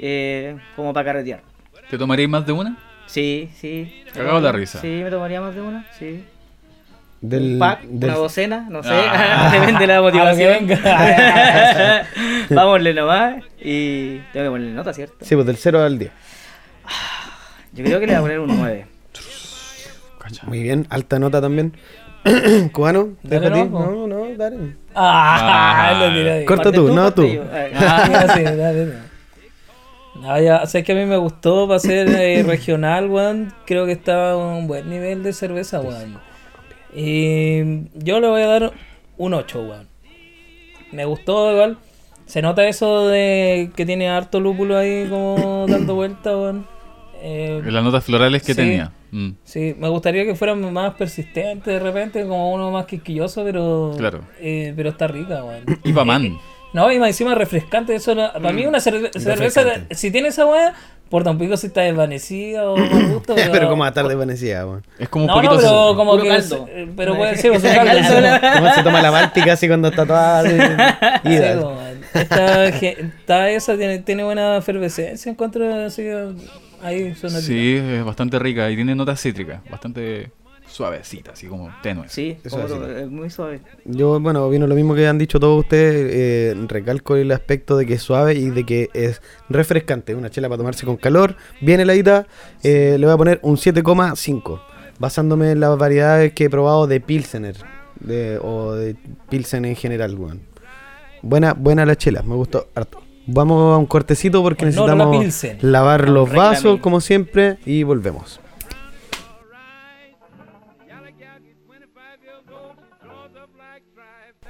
eh, 0.00 0.56
como 0.74 0.92
para 0.92 1.04
carretear. 1.04 1.42
¿Te 1.90 1.96
tomarías 1.98 2.28
más 2.28 2.44
de 2.44 2.52
una? 2.52 2.76
Sí, 3.06 3.48
sí. 3.54 4.02
Cagado 4.12 4.40
la 4.40 4.50
risa. 4.50 4.80
Sí, 4.80 4.88
me 5.04 5.10
tomaría 5.10 5.40
más 5.40 5.54
de 5.54 5.60
una, 5.60 5.86
sí. 5.96 6.24
Del, 7.20 7.52
un 7.54 7.58
pack, 7.60 7.82
del- 7.82 8.10
una 8.10 8.18
docena, 8.18 8.66
no 8.68 8.82
sé, 8.82 8.90
Ah. 8.92 9.50
depende 9.58 9.80
de 9.80 9.86
la 9.86 10.02
motivación. 10.06 10.66
Vámonos 12.50 12.94
nomás 12.94 13.42
y 13.60 14.18
tengo 14.32 14.46
que 14.46 14.50
ponerle 14.50 14.72
nota, 14.72 14.92
¿cierto? 14.92 15.16
Sí, 15.24 15.34
pues 15.34 15.46
del 15.46 15.56
0 15.56 15.82
al 15.84 15.98
10. 15.98 16.10
Yo 17.76 17.84
creo 17.84 18.00
que 18.00 18.06
le 18.06 18.12
voy 18.12 18.18
a 18.18 18.20
poner 18.22 18.40
un 18.40 18.58
9. 18.58 18.86
Muy 20.46 20.62
bien, 20.62 20.86
alta 20.90 21.18
nota 21.18 21.40
también. 21.40 21.72
Cubano, 22.72 23.10
¿te 23.22 23.38
dejo 23.38 23.46
a 23.46 23.52
ti? 23.52 23.68
No, 23.70 24.06
no, 24.06 24.24
dale. 24.36 24.76
Ah, 24.94 25.90
Ah. 25.94 25.98
lo 26.00 26.08
tiré 26.08 26.32
ahí. 26.32 26.44
Corta 26.44 26.64
Parte 26.64 26.78
tú, 26.78 26.92
no 26.92 27.12
tú. 27.12 27.22
Ah, 27.52 28.08
ya, 28.10 28.34
sí, 28.34 28.42
dale. 28.42 28.92
No, 30.20 30.40
ya, 30.40 30.64
sé 30.66 30.82
que 30.82 30.92
a 30.92 30.94
mí 30.94 31.04
me 31.04 31.18
gustó 31.18 31.68
para 31.68 31.78
ser 31.78 32.08
eh, 32.08 32.42
regional, 32.46 33.08
weón. 33.08 33.52
Creo 33.66 33.86
que 33.86 33.92
estaba 33.92 34.32
a 34.32 34.36
un 34.36 34.66
buen 34.66 34.88
nivel 34.88 35.22
de 35.22 35.32
cerveza, 35.32 35.80
weón. 35.80 36.18
Y 36.94 37.88
yo 37.94 38.18
le 38.20 38.28
voy 38.28 38.42
a 38.42 38.46
dar 38.46 38.72
un 39.18 39.34
8, 39.34 39.62
weón. 39.62 39.88
Me 40.92 41.04
gustó 41.04 41.52
igual. 41.52 41.78
Se 42.24 42.42
nota 42.42 42.66
eso 42.66 43.06
de 43.06 43.70
que 43.76 43.86
tiene 43.86 44.08
harto 44.08 44.40
lúpulo 44.40 44.76
ahí 44.76 45.06
como 45.08 45.66
dando 45.68 45.94
vuelta, 45.94 46.30
weón. 46.36 46.66
Eh, 47.28 47.60
Las 47.66 47.82
notas 47.82 48.04
florales 48.04 48.40
que 48.42 48.52
Sí. 48.54 48.56
tenía. 48.56 48.92
Mm, 49.10 49.30
Sí, 49.42 49.74
me 49.78 49.88
gustaría 49.88 50.24
que 50.24 50.34
fueran 50.36 50.72
más 50.72 50.94
persistentes 50.94 51.64
de 51.74 51.80
repente, 51.80 52.22
como 52.22 52.52
uno 52.52 52.70
más 52.70 52.86
quisquilloso, 52.86 53.42
pero 53.42 53.94
Claro. 53.98 54.20
eh, 54.40 54.72
pero 54.76 54.90
está 54.90 55.08
rica, 55.08 55.42
weón. 55.42 55.64
Y 55.82 55.92
pa' 55.92 56.04
man. 56.04 56.38
No, 56.72 56.92
y 56.92 56.98
más 56.98 57.08
encima 57.08 57.34
refrescante, 57.34 57.94
eso 57.94 58.14
no- 58.14 58.32
para 58.32 58.52
mí 58.52 58.64
una 58.66 58.78
cerve- 58.78 59.10
cerveza, 59.18 59.62
si 59.90 60.10
tiene 60.10 60.28
esa 60.28 60.44
weá, 60.46 60.74
por 61.08 61.24
tan 61.24 61.38
pico 61.38 61.56
si 61.56 61.68
está 61.68 61.80
desvanecida 61.82 62.68
o 62.70 62.76
mal 62.76 62.88
gusto, 63.14 63.34
pero... 63.36 63.52
Pero 63.52 63.68
como 63.70 63.84
a 63.84 63.92
tarde 63.92 64.10
desvanecida, 64.10 64.66
weón. 64.66 64.84
Es 64.98 65.08
como 65.08 65.24
un 65.24 65.28
No, 65.28 65.34
poquito... 65.34 65.54
no, 65.54 65.60
pero 65.60 65.96
como 65.96 66.10
Puro 66.12 66.22
que... 66.24 66.28
caldo. 66.28 66.66
eh, 66.68 66.88
Pero 66.96 67.16
puede 67.16 67.36
ser, 67.36 67.50
un 67.52 67.60
caldo. 67.60 68.58
Como 68.58 68.72
se 68.74 68.82
toma 68.82 69.02
la 69.02 69.10
báltica 69.10 69.52
así 69.54 69.66
cuando 69.66 69.88
está 69.88 70.04
toda 70.06 70.42
weón. 71.24 71.96
Esta, 72.14 72.66
está 72.68 73.50
esa, 73.50 73.76
tiene, 73.76 73.98
tiene 74.00 74.24
buena 74.24 74.56
efervescencia, 74.58 75.30
encuentro 75.30 75.86
así, 75.86 76.02
ahí 76.86 77.14
Sí, 77.14 77.76
es 77.76 78.04
bastante 78.04 78.38
rica 78.38 78.70
y 78.70 78.76
tiene 78.76 78.94
notas 78.94 79.20
cítricas, 79.20 79.60
bastante 79.70 80.30
suavecita, 80.68 81.32
así 81.32 81.46
como 81.46 81.70
tenue. 81.82 82.08
Sí, 82.08 82.36
es 82.44 82.52
muy 83.10 83.30
suave. 83.30 83.60
Yo, 83.84 84.18
bueno, 84.20 84.44
opino 84.46 84.66
lo 84.66 84.74
mismo 84.74 84.94
que 84.94 85.06
han 85.06 85.18
dicho 85.18 85.38
todos 85.40 85.60
ustedes. 85.60 86.10
eh, 86.12 86.54
recalco 86.66 87.16
el 87.16 87.30
aspecto 87.32 87.76
de 87.76 87.86
que 87.86 87.94
es 87.94 88.02
suave 88.02 88.34
y 88.34 88.50
de 88.50 88.64
que 88.64 88.90
es 88.92 89.22
refrescante. 89.48 90.14
Una 90.14 90.28
chela 90.30 90.48
para 90.48 90.58
tomarse 90.58 90.84
con 90.84 90.96
calor, 90.96 91.36
bien 91.60 91.80
heladita. 91.80 92.26
eh, 92.62 92.96
le 92.98 93.06
voy 93.06 93.14
a 93.14 93.16
poner 93.16 93.40
un 93.42 93.56
7,5. 93.56 94.60
Basándome 94.98 95.50
en 95.52 95.60
las 95.60 95.76
variedades 95.78 96.32
que 96.32 96.44
he 96.44 96.50
probado 96.50 96.86
de 96.86 97.00
Pilsener. 97.00 97.56
De, 98.00 98.38
o 98.42 98.74
de 98.74 98.96
Pilsen 99.30 99.64
en 99.64 99.76
general, 99.76 100.14
weón. 100.18 100.42
Buena, 101.22 101.54
buena 101.54 101.86
la 101.86 101.96
chela, 101.96 102.22
me 102.22 102.34
gustó 102.34 102.68
harto. 102.74 103.02
Vamos 103.26 103.74
a 103.74 103.78
un 103.78 103.86
cortecito 103.86 104.42
porque 104.42 104.66
Honor 104.66 104.90
a 104.90 104.94
la 104.94 105.06
necesitamos 105.06 105.62
lavar 105.64 106.08
los 106.08 106.28
Reclame. 106.28 106.48
vasos, 106.50 106.80
como 106.80 107.00
siempre, 107.00 107.58
y 107.66 107.82
volvemos. 107.82 108.40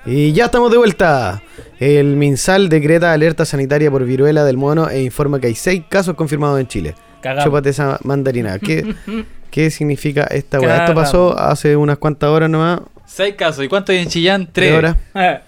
Y 0.04 0.32
ya 0.32 0.44
estamos 0.46 0.70
de 0.70 0.76
vuelta. 0.78 1.42
El 1.80 2.16
MinSal 2.16 2.68
decreta 2.68 3.12
alerta 3.12 3.44
sanitaria 3.44 3.90
por 3.90 4.04
viruela 4.04 4.44
del 4.44 4.56
mono 4.56 4.88
e 4.88 5.02
informa 5.02 5.40
que 5.40 5.48
hay 5.48 5.54
seis 5.54 5.82
casos 5.88 6.14
confirmados 6.14 6.60
en 6.60 6.68
Chile. 6.68 6.94
Cagamos. 7.20 7.44
Chúpate 7.44 7.70
esa 7.70 7.98
mandarina. 8.04 8.58
¿Qué, 8.58 8.94
qué 9.50 9.70
significa 9.70 10.24
esta 10.24 10.60
weá? 10.60 10.78
Esto 10.78 10.94
pasó 10.94 11.38
hace 11.38 11.74
unas 11.76 11.98
cuantas 11.98 12.30
horas 12.30 12.48
nomás. 12.48 12.80
Seis 13.04 13.34
casos. 13.34 13.64
¿Y 13.64 13.68
cuánto 13.68 13.90
hay 13.92 13.98
en 13.98 14.08
Chillán? 14.08 14.48
Tres 14.52 14.68
Tres. 14.68 14.78
horas. 14.78 14.96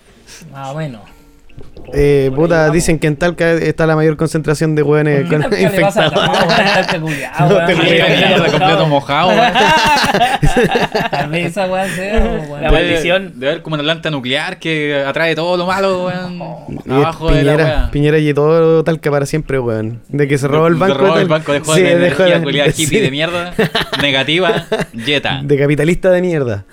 Ah, 0.52 0.72
bueno. 0.74 1.00
Eh, 1.94 2.30
puta, 2.36 2.68
dicen 2.68 2.98
que 2.98 3.06
en 3.06 3.16
Talca 3.16 3.50
está 3.52 3.86
la 3.86 3.96
mayor 3.96 4.18
concentración 4.18 4.74
de 4.74 4.82
hueones 4.82 5.26
con- 5.26 5.42
¿Qué 5.48 5.70
le 5.70 5.80
pasa 5.80 6.02
a 6.02 6.06
infectados. 6.08 6.48
Completo 8.50 8.86
mojado. 8.88 9.30
esa 11.32 11.66
weá 11.66 11.88
sea, 11.88 12.18
weón. 12.48 12.62
La 12.62 12.70
maldición. 12.70 13.32
Debe 13.36 13.52
haber 13.52 13.62
como 13.62 13.74
una 13.74 13.82
planta 13.84 14.10
nuclear 14.10 14.58
que 14.58 15.02
atrae 15.06 15.34
todo 15.34 15.56
lo 15.56 15.66
malo, 15.66 16.04
weón. 16.06 16.42
Abajo 16.90 17.30
de 17.32 17.42
la 17.44 17.88
Piñera, 17.90 18.18
y 18.18 18.34
todo 18.34 18.84
Talca 18.84 19.10
para 19.10 19.24
siempre, 19.24 19.58
weón. 19.58 20.00
De 20.08 20.28
que 20.28 20.36
se 20.36 20.46
robó 20.46 20.66
el 20.66 20.74
De- 20.74 20.80
banco. 20.80 20.94
de 20.94 21.00
robó 21.00 21.16
de 21.16 21.22
el 21.22 21.28
banco, 21.28 21.52
dejó 21.52 21.74
de 21.74 21.92
energía 21.92 22.38
de- 22.38 22.42
culiada 22.42 22.68
hippie 22.76 22.86
sí, 22.86 23.00
de 23.00 23.10
mierda. 23.10 23.54
Negativa. 24.02 24.66
Jetta. 24.94 25.40
De 25.42 25.58
capitalista 25.58 26.10
de 26.10 26.20
mierda. 26.20 26.64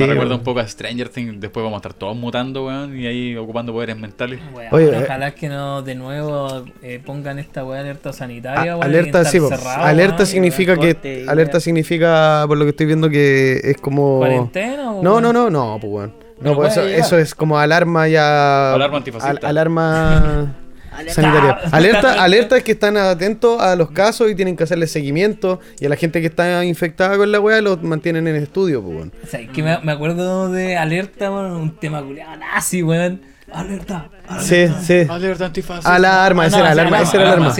Me 0.00 0.06
recuerda 0.06 0.34
un 0.34 0.42
poco 0.42 0.60
a 0.60 0.68
Stranger 0.68 1.08
Things. 1.08 1.40
Después 1.40 1.62
vamos 1.64 1.76
a 1.76 1.78
estar 1.78 1.94
todos 1.94 2.16
mutando, 2.16 2.66
weón. 2.66 2.96
Y 2.98 3.06
ahí 3.06 3.36
ocupando 3.36 3.72
poderes 3.72 3.96
mentales. 3.96 4.38
Weón, 4.54 4.68
Oye, 4.72 4.86
eh. 4.90 5.02
ojalá 5.04 5.30
que 5.34 5.48
no 5.48 5.82
de 5.82 5.94
nuevo 5.94 6.64
eh, 6.82 7.00
pongan 7.04 7.38
esta 7.38 7.64
weá 7.64 7.80
alerta 7.80 8.12
sanitaria. 8.12 8.72
A- 8.72 8.76
weón, 8.76 8.82
alerta, 8.84 9.24
sí, 9.24 9.38
cerrado, 9.40 9.84
alerta 9.84 10.26
significa 10.26 10.76
que 10.76 10.94
corte 10.94 11.24
alerta 11.28 11.60
significa 11.60 12.44
por 12.46 12.58
lo 12.58 12.64
que 12.64 12.70
estoy 12.70 12.86
viendo 12.86 13.08
que 13.08 13.60
es 13.64 13.76
como 13.80 14.18
¿Cuarentena 14.18 14.92
o 14.92 15.02
No, 15.02 15.20
no, 15.20 15.32
no, 15.32 15.48
no, 15.50 15.78
pues 15.80 15.92
weón. 15.92 16.12
No, 16.40 16.54
pues 16.54 16.76
eso, 16.76 16.82
eso 16.86 17.18
es 17.18 17.34
como 17.34 17.58
alarma 17.58 18.06
ya 18.08 18.74
Alarma 18.74 18.98
antifascista. 18.98 19.46
al- 19.46 19.50
alarma 19.58 20.54
sanitaria. 21.08 21.58
Alerta, 21.72 22.22
alerta 22.22 22.56
es 22.56 22.64
que 22.64 22.72
están 22.72 22.96
atentos 22.96 23.60
a 23.60 23.76
los 23.76 23.90
casos 23.90 24.30
y 24.30 24.34
tienen 24.34 24.56
que 24.56 24.64
hacerle 24.64 24.86
seguimiento 24.86 25.60
y 25.80 25.86
a 25.86 25.88
la 25.88 25.96
gente 25.96 26.20
que 26.20 26.26
está 26.26 26.64
infectada 26.64 27.16
con 27.16 27.30
la 27.30 27.40
weá 27.40 27.60
los 27.60 27.82
mantienen 27.82 28.26
en 28.28 28.36
estudio, 28.36 28.82
pues. 28.82 29.08
O 29.24 29.26
sea, 29.26 29.40
es 29.40 29.50
que 29.50 29.62
me, 29.62 29.78
me 29.82 29.92
acuerdo 29.92 30.50
de 30.50 30.76
alerta, 30.76 31.30
un 31.30 31.76
tema 31.76 32.02
culiado 32.02 32.36
nazi, 32.36 32.82
weón. 32.82 33.20
Alerta. 33.52 34.08
Sí, 34.40 34.66
sí. 34.82 35.06
Alerta 35.08 35.46
antifascista. 35.46 35.94
Alarma, 35.94 36.46
esa 36.46 36.56
Ah, 36.58 36.60
era 36.60 36.70
alarma, 36.72 37.00
esa 37.02 37.16
era 37.16 37.32
alarma. 37.32 37.54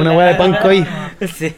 Una 0.00 0.12
weá 0.12 0.26
de 0.26 0.34
panco 0.34 0.68
ahí. 0.68 0.84
Sí. 1.38 1.54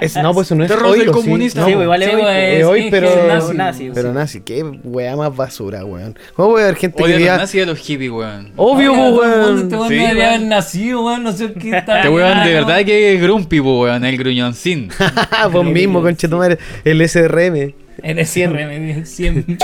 Es, 0.00 0.16
no, 0.16 0.32
pues 0.32 0.46
eso 0.48 0.54
no 0.54 0.64
es 0.64 0.70
Terror 0.70 0.86
hoy, 0.86 1.00
del 1.00 1.10
¿o 1.10 1.14
sí? 1.14 1.20
comunista. 1.20 1.64
Sí, 1.66 1.72
igual 1.72 2.02
es 2.02 2.08
Sí, 2.08 2.14
hoy, 2.14 2.22
weón, 2.22 2.36
Es 2.36 2.58
es 2.60 2.64
hoy, 2.64 2.84
que 2.84 2.90
pero- 2.90 3.26
nazi, 3.28 3.54
nazi. 3.54 3.90
Pero 3.94 4.12
nazi, 4.14 4.40
qué 4.40 4.62
weá 4.82 5.14
más 5.14 5.36
basura, 5.36 5.84
weón. 5.84 6.18
¿Cómo 6.34 6.52
puede 6.52 6.64
haber 6.64 6.76
gente 6.78 6.96
que 6.96 7.02
Odio 7.04 7.14
a 7.14 7.18
los 7.18 7.22
diga 7.22 7.36
nazis 7.36 7.54
y 7.54 7.60
a 7.60 7.66
los 7.66 7.78
hippies, 7.78 8.10
weón. 8.10 8.52
Obvio, 8.56 8.92
weón. 8.92 9.58
Este 9.60 9.76
weón 9.76 9.88
Sí, 9.88 9.94
no 9.94 10.00
debería 10.00 10.14
weón. 10.14 10.34
haber 10.34 10.40
nacido, 10.48 11.04
weón, 11.04 11.22
no 11.22 11.32
sé 11.32 11.52
qué 11.52 11.76
está. 11.76 11.96
Este 11.98 12.08
weón 12.08 12.44
de 12.44 12.54
verdad 12.54 12.84
que 12.84 13.14
es 13.14 13.20
grumpy, 13.22 13.60
weón. 13.60 14.04
El 14.04 14.16
gruñoncín. 14.16 14.88
Vos 15.52 15.64
mismo, 15.66 16.00
conchetumare. 16.02 16.58
El 16.84 17.02
SRM. 17.06 17.74
En 18.02 18.18
ese 18.18 18.46
remedio, 18.46 19.04
100. 19.04 19.58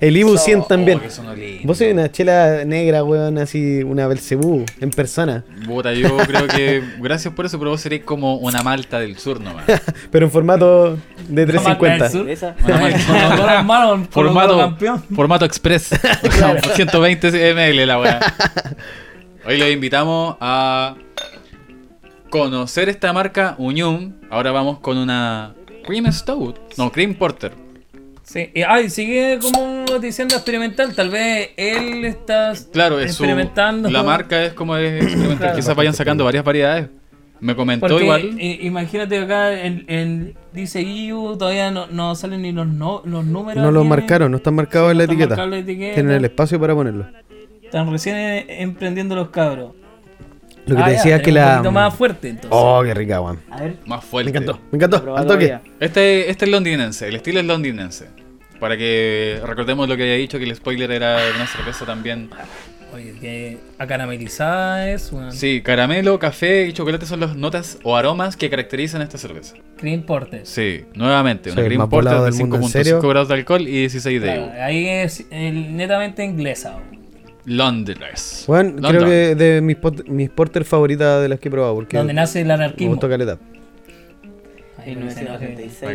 El 0.00 0.16
Ibu 0.16 0.38
100 0.38 0.66
también. 0.66 1.00
Oh. 1.00 1.66
Vos 1.66 1.78
sois 1.78 1.92
una 1.92 2.10
chela 2.10 2.64
negra, 2.64 3.04
weón, 3.04 3.38
así, 3.38 3.82
una 3.82 4.06
Belcebú, 4.06 4.64
en 4.80 4.90
persona. 4.90 5.44
Puta, 5.66 5.92
yo 5.92 6.16
creo 6.26 6.46
que 6.46 6.82
gracias 7.00 7.34
por 7.34 7.46
eso, 7.46 7.58
pero 7.58 7.70
vos 7.70 7.80
seréis 7.80 8.04
como 8.04 8.36
una 8.36 8.62
malta 8.62 8.98
del 8.98 9.18
sur 9.18 9.40
nomás. 9.40 9.64
Pero 10.10 10.26
en 10.26 10.32
formato 10.32 10.98
de 11.28 11.46
350. 11.46 12.10
Sur. 12.10 12.28
Esa. 12.28 12.54
Una 12.64 12.78
malta. 12.78 12.98
Con 13.06 13.36
los 13.36 13.50
hermanos, 13.50 14.08
formato, 14.10 14.58
campeón. 14.58 15.02
formato 15.14 15.44
express. 15.44 15.90
120 16.74 17.54
ml 17.54 17.86
la 17.86 18.00
weá. 18.00 18.20
Hoy 19.46 19.58
los 19.58 19.70
invitamos 19.70 20.36
a 20.40 20.96
conocer 22.30 22.88
esta 22.88 23.12
marca 23.12 23.54
Unium. 23.58 24.14
Ahora 24.30 24.52
vamos 24.52 24.78
con 24.78 24.96
una 24.96 25.54
Cream 25.84 26.10
Stout. 26.12 26.58
No, 26.76 26.90
Cream 26.90 27.14
Porter. 27.14 27.63
Sí, 28.34 28.50
y 28.52 28.62
ay, 28.62 28.90
sigue 28.90 29.38
como 29.40 29.84
diciendo 30.00 30.34
experimental. 30.34 30.92
Tal 30.92 31.08
vez 31.08 31.50
él 31.56 32.04
está 32.04 32.52
Claro, 32.72 32.98
es 32.98 33.14
su, 33.14 33.22
experimentando. 33.22 33.88
la 33.88 34.02
marca 34.02 34.42
es 34.44 34.54
como 34.54 34.76
es 34.76 34.92
experimental. 35.04 35.38
Claro. 35.38 35.54
Quizás 35.56 35.76
vayan 35.76 35.94
sacando 35.94 36.24
varias 36.24 36.42
variedades. 36.42 36.88
Me 37.38 37.54
comentó 37.54 37.86
Porque 37.86 38.02
igual. 38.02 38.36
eh, 38.40 38.58
imagínate 38.62 39.18
acá 39.18 39.52
en, 39.52 39.84
en 39.86 40.34
dice 40.52 40.80
EU 40.80 41.36
todavía 41.36 41.70
no, 41.70 41.86
no 41.86 42.16
salen 42.16 42.42
ni 42.42 42.50
los, 42.50 42.66
no, 42.66 43.02
los 43.04 43.24
números. 43.24 43.62
No 43.62 43.70
lo 43.70 43.80
aquí, 43.82 43.88
marcaron, 43.88 44.32
no 44.32 44.38
están 44.38 44.56
marcados 44.56 44.90
en 44.90 44.98
la 44.98 45.06
no 45.06 45.12
etiqueta. 45.12 45.46
la. 45.46 45.64
Tienen 45.64 46.10
el 46.10 46.24
espacio 46.24 46.58
para 46.58 46.74
ponerlo. 46.74 47.06
Están 47.62 47.88
recién 47.92 48.16
eh, 48.16 48.46
emprendiendo 48.62 49.14
los 49.14 49.28
cabros. 49.28 49.74
Lo 50.66 50.74
que 50.74 50.82
Ah, 50.82 50.86
te 50.86 50.90
ya, 50.92 50.96
decía 50.96 51.16
es 51.16 51.22
que 51.22 51.30
la. 51.30 51.46
Un 51.46 51.52
poquito 51.58 51.70
más 51.72 51.94
fuerte 51.94 52.28
entonces. 52.30 52.50
Oh, 52.52 52.82
qué 52.82 52.94
rica. 52.94 53.18
A 53.18 53.60
ver, 53.60 53.76
Más 53.86 54.02
Me 54.02 54.08
fuerte. 54.10 54.30
encantó, 54.30 54.58
me 54.72 54.76
encantó. 54.76 55.16
Al 55.16 55.24
toque. 55.24 55.56
Este, 55.78 56.30
este 56.30 56.44
es 56.46 56.50
londinense, 56.50 57.06
el 57.06 57.14
estilo 57.14 57.38
es 57.38 57.46
londinense. 57.46 58.23
Para 58.64 58.78
que 58.78 59.42
recordemos 59.44 59.86
lo 59.90 59.94
que 59.94 60.04
había 60.04 60.14
dicho, 60.14 60.38
que 60.38 60.44
el 60.44 60.56
spoiler 60.56 60.90
era 60.90 61.20
de 61.22 61.32
una 61.32 61.46
cerveza 61.46 61.84
también. 61.84 62.30
Oye, 62.94 63.12
que 63.20 63.58
acaramelizada 63.76 64.88
es, 64.90 65.12
weón. 65.12 65.32
Sí, 65.32 65.60
caramelo, 65.62 66.18
café 66.18 66.66
y 66.66 66.72
chocolate 66.72 67.04
son 67.04 67.20
las 67.20 67.36
notas 67.36 67.76
o 67.82 67.94
aromas 67.94 68.38
que 68.38 68.48
caracterizan 68.48 69.02
esta 69.02 69.18
cerveza. 69.18 69.56
Cream 69.76 70.04
Porter. 70.04 70.46
Sí, 70.46 70.86
nuevamente, 70.94 71.50
una 71.52 71.60
Green 71.60 71.76
más 71.78 71.88
Porter 71.90 72.14
de 72.14 72.24
del 72.24 72.34
mundo, 72.36 72.56
¿en 72.56 72.68
serio? 72.70 73.02
5.5 73.02 73.08
grados 73.10 73.28
de 73.28 73.34
alcohol 73.34 73.60
y 73.68 73.80
16 73.80 74.22
de 74.22 74.26
Claro, 74.34 74.52
ahí 74.58 74.86
es 74.88 75.26
el, 75.30 75.76
netamente 75.76 76.24
inglesa. 76.24 76.78
Londres. 77.44 78.44
Bueno, 78.46 78.70
London. 78.70 78.90
creo 78.92 79.04
que 79.04 79.34
de 79.34 79.60
mis, 79.60 79.76
pot- 79.76 80.06
mis 80.08 80.30
porter 80.30 80.64
favoritas 80.64 81.20
de 81.20 81.28
las 81.28 81.38
que 81.38 81.48
he 81.48 81.50
probado. 81.50 81.74
Porque 81.74 81.98
Donde 81.98 82.14
nace 82.14 82.40
el 82.40 82.46
me 82.46 82.54
anarquismo. 82.54 82.92
gustó 82.92 83.10
caleta. 83.10 83.38
Que 84.84 85.70
se- 85.70 85.86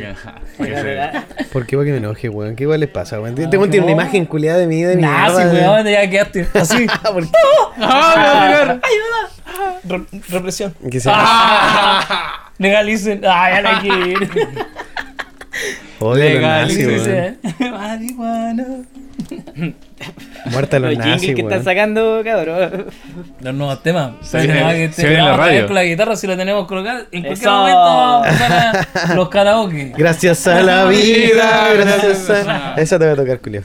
¿Por 1.52 1.66
qué? 1.66 1.76
Porque 1.78 1.92
me 1.92 1.98
enoje, 1.98 2.30
weón. 2.30 2.56
¿Qué 2.56 2.64
igual 2.64 2.80
les 2.80 2.90
pasa, 2.90 3.20
weón? 3.22 3.36
No, 3.36 3.50
tiene 3.50 3.78
una 3.86 3.86
no. 3.86 3.92
imagen 3.92 4.26
culiada 4.26 4.58
de 4.60 4.68
mi 4.68 4.78
vida 4.78 4.90
de 4.90 4.96
Nah, 4.98 5.30
sí, 5.30 5.36
weón. 5.56 5.86
ya 5.88 6.10
quedaste 6.10 6.48
así. 6.56 6.88
¿Por 7.04 7.24
qué? 7.24 7.32
¡Ah, 7.78 8.80
Re- 9.84 10.06
represión. 10.30 10.74
Que 10.92 11.00
sea- 11.00 11.14
Ah, 11.16 12.52
legalicen. 12.58 13.22
Ah, 13.26 13.50
ya 13.52 13.62
la 13.62 13.80
quiero. 13.82 14.20
Odio 16.00 16.24
a 16.24 16.30
los 16.30 16.34
Legal, 16.34 16.62
nazis, 16.62 16.78
sí, 16.78 16.86
weón. 16.86 17.38
Dice, 17.42 17.72
Marihuana. 17.72 18.66
Muerta 20.46 20.78
a 20.78 20.80
los 20.80 20.90
Los 20.94 20.98
jingles 21.04 21.22
nazis, 21.22 21.36
que 21.36 21.42
están 21.42 21.64
sacando, 21.64 22.22
cabrón. 22.24 22.86
Los 23.42 23.54
nuevos 23.54 23.84
temas. 23.84 24.12
Se 24.22 24.38
viene- 24.40 24.92
se 24.94 25.02
viene 25.08 25.20
en 25.20 25.26
la 25.26 25.38
radio. 25.38 25.66
con 25.66 25.76
la 25.76 25.84
guitarra 25.84 26.16
si 26.16 26.28
la 26.28 26.38
tenemos 26.38 26.66
colocada. 26.68 27.00
En 27.12 27.24
cualquier 27.24 27.34
Eso. 27.34 27.52
momento 27.52 27.80
vamos 27.80 28.28
a 28.28 28.72
a- 29.12 29.14
los 29.16 29.30
karaoke. 29.30 29.94
Gracias 29.98 30.48
a 30.48 30.62
la 30.62 30.86
vida, 30.86 31.70
gracias 31.76 32.30
a... 32.30 32.74
Esa 32.78 32.98
te 33.00 33.06
va 33.06 33.12
a 33.14 33.16
tocar, 33.16 33.40
Julio. 33.44 33.64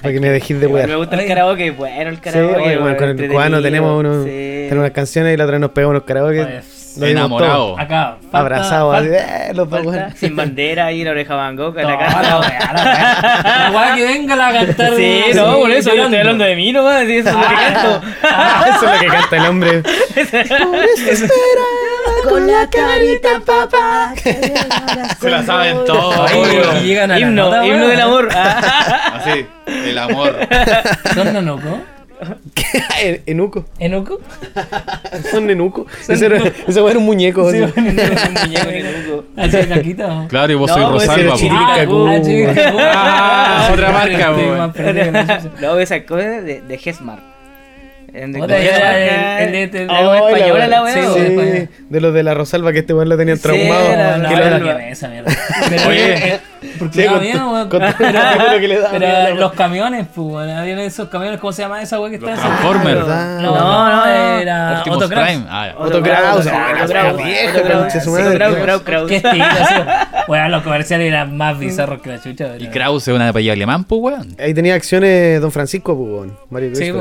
Para 0.00 0.14
que 0.14 0.20
me 0.20 0.30
dejes 0.30 0.58
de 0.60 0.66
Igual 0.66 0.82
me 0.82 0.86
wear. 0.88 0.98
gusta 0.98 1.16
el 1.22 1.28
karaoke, 1.28 1.70
bueno 1.70 2.10
el 2.10 2.16
Sí, 2.16 2.20
karaoke. 2.22 2.60
oye, 2.60 2.78
weón, 2.78 2.94
con 2.96 3.08
el 3.08 3.28
cubano 3.28 3.62
tenemos, 3.62 4.00
unos, 4.00 4.24
Sí. 4.24 4.30
tenemos 4.30 4.78
unas 4.82 4.90
canciones 4.90 5.34
y 5.34 5.36
la 5.36 5.44
otra 5.44 5.52
vez 5.52 5.60
nos 5.60 5.70
pegamos 5.70 5.92
unos 5.92 6.02
karaoke. 6.04 6.40
Oye, 6.42 6.60
Lo 6.98 7.06
Enamorado. 7.06 7.78
Acá. 7.78 8.16
falta- 8.20 8.38
Abrazados, 8.38 8.94
así, 8.94 9.08
falta- 9.08 9.46
eh, 9.48 9.54
los 9.54 9.68
Falta 9.68 10.10
sin 10.16 10.36
bandera 10.36 10.86
ahí 10.86 11.04
la 11.04 11.10
oreja 11.12 11.34
Van 11.34 11.56
Gogh 11.56 11.74
la 11.76 11.82
No, 11.82 11.98
cara. 11.98 12.22
la 12.22 12.40
weá, 12.40 12.72
la 12.72 13.70
weá. 13.74 13.94
Que 13.94 14.04
venga 14.04 14.36
la 14.36 14.48
a 14.48 14.52
cantar. 14.52 14.94
Sí, 14.96 15.22
así, 15.30 15.38
no, 15.38 15.58
por 15.58 15.70
eso 15.70 15.94
yo 15.94 16.02
estoy 16.04 16.18
hablando 16.18 16.44
de 16.44 16.56
mí 16.56 16.72
nomás, 16.72 17.04
sí, 17.06 17.16
eso 17.18 17.28
es 17.30 17.34
lo 17.34 17.40
que 17.48 17.54
canto. 17.54 18.00
Ah, 18.24 18.64
Eso 18.76 18.86
es 18.86 18.92
lo 18.94 18.98
que 19.00 19.06
canta 19.06 19.36
el 19.36 19.46
hombre. 19.46 19.82
Con 22.28 22.46
la 22.46 22.68
carita 22.70 23.28
papá. 23.44 24.14
Se 25.20 25.30
la 25.30 25.42
saben 25.42 25.84
todos. 25.84 26.30
Oye, 26.32 26.62
y 26.80 26.86
llegan 26.86 27.10
a 27.10 27.14
la 27.18 27.20
Himno, 27.20 27.44
nota, 27.44 27.66
himno 27.66 27.88
del 27.88 28.00
amor. 28.00 28.28
Ah. 28.34 29.14
Así, 29.16 29.46
el 29.66 29.98
amor. 29.98 30.36
¿Son 31.14 31.32
Nonoco? 31.32 31.80
En- 33.02 33.22
Enuco. 33.26 33.64
¿Enuco? 33.78 34.20
Son 35.30 35.48
Enuco. 35.50 35.86
Ese 36.08 36.26
era, 36.26 36.38
ese 36.38 36.80
weón 36.80 36.90
era 36.90 36.98
un 36.98 37.04
muñeco. 37.06 37.48
así. 37.48 37.60
Un 37.60 37.72
muñeco 37.74 38.68
en 38.70 38.86
el 38.86 39.10
Hugo. 39.10 39.24
Así. 39.36 39.96
Claro, 40.28 40.52
y 40.52 40.54
vos 40.56 40.70
No, 40.70 40.74
sois 40.74 40.88
pues, 40.90 41.06
Rosalba. 41.08 41.32
po. 41.32 41.38
Chiricacu. 42.22 42.76
Ah. 42.80 43.68
Ah, 43.68 43.70
otra 43.72 43.92
marca, 43.92 44.72
chucha. 44.72 45.50
Luego 45.60 45.78
esa 45.80 46.04
cosa 46.04 46.22
de, 46.22 46.60
de 46.60 46.80
Hesmar. 46.84 47.31
En 48.14 48.34
el- 48.34 48.42
española 49.72 50.66
la 50.66 50.82
weá. 50.82 51.14
sí. 51.14 51.68
de 51.88 52.00
los 52.00 52.12
de 52.12 52.22
la 52.22 52.34
Rosalba 52.34 52.72
que 52.72 52.80
este 52.80 52.92
weón 52.92 53.08
lo 53.08 53.16
tenían 53.16 53.38
Sí, 53.38 53.42
traumado. 53.42 53.82
Oye, 55.88 56.34
eh, 56.34 56.40
porque 56.78 57.08
Pero 58.92 59.34
los 59.36 59.52
camiones, 59.52 60.06
pues, 60.14 60.26
weón, 60.26 60.50
habían 60.50 60.78
esos 60.80 61.08
camiones, 61.08 61.40
¿cómo 61.40 61.52
se 61.52 61.62
llama 61.62 61.80
esa 61.82 62.00
weá 62.00 62.10
que 62.10 62.16
está 62.16 62.34
Transformers. 62.34 62.96
¿verdad? 63.00 63.40
No, 63.40 63.54
No, 63.54 64.06
era 64.40 64.82
Kraus. 64.84 65.04
Prime. 65.08 65.44
Ah, 65.48 65.72
Kraus, 65.76 65.90
Kraus, 66.02 66.46
Kraus. 66.90 67.22
Kraus, 68.34 68.56
Kraus, 68.56 68.82
Kraus. 68.82 69.08
Qué 69.08 69.16
estilo. 69.16 69.44
Weón, 70.28 70.50
los 70.52 70.62
comerciales 70.62 71.08
eran 71.08 71.36
más 71.36 71.58
bizarros 71.58 72.00
que 72.00 72.10
la 72.10 72.22
chucha. 72.22 72.56
Y 72.58 72.62
weón. 72.62 72.72
Krause 72.72 73.08
es 73.08 73.14
una 73.14 73.28
apellido 73.28 73.52
alemán, 73.54 73.84
pues, 73.84 74.00
weón. 74.00 74.36
Ahí 74.38 74.54
tenía 74.54 74.74
acciones 74.74 75.40
Don 75.40 75.50
Francisco, 75.50 75.96
pues, 75.96 76.08
weón. 76.10 76.38
Mario 76.50 76.74
Sí, 76.74 76.92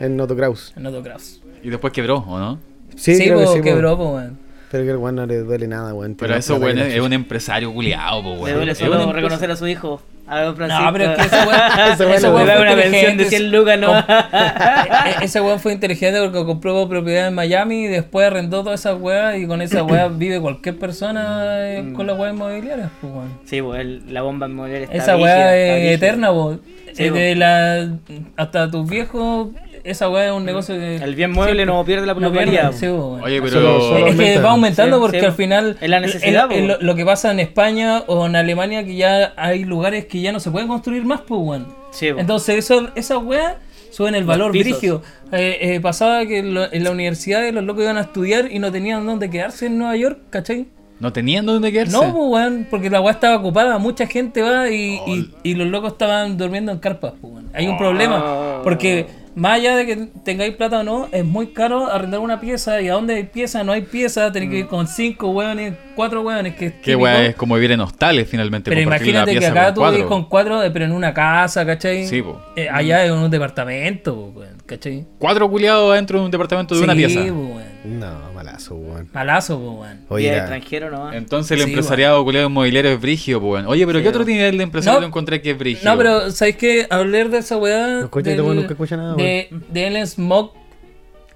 En 0.00 0.20
Otto 0.20 0.36
Kraus. 0.36 0.72
En 0.76 0.86
Otto 0.86 1.02
Kraus. 1.02 1.40
Y 1.62 1.70
después 1.70 1.92
quebró, 1.92 2.18
¿o 2.18 2.38
no? 2.38 2.58
Sí, 2.96 3.14
Sí, 3.16 3.24
creo 3.24 3.38
que 3.38 3.44
po, 3.44 3.52
sí. 3.52 3.58
po. 3.58 3.64
quebró, 3.64 3.96
pues, 3.96 4.08
weón. 4.10 4.38
Pero 4.70 4.84
que 4.84 4.90
el 4.90 4.96
weón 4.96 5.14
no 5.16 5.26
le 5.26 5.38
duele 5.38 5.68
nada, 5.68 5.94
weón. 5.94 6.14
Pero 6.16 6.34
eso, 6.34 6.56
weón, 6.56 6.78
es 6.78 6.88
chucha. 6.94 7.02
un 7.04 7.12
empresario 7.12 7.72
culiado, 7.72 8.22
pues, 8.22 8.34
Le 8.34 8.42
weón. 8.42 8.54
duele 8.56 8.72
Es 8.72 8.78
solo 8.78 9.06
un 9.06 9.14
reconocer 9.14 9.50
a 9.50 9.56
su 9.56 9.66
hijo. 9.68 10.02
A 10.28 10.40
don 10.40 10.56
Francisco. 10.56 10.82
No, 10.84 10.92
pero 10.92 11.04
es 11.12 11.18
que 11.18 11.22
ese 11.26 11.36
weón, 11.36 11.60
Ese 11.92 11.92
ese 11.92 12.04
weón 12.28 12.34
weón 12.34 12.46
le 12.48 12.52
fue 12.54 12.62
una 12.62 12.74
pensión 12.82 13.12
inteligente, 13.12 13.22
de 13.24 13.30
100 13.30 13.52
lucas, 13.52 13.78
¿no? 13.78 13.98
E- 15.20 15.24
Ese 15.24 15.40
weón 15.40 15.60
fue 15.60 15.72
inteligente 15.72 16.20
porque 16.20 16.44
compró 16.44 16.88
propiedad 16.88 17.28
en 17.28 17.34
Miami 17.34 17.84
y 17.84 17.86
después 17.86 18.26
arrendó 18.26 18.64
todas 18.64 18.80
esas 18.80 19.00
weas 19.00 19.38
y 19.38 19.46
con 19.46 19.62
esa 19.62 19.84
wea 19.84 20.08
vive 20.08 20.40
cualquier 20.40 20.76
persona 20.80 21.44
eh, 21.70 21.92
con 21.94 22.08
las 22.08 22.18
weas 22.18 22.34
inmobiliarias, 22.34 22.90
pues 23.00 23.12
weón. 23.12 23.28
Sí, 23.44 23.62
pues 23.62 23.80
el- 23.80 24.12
la 24.12 24.22
bomba 24.22 24.48
inmobiliaria 24.48 24.86
está 24.86 24.96
Esa 24.96 25.14
está 25.14 25.56
es 25.56 25.94
eterna, 25.94 26.32
pues. 26.32 26.58
Sí, 26.92 27.08
po. 27.10 27.14
de 27.16 27.34
la, 27.36 27.88
hasta 28.36 28.68
tus 28.70 28.88
viejos, 28.88 29.48
esa 29.90 30.08
wea 30.10 30.26
es 30.26 30.32
un 30.32 30.44
negocio 30.44 30.74
que. 30.74 30.96
El 30.96 31.14
bien 31.14 31.32
mueble 31.32 31.64
no 31.66 31.84
pierde 31.84 32.06
la 32.06 32.14
no 32.14 32.20
plusvalía. 32.20 32.70
pierde, 32.70 32.78
sí. 32.78 32.86
Oye, 32.86 33.40
pero. 33.42 33.50
Solo- 33.50 33.80
solo- 33.80 34.06
Es 34.06 34.16
que 34.16 34.38
va 34.38 34.50
aumentando 34.50 34.96
Sí, 34.96 35.00
porque 35.02 35.20
sí, 35.20 35.26
al 35.26 35.32
final 35.32 35.76
Es 35.80 35.88
la 35.90 36.00
necesidad, 36.00 36.50
es- 36.52 36.58
es 36.70 36.76
po. 36.76 36.82
lo, 36.84 36.94
que 36.94 37.04
pasa 37.04 37.30
en 37.30 37.40
España 37.40 38.02
o 38.06 38.26
en 38.26 38.36
Alemania 38.36 38.84
que 38.84 38.96
ya 38.96 39.32
hay 39.36 39.64
lugares 39.64 40.06
que 40.06 40.20
ya 40.20 40.32
no 40.32 40.40
se 40.40 40.50
pueden 40.50 40.68
construir 40.68 41.04
más, 41.04 41.20
pues 41.22 41.40
weón. 41.42 41.66
Entonces 42.00 42.56
eso, 42.58 42.88
esas 42.94 43.22
weas 43.22 43.54
suben 43.90 44.14
el 44.14 44.24
valor 44.24 44.50
brígido. 44.52 45.02
Eh, 45.32 45.58
eh, 45.60 45.80
pasaba 45.80 46.26
que 46.26 46.38
en, 46.38 46.52
lo- 46.54 46.70
en 46.72 46.84
la 46.84 46.90
universidad 46.90 47.48
los 47.52 47.64
locos 47.64 47.82
iban 47.84 47.96
a 47.96 48.02
estudiar 48.02 48.52
y 48.52 48.58
no 48.58 48.70
tenían 48.70 49.06
dónde 49.06 49.30
quedarse 49.30 49.66
en 49.66 49.78
Nueva 49.78 49.96
York, 49.96 50.18
¿cachai? 50.30 50.66
No 50.98 51.12
tenían 51.12 51.44
dónde 51.44 51.72
quedarse. 51.72 51.92
No, 51.92 52.00
pues 52.00 52.14
weón, 52.30 52.66
porque 52.70 52.88
la 52.88 53.00
weá 53.02 53.12
estaba 53.12 53.36
ocupada, 53.36 53.76
mucha 53.78 54.06
gente 54.06 54.40
va 54.42 54.70
y, 54.70 54.98
y, 55.06 55.30
y 55.42 55.54
los 55.54 55.66
locos 55.68 55.92
estaban 55.92 56.38
durmiendo 56.38 56.72
en 56.72 56.78
carpas, 56.78 57.12
pues 57.20 57.32
weón. 57.34 57.50
Hay 57.52 57.66
un 57.66 57.76
problema, 57.78 58.60
porque 58.62 59.06
más 59.36 59.58
allá 59.58 59.76
de 59.76 59.86
que 59.86 59.96
tengáis 60.24 60.54
plata 60.54 60.80
o 60.80 60.82
no, 60.82 61.08
es 61.12 61.24
muy 61.24 61.48
caro 61.48 61.86
arrendar 61.86 62.20
una 62.20 62.40
pieza 62.40 62.80
y 62.80 62.88
a 62.88 62.94
donde 62.94 63.14
hay 63.16 63.24
pieza 63.24 63.62
no 63.62 63.72
hay 63.72 63.82
pieza, 63.82 64.32
tenés 64.32 64.48
que 64.48 64.58
ir 64.60 64.66
con 64.66 64.88
cinco 64.88 65.28
weones, 65.28 65.74
cuatro 65.94 66.22
weones, 66.22 66.56
que 66.56 66.66
es 66.66 66.72
Qué 66.82 66.96
weá 66.96 67.26
es 67.26 67.36
como 67.36 67.54
vivir 67.54 67.72
en 67.72 67.80
hostales 67.80 68.28
finalmente. 68.28 68.70
Pero 68.70 68.80
imagínate 68.80 69.38
que 69.38 69.46
acá 69.46 69.74
tú 69.74 69.84
vives 69.84 70.06
con 70.06 70.24
cuatro, 70.24 70.62
eh, 70.62 70.70
pero 70.70 70.86
en 70.86 70.92
una 70.92 71.12
casa, 71.12 71.66
¿cachai? 71.66 72.06
Sí, 72.06 72.22
po. 72.22 72.40
Eh, 72.56 72.68
allá 72.70 73.04
es 73.04 73.10
un 73.10 73.30
departamento, 73.30 74.14
po, 74.14 74.42
¿cachai? 74.66 75.06
Cuatro 75.18 75.48
culiados 75.48 75.94
dentro 75.94 76.18
de 76.18 76.24
un 76.26 76.30
departamento 76.30 76.74
de 76.74 76.82
una 76.82 76.94
pieza. 76.94 77.20
weón. 77.20 77.62
No, 77.84 78.32
malazo, 78.34 78.74
weón. 78.74 79.08
Malazo, 79.12 79.58
weón. 79.58 80.00
Y 80.10 80.12
Oye, 80.12 80.28
el 80.32 80.38
extranjero 80.38 80.90
nomás. 80.90 81.14
Entonces 81.14 81.52
el 81.52 81.64
Sí, 81.64 81.70
empresariado 81.70 82.22
culiado 82.24 82.48
inmobiliario 82.48 82.90
es 82.92 83.00
brigio, 83.00 83.40
pues, 83.40 83.52
weón. 83.52 83.66
Oye, 83.66 83.86
pero 83.86 84.02
¿qué 84.02 84.08
otro 84.08 84.24
nivel 84.24 84.58
de 84.58 84.64
empresario 84.64 85.00
No. 85.00 85.06
encontré 85.06 85.40
que 85.40 85.52
es 85.52 85.58
brigio? 85.58 85.88
No, 85.88 85.96
pero 85.96 86.30
¿sabéis 86.30 86.56
qué? 86.56 86.86
Hablar 86.90 87.28
de 87.30 87.38
esa 87.38 87.56
weá. 87.56 87.86
No 87.86 88.04
escucha, 88.04 88.30
este 88.30 88.42
weón 88.42 88.56
nunca 88.56 88.72
escucha 88.72 88.96
nada, 88.96 89.14
de, 89.14 89.48
de 89.70 89.86
Ellen 89.86 90.06
Smoke. 90.06 90.54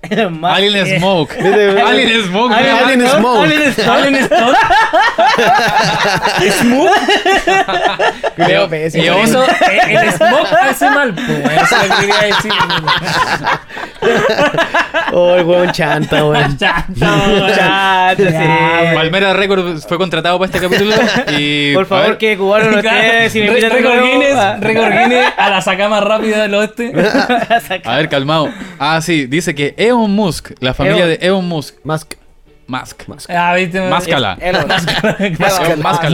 Alien 0.43 0.99
Smoke. 0.99 1.37
Alien 1.39 2.25
Smoke. 2.27 2.53
Alien 2.55 2.71
weón. 2.71 2.81
Alien 2.85 3.09
Smoke. 3.09 3.47
Alien 3.89 4.29
Smoke. 6.53 6.91
Por 8.37 9.15
aún- 9.15 9.25
eso 9.25 9.45
eh, 9.45 9.81
el 9.89 10.13
Smoke 10.13 10.53
hace 10.63 10.91
mal, 10.91 11.15
po, 11.15 11.21
weón. 11.21 11.51
Eso 11.51 11.77
es 11.77 11.89
lo 11.89 11.97
que 11.97 12.01
quería 12.01 12.23
decir. 12.35 12.53
Oh, 15.13 15.35
el 15.35 15.45
weón 15.45 15.73
chanta, 15.73 16.25
weón. 16.25 16.57
Chato, 16.57 18.25
sí. 18.25 18.95
Palmera 18.95 19.33
Record 19.35 19.81
fue 19.87 19.99
contratado 19.99 20.39
para 20.39 20.47
este 20.51 20.61
capítulo 20.61 20.95
y... 21.39 21.75
Por 21.75 21.87
favor, 21.87 22.17
que 22.17 22.37
cubano 22.37 22.71
no 22.71 22.79
esté. 22.79 23.29
Si 23.31 23.41
me 23.41 23.51
Record 23.51 24.03
Guinness. 24.03 24.61
Record 24.61 24.93
Guinness 24.93 25.33
a 25.37 25.51
la 25.51 25.61
saca 25.61 25.89
más 25.89 26.03
rápida 26.03 26.43
del 26.43 26.55
oeste. 26.55 26.93
A 27.85 27.97
ver, 27.97 28.09
calmado. 28.09 28.51
Ah, 28.79 29.01
sí, 29.03 29.27
dice 29.27 29.55
que 29.55 29.75
Elon 29.91 30.11
Musk, 30.11 30.51
la 30.61 30.75
familia 30.75 31.05
Elon. 31.05 31.19
de 31.21 31.27
Elon 31.27 31.45
Musk, 31.49 31.75
Musk. 31.85 32.15
Musk. 32.67 33.03
Ah, 33.31 33.53
viste. 33.57 33.81
Máscala. 33.81 34.39
Elon. 34.41 34.63
Elon 34.63 34.69
Musk. 34.69 36.09
Musk. 36.09 36.11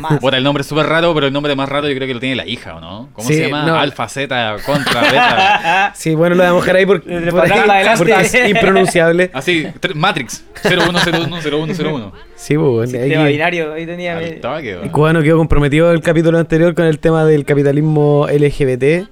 Musk. 0.00 0.20
Puta, 0.20 0.38
el 0.38 0.42
nombre 0.44 0.62
es 0.62 0.66
súper 0.66 0.86
raro, 0.86 1.12
pero 1.12 1.26
el 1.26 1.34
nombre 1.34 1.54
más 1.54 1.68
raro 1.68 1.86
yo 1.86 1.94
creo 1.94 2.08
que 2.08 2.14
lo 2.14 2.20
tiene 2.20 2.34
la 2.34 2.46
hija, 2.46 2.76
¿o 2.76 2.80
no? 2.80 3.10
¿Cómo 3.12 3.28
Sí, 3.28 3.34
se 3.34 3.42
llama? 3.42 3.66
no. 3.66 3.78
Alfa, 3.78 4.08
Z, 4.08 4.56
contra, 4.64 5.02
beta. 5.02 5.92
Sí, 5.94 6.14
bueno, 6.14 6.34
lo 6.34 6.44
vamos 6.44 6.62
a 6.62 6.64
dejar 6.64 6.76
ahí 6.76 6.86
porque, 6.86 7.10
por 7.30 7.42
ahí, 7.44 7.84
porque 7.98 8.20
es 8.22 8.34
impronunciable. 8.48 9.30
Así, 9.34 9.66
Matrix. 9.94 10.42
01010101. 10.62 12.12
Sí, 12.36 12.54
pues, 12.56 12.66
bueno, 12.66 12.90
Sistema 12.90 13.24
que- 13.26 13.30
binario, 13.32 13.72
ahí 13.74 13.84
tenía. 13.84 14.18
El 14.18 14.90
cubano 14.90 15.22
quedó 15.22 15.36
comprometido 15.36 15.92
el 15.92 16.00
capítulo 16.00 16.38
anterior 16.38 16.74
con 16.74 16.86
el 16.86 16.98
tema 17.00 17.26
del 17.26 17.44
capitalismo 17.44 18.26
LGBT. 18.30 19.08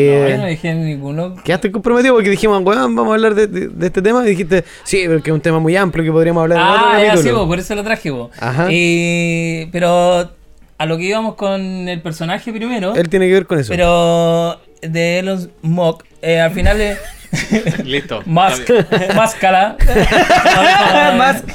No, 0.00 0.28
yo 0.28 0.36
no 0.38 0.44
Que 0.44 0.50
dije 0.50 0.74
ninguno. 0.74 1.34
quedaste 1.44 1.70
comprometido 1.72 2.14
porque 2.14 2.30
dijimos, 2.30 2.62
weón, 2.64 2.94
vamos 2.94 3.12
a 3.12 3.14
hablar 3.14 3.34
de, 3.34 3.46
de- 3.46 3.68
de 3.68 3.86
este 3.86 4.02
tema. 4.02 4.24
Y 4.24 4.30
dijiste, 4.30 4.64
sí, 4.84 5.04
porque 5.06 5.30
es 5.30 5.34
un 5.34 5.40
tema 5.40 5.58
muy 5.58 5.76
amplio 5.76 6.04
que 6.04 6.12
podríamos 6.12 6.42
hablar 6.42 6.58
en 6.58 6.64
otro 6.64 6.86
Ah, 6.86 6.92
ya 7.02 7.10
sí, 7.12 7.16
capítulo. 7.16 7.38
vos, 7.40 7.46
por 7.48 7.58
eso 7.58 7.74
lo 7.74 7.84
traje 7.84 8.10
vos. 8.10 8.30
Ajá. 8.38 8.66
Y, 8.70 9.66
pero 9.72 10.30
a 10.76 10.86
lo 10.86 10.96
que 10.98 11.04
íbamos 11.04 11.34
con 11.36 11.60
el 11.88 12.00
personaje 12.02 12.52
primero, 12.52 12.94
Él 12.94 13.08
tiene 13.08 13.26
que 13.28 13.32
ver 13.34 13.46
con 13.46 13.58
eso. 13.58 13.68
pero 13.70 14.58
de 14.88 15.18
Elon 15.18 15.50
Musk, 15.62 16.04
eh, 16.22 16.40
al 16.40 16.52
final 16.52 16.78
de 16.78 16.96
Listo. 17.84 18.22
Musk, 18.26 18.70
Máscara, 19.16 19.76
Musk. 21.16 21.54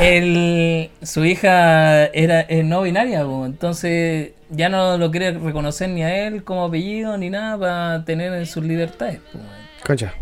el, 0.00 0.90
su 1.02 1.24
hija 1.24 2.06
era 2.06 2.40
es 2.42 2.64
no 2.64 2.82
binaria, 2.82 3.20
entonces 3.20 4.30
ya 4.50 4.68
no 4.68 4.98
lo 4.98 5.10
quiere 5.10 5.32
reconocer 5.32 5.88
ni 5.88 6.02
a 6.02 6.26
él 6.26 6.44
como 6.44 6.64
apellido 6.64 7.16
ni 7.18 7.30
nada 7.30 7.58
para 7.58 8.04
tener 8.04 8.46
sus 8.46 8.64
libertades. 8.64 9.20
Concha. 9.84 10.14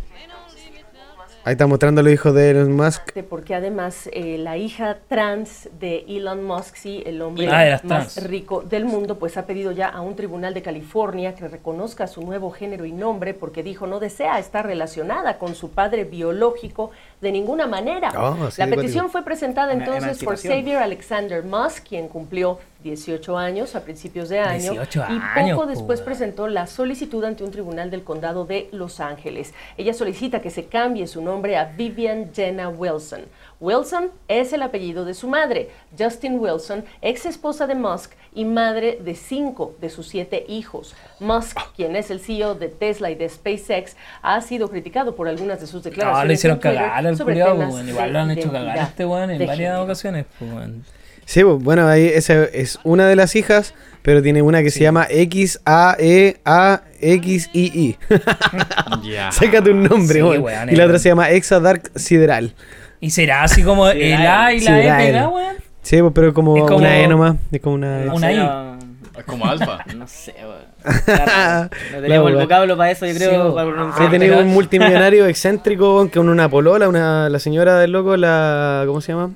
Ahí 1.43 1.53
está 1.53 1.66
mostrando 1.66 2.03
los 2.03 2.12
hijos 2.12 2.34
de 2.34 2.51
Elon 2.51 2.76
Musk. 2.76 3.16
Porque 3.30 3.55
además 3.55 4.11
eh, 4.12 4.36
la 4.36 4.59
hija 4.59 4.99
trans 5.09 5.70
de 5.80 6.05
Elon 6.07 6.45
Musk, 6.45 6.76
sí, 6.76 7.03
el 7.07 7.22
hombre 7.22 7.49
Ah, 7.49 7.80
más 7.82 8.12
trans. 8.14 8.28
rico 8.28 8.61
del 8.61 8.84
mundo, 8.84 9.18
pues 9.18 9.38
ha 9.38 9.47
pedido 9.47 9.72
ya 9.72 9.88
a 9.88 10.03
un 10.03 10.16
tribunal 10.16 10.53
de 10.53 10.61
California 10.61 11.34
que 11.34 11.49
reconozca 11.49 12.07
su 12.09 12.20
nuevo 12.22 12.51
género 12.51 12.84
y 12.84 12.93
nombre 12.93 13.32
porque 13.32 13.62
dijo 13.62 13.86
no 13.86 14.01
desea 14.01 14.38
estar 14.38 14.66
relacionada 14.66 15.38
con 15.38 15.55
su 15.55 15.70
padre 15.70 16.05
biológico 16.05 16.91
de 17.22 17.32
ninguna 17.32 17.66
manera. 17.66 18.12
Oh, 18.18 18.51
sí, 18.51 18.61
la 18.61 18.66
petición 18.66 19.09
fue 19.09 19.24
presentada 19.24 19.72
entonces 19.72 20.22
por. 20.22 20.36
Xavier 20.36 20.78
Alexander 20.78 21.43
Musk, 21.43 21.86
quien 21.88 22.09
cumplió 22.09 22.59
18 22.83 23.37
años 23.39 23.74
a 23.74 23.81
principios 23.83 24.28
de 24.28 24.41
año 24.41 24.72
18 24.72 25.05
y 25.11 25.51
poco 25.53 25.66
después 25.66 26.01
presentó 26.01 26.49
la 26.49 26.66
solicitud 26.66 27.22
ante 27.24 27.45
un 27.45 27.51
tribunal 27.51 27.91
del 27.91 28.05
condado 28.05 28.45
de 28.45 28.68
Los 28.72 29.01
Ángeles. 29.01 29.53
Ella 29.76 29.95
solicita 29.95 30.41
que 30.41 30.51
se 30.51 30.66
cambie 30.66 31.07
su 31.07 31.22
nombre 31.22 31.57
a 31.57 31.64
Vivian 31.66 32.31
Jenna 32.35 32.68
Wilson. 32.68 33.22
Wilson 33.61 34.11
es 34.28 34.53
el 34.55 34.62
apellido 34.62 35.05
de 35.05 35.12
su 35.12 35.28
madre, 35.28 35.68
Justin 35.99 36.39
Wilson, 36.39 36.85
ex 37.03 37.26
esposa 37.26 37.66
de 37.66 37.74
Musk 37.74 38.12
y 38.35 38.45
madre 38.47 38.99
de 39.03 39.14
cinco 39.14 39.74
de 39.81 39.91
sus 39.91 40.09
siete 40.09 40.47
hijos. 40.49 40.95
Musk, 41.18 41.59
quien 41.76 41.95
es 41.95 42.11
el 42.11 42.20
CEO 42.20 42.55
de 42.55 42.68
Tesla 42.68 43.11
y 43.11 43.16
de 43.16 43.28
SpaceX, 43.28 43.97
ha 44.22 44.41
sido 44.41 44.68
criticado 44.70 45.14
por 45.14 45.28
algunas 45.28 45.61
de 45.61 45.66
sus 45.66 45.85
No, 45.85 45.91
declaraciones. 45.91 46.28
le 46.28 46.35
hicieron 46.35 46.59
cagar 46.59 47.07
al 47.07 47.14
Igual 47.14 48.12
lo 48.12 48.18
han 48.18 48.31
hecho 48.31 48.51
cagar 48.51 48.78
este 48.78 49.05
weón 49.05 49.31
en 49.31 49.47
varias 49.47 49.78
ocasiones, 49.78 50.26
weón. 50.41 50.85
Sí, 51.31 51.45
pues, 51.45 51.62
bueno, 51.62 51.87
ahí 51.87 52.07
esa 52.07 52.43
es 52.45 52.81
una 52.83 53.07
de 53.07 53.14
las 53.14 53.37
hijas, 53.37 53.72
pero 54.03 54.20
tiene 54.20 54.43
una 54.43 54.64
que 54.64 54.70
se 54.72 54.81
llama 54.81 55.07
X 55.09 55.61
A 55.64 55.95
E 55.97 56.39
A 56.45 56.81
X 57.01 57.51
I 57.53 57.66
I. 57.72 57.97
Ya. 59.09 59.31
Sácate 59.31 59.70
un 59.70 59.85
nombre, 59.85 60.16
Sí, 60.16 60.22
weón. 60.22 60.43
weón, 60.43 60.70
Y 60.70 60.74
la 60.76 60.87
otra 60.87 60.99
se 60.99 61.09
llama 61.09 61.31
Exa 61.31 61.61
Dark 61.61 61.91
Sideral. 61.95 62.55
¿Y 63.01 63.11
será 63.11 63.45
así 63.45 63.62
como 63.62 63.89
el 63.89 64.12
A 64.14 64.53
y 64.53 64.61
la 64.61 64.78
E 64.81 65.07
pegada, 65.07 65.28
weón? 65.28 65.57
Sí, 65.83 66.01
pues, 66.01 66.12
pero 66.14 66.35
como, 66.35 66.57
Es 66.57 66.64
como- 66.64 66.78
una 66.78 66.99
E 66.99 67.07
nomás. 67.07 67.37
Es 67.53 67.61
como 67.61 67.76
una 67.76 68.03
E. 68.03 68.05
No 68.07 68.14
Una 68.16 68.33
I. 68.33 68.78
Es 69.16 69.24
como 69.24 69.47
alfa. 69.47 69.85
no 69.97 70.09
sé, 70.09 70.35
weón. 70.41 70.70
Claro, 71.05 71.68
No 71.93 72.01
tenemos 72.01 72.31
el 72.31 72.37
vocablo 72.39 72.76
para 72.76 72.91
eso, 72.91 73.07
yo 73.07 73.14
creo. 73.14 73.55
para 73.55 73.66
Sí, 73.68 73.72
pronunciar. 73.72 74.11
tenía 74.11 74.28
pero- 74.31 74.41
un 74.43 74.49
multimillonario 74.49 75.26
excéntrico 75.26 76.11
con 76.12 76.28
una 76.28 76.49
polola, 76.49 76.89
una, 76.89 77.28
la 77.28 77.39
señora 77.39 77.78
del 77.78 77.93
loco, 77.93 78.16
la. 78.16 78.83
¿Cómo 78.87 79.01
se 79.01 79.12
llama? 79.12 79.31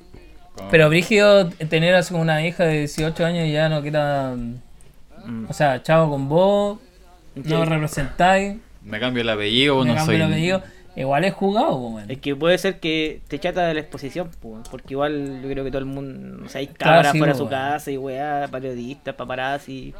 Pero 0.71 0.89
Brígido, 0.89 1.49
tener 1.49 1.95
así 1.95 2.11
como 2.11 2.21
una 2.23 2.45
hija 2.45 2.63
de 2.65 2.79
18 2.79 3.25
años 3.25 3.45
y 3.47 3.51
ya 3.51 3.69
no 3.69 3.81
quiera. 3.81 4.33
Mm. 5.25 5.45
O 5.49 5.53
sea, 5.53 5.81
chavo 5.83 6.09
con 6.11 6.29
vos, 6.29 6.79
no 7.35 7.65
representáis, 7.65 8.57
Me 8.83 8.99
cambio 8.99 9.21
el 9.21 9.29
apellido, 9.29 9.79
me 9.83 9.89
no 9.89 9.95
cambio 9.95 10.05
soy. 10.05 10.15
el 10.15 10.21
apellido. 10.23 10.63
Igual 10.95 11.25
es 11.25 11.33
jugado, 11.33 11.75
weón. 11.75 12.09
Es 12.09 12.19
que 12.19 12.35
puede 12.35 12.57
ser 12.57 12.79
que 12.79 13.19
te 13.27 13.37
chata 13.37 13.67
de 13.67 13.73
la 13.73 13.81
exposición, 13.81 14.29
pues, 14.41 14.67
porque 14.69 14.93
igual 14.93 15.41
yo 15.43 15.49
creo 15.49 15.63
que 15.65 15.69
todo 15.71 15.79
el 15.79 15.85
mundo, 15.85 16.45
o 16.45 16.49
sea, 16.49 16.59
hay 16.59 16.67
Claro, 16.67 16.91
cámaras 16.93 17.11
sí, 17.11 17.17
fuera 17.17 17.33
de 17.33 17.39
su 17.39 17.49
casa 17.49 17.91
y 17.91 17.97
weá, 17.97 18.47
periodistas, 18.49 19.13
paparazzi. 19.15 19.93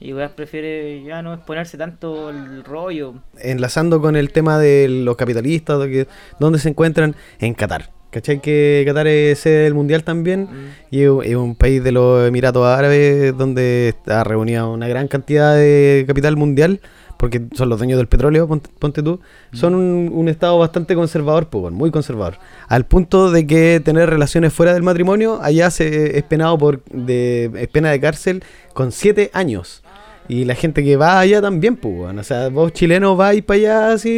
Y 0.00 0.12
weá 0.12 0.28
prefiere 0.28 1.02
ya 1.04 1.22
no 1.22 1.34
exponerse 1.34 1.78
tanto 1.78 2.30
el 2.30 2.64
rollo. 2.64 3.14
Enlazando 3.38 4.00
con 4.00 4.16
el 4.16 4.30
tema 4.32 4.58
de 4.58 4.88
los 4.88 5.16
capitalistas, 5.16 5.78
de 5.80 5.90
que, 5.90 6.08
¿dónde 6.40 6.58
se 6.58 6.68
encuentran? 6.68 7.14
En 7.38 7.54
Qatar. 7.54 7.90
¿Cachai? 8.10 8.40
Que 8.40 8.84
Qatar 8.86 9.06
es 9.06 9.38
sede 9.40 9.64
del 9.64 9.74
mundial 9.74 10.02
también 10.02 10.44
Mm. 10.44 10.68
y 10.90 11.02
es 11.02 11.36
un 11.36 11.54
país 11.54 11.84
de 11.84 11.92
los 11.92 12.26
Emiratos 12.26 12.64
Árabes 12.66 13.36
donde 13.36 13.88
está 13.90 14.24
reunida 14.24 14.66
una 14.66 14.88
gran 14.88 15.08
cantidad 15.08 15.54
de 15.54 16.04
capital 16.06 16.36
mundial, 16.36 16.80
porque 17.18 17.42
son 17.54 17.68
los 17.68 17.78
dueños 17.78 17.98
del 17.98 18.06
petróleo, 18.06 18.46
ponte, 18.46 18.70
ponte 18.78 19.02
tú. 19.02 19.20
Son 19.52 19.74
un, 19.74 20.10
un 20.12 20.28
estado 20.28 20.56
bastante 20.58 20.94
conservador, 20.94 21.48
pues, 21.48 21.72
muy 21.72 21.90
conservador. 21.90 22.38
Al 22.68 22.86
punto 22.86 23.30
de 23.32 23.46
que 23.46 23.80
tener 23.84 24.08
relaciones 24.08 24.52
fuera 24.52 24.72
del 24.72 24.84
matrimonio 24.84 25.40
allá 25.42 25.70
se 25.70 26.16
es 26.16 26.22
penado 26.22 26.56
por 26.56 26.82
de, 26.84 27.50
es 27.56 27.68
pena 27.68 27.90
de 27.90 28.00
cárcel 28.00 28.42
con 28.72 28.92
siete 28.92 29.30
años. 29.34 29.82
Y 30.30 30.44
la 30.44 30.54
gente 30.54 30.84
que 30.84 30.96
va 30.96 31.18
allá 31.20 31.40
también, 31.40 31.76
pues, 31.76 31.94
bueno. 31.96 32.20
O 32.20 32.24
sea, 32.24 32.48
vos 32.50 32.72
chilenos 32.72 33.16
vais 33.16 33.42
para 33.42 33.56
allá 33.58 33.92
así 33.94 34.10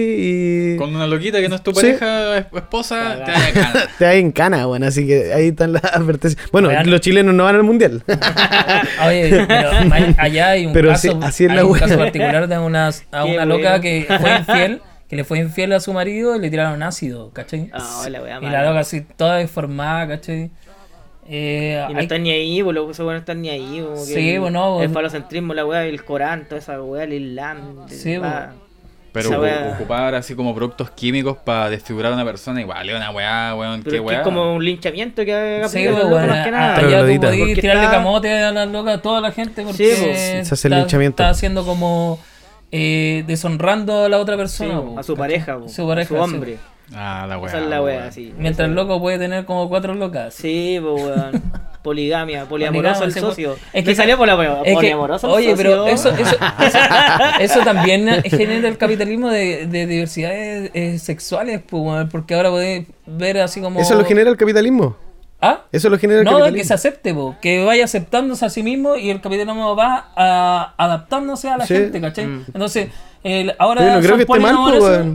y 0.72 0.76
Con 0.76 0.94
una 0.94 1.06
loquita 1.06 1.40
que 1.40 1.48
no 1.48 1.54
es 1.54 1.62
tu 1.62 1.70
Sí. 1.72 1.76
pareja, 1.82 2.38
es- 2.38 2.46
esposa, 2.52 3.22
te 3.24 3.30
da 3.30 3.50
ganas. 3.54 3.88
te 3.98 4.04
da 4.04 4.14
en 4.14 4.32
cana, 4.32 4.66
bueno. 4.66 4.86
Así 4.86 5.06
que 5.06 5.32
ahí 5.32 5.48
están 5.48 5.72
las 5.74 5.84
advertencias. 5.84 6.42
Bueno, 6.50 6.68
Real. 6.68 6.90
los 6.90 7.00
chilenos 7.00 7.32
no 7.34 7.44
van 7.44 7.54
al 7.54 7.62
mundial. 7.62 8.02
Oye, 9.06 9.44
pero 9.46 9.70
allá 10.18 10.48
hay 10.50 10.66
un 10.66 10.72
Pero 10.72 10.88
caso, 10.90 11.18
así- 11.22 11.44
hay 11.46 11.56
la 11.56 11.64
un 11.64 11.78
caso 11.78 11.96
particular 11.96 12.48
de 12.48 12.58
una, 12.58 12.88
a 12.88 12.92
Qué 13.24 13.32
una 13.34 13.44
loca 13.44 13.78
bueno. 13.78 13.82
que 13.82 14.06
fue 14.20 14.36
infiel, 14.36 14.82
que 15.08 15.16
le 15.16 15.24
fue 15.24 15.38
infiel 15.38 15.72
a 15.72 15.80
su 15.80 15.92
marido 15.92 16.36
y 16.36 16.40
le 16.40 16.50
tiraron 16.50 16.82
ácido, 16.82 17.30
¿cachai? 17.32 17.70
Ah, 17.72 18.06
la 18.08 18.18
y 18.40 18.46
la 18.50 18.64
loca 18.64 18.80
así 18.80 19.00
toda 19.16 19.36
deformada, 19.36 20.08
¿cachai? 20.08 20.50
Eh, 21.28 21.84
Y 21.88 21.92
no 21.92 21.98
hay- 21.98 22.04
están 22.04 22.22
ni 22.24 22.30
ahí, 22.30 22.62
pues 22.62 22.74
los 22.74 22.98
no 22.98 23.14
están 23.14 23.40
ni 23.42 23.48
ahí. 23.50 23.80
Como 23.82 23.94
que 23.94 24.00
Sí, 24.14 24.30
el, 24.30 24.40
bueno, 24.40 24.80
El 24.80 24.88
vos- 24.88 24.94
falocentrismo, 24.94 25.54
la 25.54 25.64
weá, 25.64 25.84
el 25.86 26.04
Corán, 26.04 26.44
toda 26.46 26.58
esa 26.58 26.82
weá, 26.82 27.04
el 27.04 27.12
Islam. 27.12 27.86
Sí. 27.88 28.18
Pero 29.12 29.28
Esa 29.28 29.38
ocu- 29.38 29.42
weá. 29.42 29.72
ocupar 29.74 30.14
así 30.14 30.36
como 30.36 30.54
productos 30.54 30.90
químicos 30.92 31.36
para 31.38 31.68
desfigurar 31.68 32.12
a 32.12 32.14
una 32.14 32.24
persona, 32.24 32.60
igual 32.60 32.88
es 32.88 32.94
una 32.94 33.10
weá, 33.10 33.54
weón, 33.56 33.80
Pero 33.82 33.90
qué 33.90 33.96
que 33.96 34.00
weá. 34.00 34.18
es 34.18 34.22
como 34.24 34.54
un 34.54 34.64
linchamiento 34.64 35.24
que 35.24 35.34
haga 35.34 35.68
Sí, 35.68 35.78
pues, 35.78 35.86
el 35.86 35.92
loco, 35.96 36.08
bueno, 36.10 36.26
más 36.28 36.44
que 36.44 36.50
nada. 36.52 36.74
Pero 36.76 36.86
allá 36.86 37.00
tú 37.14 37.20
podías 37.20 37.60
tirarle 37.60 37.82
está- 37.84 37.96
camote 37.96 38.38
a 38.38 38.52
la 38.52 38.66
loca, 38.66 38.92
a 38.92 39.02
toda 39.02 39.20
la 39.20 39.32
gente, 39.32 39.62
porque 39.64 39.94
Sí, 39.96 40.00
pues, 40.04 40.16
se 40.18 40.38
hace 40.54 40.54
está, 40.54 40.78
linchamiento. 40.78 41.22
está 41.24 41.30
haciendo 41.30 41.64
como 41.64 42.20
eh, 42.72 43.24
deshonrando 43.26 44.04
a 44.04 44.08
la 44.08 44.18
otra 44.18 44.36
persona. 44.36 44.74
Sí, 44.78 44.86
po, 44.94 44.98
a 45.00 45.02
su 45.02 45.14
¿cachai? 45.16 45.16
pareja, 45.16 45.58
po, 45.58 45.68
su 45.68 45.86
pareja, 45.88 46.14
a 46.22 46.26
su 46.28 46.44
sí. 46.44 46.56
Ah, 46.94 47.26
la 47.28 47.38
weá. 47.38 47.48
Esa 47.48 47.60
es 47.62 47.66
la 47.68 47.82
weá, 47.82 48.10
sí. 48.12 48.34
Mientras 48.36 48.68
el 48.68 48.74
loco 48.74 49.00
puede 49.00 49.18
tener 49.18 49.44
como 49.44 49.68
cuatro 49.68 49.94
locas. 49.94 50.34
Sí, 50.34 50.78
pues 50.82 51.02
weón. 51.02 51.42
Poligamia, 51.82 52.44
poliamoroso 52.44 53.04
el 53.04 53.12
socio. 53.14 53.54
es 53.72 53.82
que- 53.82 53.84
que 53.84 53.94
salió 53.94 54.18
por 54.18 54.26
la 54.28 54.34
Es 54.34 54.64
que- 54.64 54.74
poliamoroso 54.74 55.28
el 55.28 55.32
oye, 55.32 55.54
pero 55.56 55.86
eso, 55.86 56.10
eso, 56.10 56.36
eso, 56.60 56.78
eso 57.40 57.60
también 57.60 58.22
genera 58.24 58.68
el 58.68 58.76
capitalismo 58.76 59.30
de, 59.30 59.66
de 59.66 59.86
diversidades 59.86 60.70
eh, 60.74 60.98
sexuales, 60.98 61.62
pues, 61.66 61.82
weón, 61.82 62.08
porque 62.10 62.34
ahora 62.34 62.50
podéis 62.50 62.86
ver 63.06 63.38
así 63.38 63.62
como... 63.62 63.80
Eso 63.80 63.94
lo 63.94 64.04
genera 64.04 64.28
el 64.28 64.36
capitalismo. 64.36 64.94
¿Ah? 65.40 65.62
Eso 65.72 65.88
lo 65.88 65.98
genera 65.98 66.18
el 66.20 66.26
No, 66.26 66.32
capitalismo. 66.32 66.58
que 66.60 66.64
se 66.66 66.74
acepte, 66.74 67.14
po, 67.14 67.34
que 67.40 67.64
vaya 67.64 67.84
aceptándose 67.86 68.44
a 68.44 68.50
sí 68.50 68.62
mismo 68.62 68.96
y 68.96 69.08
el 69.08 69.22
capitalismo 69.22 69.74
va 69.74 70.12
a, 70.14 70.74
adaptándose 70.76 71.48
a 71.48 71.56
la 71.56 71.66
Sí. 71.66 71.72
gente, 71.76 71.98
¿cachai? 71.98 72.26
Mm. 72.26 72.44
Entonces, 72.52 72.88
el, 73.24 73.54
ahora 73.58 73.80
Pero 73.80 73.88
yo 73.88 73.94
no 73.94 74.00
creo 74.00 74.10
son 74.10 74.18
que 74.18 74.22
esté 74.24 74.38
mal, 74.38 74.54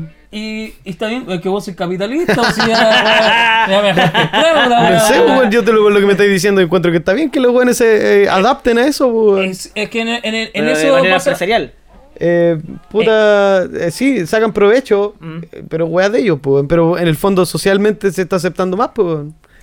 po. 0.01 0.07
Y, 0.38 0.73
y 0.83 0.89
está 0.89 1.07
bien, 1.07 1.25
es 1.29 1.39
que 1.41 1.47
vos 1.49 1.63
sois 1.63 1.77
capitalista, 1.77 2.41
o 2.41 2.45
si 2.51 2.59
ya, 2.61 2.67
ya 3.69 3.81
me 3.81 3.93
la 3.93 4.67
No 4.67 4.89
weá, 4.89 4.99
sé, 4.99 5.19
weá. 5.21 5.38
weón, 5.38 5.51
yo 5.51 5.63
te 5.63 5.71
lo, 5.71 5.89
lo 5.89 5.99
que 5.99 6.05
me 6.05 6.11
estáis 6.11 6.29
diciendo 6.29 6.59
encuentro 6.61 6.91
que 6.91 6.97
está 6.97 7.13
bien 7.13 7.29
que 7.31 7.39
los 7.39 7.51
buenos 7.53 7.77
se 7.77 8.23
eh, 8.23 8.29
adapten 8.29 8.77
a 8.77 8.86
eso, 8.86 9.07
weón. 9.07 9.45
Es, 9.45 9.71
es 9.73 9.89
que 9.89 10.01
en, 10.01 10.09
en, 10.09 10.23
en 10.36 10.49
Pero 10.53 10.65
de 10.65 10.71
eso 10.73 10.93
manera 10.93 11.15
pasa... 11.15 11.29
empresarial. 11.31 11.73
Eh, 12.17 12.57
puta, 12.89 13.63
eh, 13.65 13.91
sí, 13.91 14.25
sacan 14.27 14.53
provecho, 14.53 15.15
Mm. 15.19 15.38
eh, 15.51 15.63
pero 15.69 15.86
weas 15.88 16.11
de 16.11 16.19
ellos, 16.19 16.39
pues, 16.41 16.65
pero 16.67 16.97
en 16.97 17.07
el 17.07 17.15
fondo 17.15 17.45
socialmente 17.45 18.11
se 18.11 18.21
está 18.23 18.36
aceptando 18.38 18.77
más, 18.77 18.89
pues. 18.95 19.19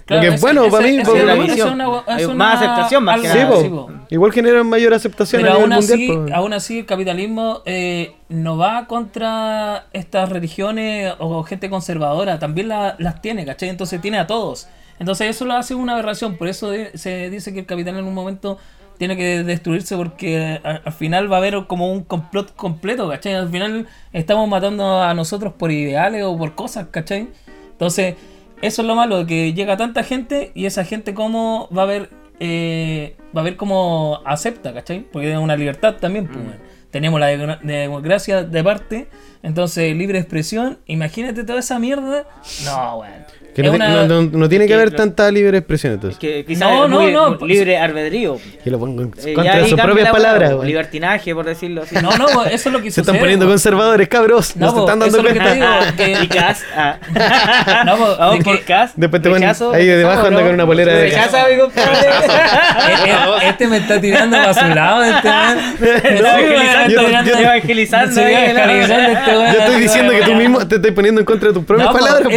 Que 0.07 0.27
es 0.29 0.41
bueno 0.41 0.69
para 0.69 0.87
mí, 0.87 0.97
es 0.99 1.09
una- 1.09 1.85
es 1.85 2.03
Hay 2.07 2.25
una- 2.25 2.35
más 2.35 2.57
aceptación, 2.63 3.05
más 3.05 3.21
que 3.21 3.29
Sí, 3.29 3.39
nada. 3.39 3.51
po. 3.51 3.63
sí, 3.63 3.69
po. 3.69 3.91
Igual 4.11 4.33
generan 4.33 4.67
mayor 4.69 4.93
aceptación 4.95 5.43
Pero 5.43 5.55
a 5.55 5.57
nivel 5.59 5.73
aún 5.73 5.83
así, 5.85 6.09
po. 6.09 6.27
aún 6.35 6.53
así 6.53 6.79
el 6.81 6.87
capitalismo 6.87 7.63
eh, 7.65 8.15
no 8.29 8.57
va 8.57 8.87
contra 8.87 9.87
estas 9.93 10.29
religiones 10.29 11.15
o 11.19 11.43
gente 11.45 11.71
conservadora, 11.71 12.39
también 12.39 12.69
la- 12.69 12.97
las 12.99 13.21
tiene, 13.23 13.45
¿cachai? 13.47 13.69
Entonces 13.69 14.01
tiene 14.01 14.19
a 14.19 14.27
todos. 14.27 14.69
Entonces 14.99 15.31
eso 15.31 15.45
lo 15.45 15.55
hace 15.55 15.75
una 15.75 15.93
aberración, 15.95 16.37
por 16.37 16.49
eso 16.49 16.71
de- 16.71 16.97
se 16.99 17.31
dice 17.31 17.53
que 17.53 17.61
el 17.61 17.67
capital 17.67 17.97
en 17.97 18.05
un 18.05 18.15
momento 18.15 18.59
tiene 18.99 19.17
que 19.17 19.43
destruirse 19.43 19.97
porque 19.97 20.61
a- 20.63 20.81
al 20.85 20.93
final 20.93 21.31
va 21.33 21.37
a 21.37 21.39
haber 21.39 21.67
como 21.67 21.91
un 21.93 22.05
complot 22.05 22.55
completo, 22.55 23.09
¿cachai? 23.09 23.35
Al 23.35 23.49
final 23.49 23.87
estamos 24.13 24.49
matando 24.49 25.03
a 25.03 25.13
nosotros 25.15 25.55
por 25.59 25.73
ideales 25.73 26.23
o 26.25 26.37
por 26.37 26.55
cosas, 26.55 26.87
¿cachai? 26.91 27.29
Entonces, 27.73 28.15
eso 28.63 28.83
es 28.83 28.89
lo 28.89 28.95
malo, 28.95 29.27
que 29.27 29.53
llega 29.53 29.77
tanta 29.77 30.03
gente 30.03 30.53
y 30.55 30.65
esa 30.67 30.85
gente 30.85 31.13
cómo 31.15 31.69
va 31.77 31.83
a 31.83 31.87
ver, 31.87 32.09
eh, 32.41 33.17
va 33.37 33.43
a 33.43 33.45
ver 33.45 33.57
cómo 33.57 34.21
acepta, 34.25 34.73
¿cachai? 34.73 35.01
Porque 35.13 35.31
es 35.33 35.39
una 35.39 35.57
libertad 35.57 35.97
también, 36.01 36.27
pues, 36.27 36.39
weón. 36.39 36.73
Tenemos 36.91 37.19
la 37.21 37.27
de- 37.29 37.59
democracia 37.63 38.43
de 38.43 38.63
parte, 38.65 39.09
entonces 39.43 39.97
libre 39.97 40.19
expresión, 40.19 40.79
imagínate 40.87 41.43
toda 41.45 41.61
esa 41.61 41.79
mierda. 41.79 42.27
No, 42.65 42.99
weón. 42.99 43.22
Que 43.55 43.63
no, 43.63 43.73
una- 43.73 44.07
no- 44.07 44.23
no- 44.23 44.31
no 44.33 44.49
tiene 44.49 44.65
que 44.65 44.69
que 44.69 44.75
haber 44.75 44.93
lo- 44.93 44.97
tanta 44.97 45.31
libre 45.31 45.59
expresión 45.59 45.93
entonces. 45.93 46.19
Que 46.19 46.45
No, 46.57 46.89
no, 46.89 47.01
muy- 47.01 47.13
no, 47.13 47.37
pues- 47.39 47.51
libre 47.53 47.77
albedrío. 47.77 48.39
Que 48.65 48.71
lo 48.71 48.79
pongan 48.79 49.09
Eh, 49.09 49.11
ya 49.27 49.35
contra 49.35 49.55
ahí 49.57 49.69
sus 49.71 49.79
propias 49.81 50.11
palabras. 50.11 50.51
po, 50.51 50.57
weón. 50.57 50.67
Libertinaje, 50.69 51.35
por 51.35 51.45
decirlo 51.45 51.83
así. 51.83 51.97
No, 51.97 52.17
no, 52.17 52.27
pues, 52.33 52.53
eso 52.53 52.69
es 52.69 52.73
lo 52.73 52.81
que 52.81 52.91
Se 52.91 53.01
están 53.03 53.15
sucede, 53.15 53.21
poniendo 53.21 53.45
pues. 53.45 53.53
conservadores, 53.55 54.09
cabros. 54.09 54.57
No, 54.57 54.67
No, 54.67 54.73
se 54.73 54.79
están 54.81 54.99
dando 55.01 55.07
eso 55.07 55.19
es 55.19 55.23
lo 55.25 55.29
que 55.29 55.39
cuenta. 55.47 55.95
te 55.97 56.05
digo, 56.07 56.19
que- 56.19 56.25
Y 56.25 56.29
Cas. 56.29 56.63
ah. 56.75 56.97
No, 57.85 57.99
Vamos 58.17 58.39
de 58.39 58.45
por 58.45 58.61
Cas. 58.65 58.93
Después 58.97 59.21
te 59.23 59.29
ponen 59.29 59.49
ahí 59.75 59.87
debajo 59.87 60.27
anda 60.29 60.41
¿no? 60.41 60.47
con 60.47 60.55
una 60.55 60.67
polera 60.67 60.95
de- 60.95 61.03
Rechaza, 61.03 61.45
mi 61.51 61.59
compadre. 61.61 61.91
Eh, 61.93 62.95
eh, 63.07 63.49
este 63.49 63.67
me 63.67 63.77
está 63.79 64.01
tirando 64.01 64.37
para 64.39 64.55
su 64.55 64.67
lado, 64.75 65.03
este 65.05 65.29
man. 65.29 65.59
Evangelizando, 65.83 66.89
yo- 66.89 67.11
yo- 67.25 67.39
evangelizando 67.39 68.21
evangelizando 68.21 69.13
este. 69.13 69.33
Yo 69.33 69.59
estoy 69.61 69.81
diciendo 69.81 70.13
que 70.13 70.23
tú 70.23 70.35
mismo 70.35 70.67
te 70.67 70.77
estás 70.77 70.93
poniendo 70.93 71.21
en 71.21 71.25
contra 71.27 71.49
de 71.49 71.55
tus 71.55 71.65
propias 71.65 71.89
palabras. 71.93 72.33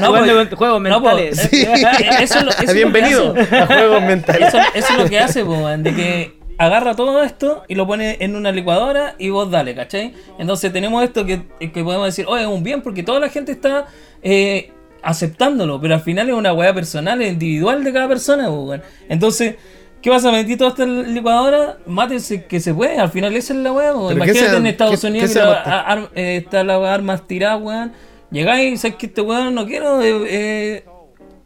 No, 0.00 0.06
jugando 0.08 0.32
pues, 0.34 0.48
con 0.48 0.58
juegos 0.58 0.82
no, 0.82 1.02
pues, 1.02 1.14
mentales. 1.14 1.48
Sí. 1.50 1.62
Eso 2.22 2.38
es 2.38 2.44
lo- 2.44 2.50
eso 2.50 2.60
es 2.60 2.60
lo 2.60 2.66
que 2.66 2.72
Bienvenido 2.74 3.34
hace. 3.36 3.56
a 3.56 3.66
Juegos 3.66 4.02
Mentales. 4.02 4.48
Eso, 4.48 4.58
eso 4.74 4.86
es 4.92 4.98
lo 4.98 5.08
que 5.08 5.18
hace, 5.18 5.44
man, 5.44 5.82
de 5.82 5.94
que 5.94 6.38
agarra 6.58 6.94
todo 6.96 7.22
esto 7.22 7.62
y 7.68 7.74
lo 7.76 7.86
pone 7.86 8.16
en 8.20 8.34
una 8.34 8.50
licuadora 8.50 9.14
y 9.18 9.30
vos 9.30 9.50
dale, 9.50 9.74
¿cachai? 9.74 10.14
Entonces 10.38 10.72
tenemos 10.72 11.04
esto 11.04 11.24
que, 11.24 11.42
que 11.60 11.84
podemos 11.84 12.06
decir, 12.06 12.24
oye, 12.28 12.42
es 12.42 12.48
un 12.48 12.62
bien 12.64 12.82
porque 12.82 13.02
toda 13.04 13.20
la 13.20 13.28
gente 13.28 13.52
está 13.52 13.86
eh, 14.22 14.72
aceptándolo, 15.02 15.80
pero 15.80 15.94
al 15.94 16.00
final 16.00 16.28
es 16.28 16.34
una 16.34 16.52
weá 16.52 16.74
personal, 16.74 17.22
es 17.22 17.32
individual 17.32 17.84
de 17.84 17.92
cada 17.92 18.08
persona, 18.08 18.46
po, 18.48 18.64
weón. 18.64 18.82
Entonces, 19.08 19.54
¿qué 20.02 20.10
vas 20.10 20.24
a 20.24 20.32
meter 20.32 20.58
toda 20.58 20.70
esta 20.70 20.84
licuadora? 20.84 21.78
Mátense 21.86 22.44
que 22.46 22.58
se 22.58 22.74
puede, 22.74 22.98
al 22.98 23.10
final 23.10 23.36
esa 23.36 23.52
es 23.52 23.60
la 23.60 23.70
weá. 23.72 23.92
Pero 23.92 24.10
Imagínate 24.12 24.32
¿qué 24.40 24.50
se- 24.50 24.56
en 24.56 24.66
Estados 24.66 25.00
qué- 25.00 25.06
Unidos 25.06 25.30
qué 25.32 25.38
la- 25.38 25.52
a- 25.62 25.80
ar- 25.80 26.10
eh, 26.16 26.42
está 26.44 26.64
la 26.64 26.92
armas 26.92 27.26
tiradas, 27.28 27.62
weón. 27.62 27.92
Llegáis 28.30 28.74
y 28.74 28.76
sabes 28.76 28.96
que 28.96 29.06
este 29.06 29.20
weón 29.22 29.54
no 29.54 29.66
quiero, 29.66 30.02
eh, 30.02 30.26
eh, 30.28 30.84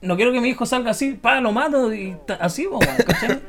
no 0.00 0.16
quiero 0.16 0.32
que 0.32 0.40
mi 0.40 0.48
hijo 0.48 0.66
salga 0.66 0.90
así, 0.90 1.12
pa, 1.12 1.40
lo 1.40 1.52
mato 1.52 1.94
y 1.94 2.16
así, 2.40 2.66
weón, 2.66 2.80
¿cachai? 3.06 3.40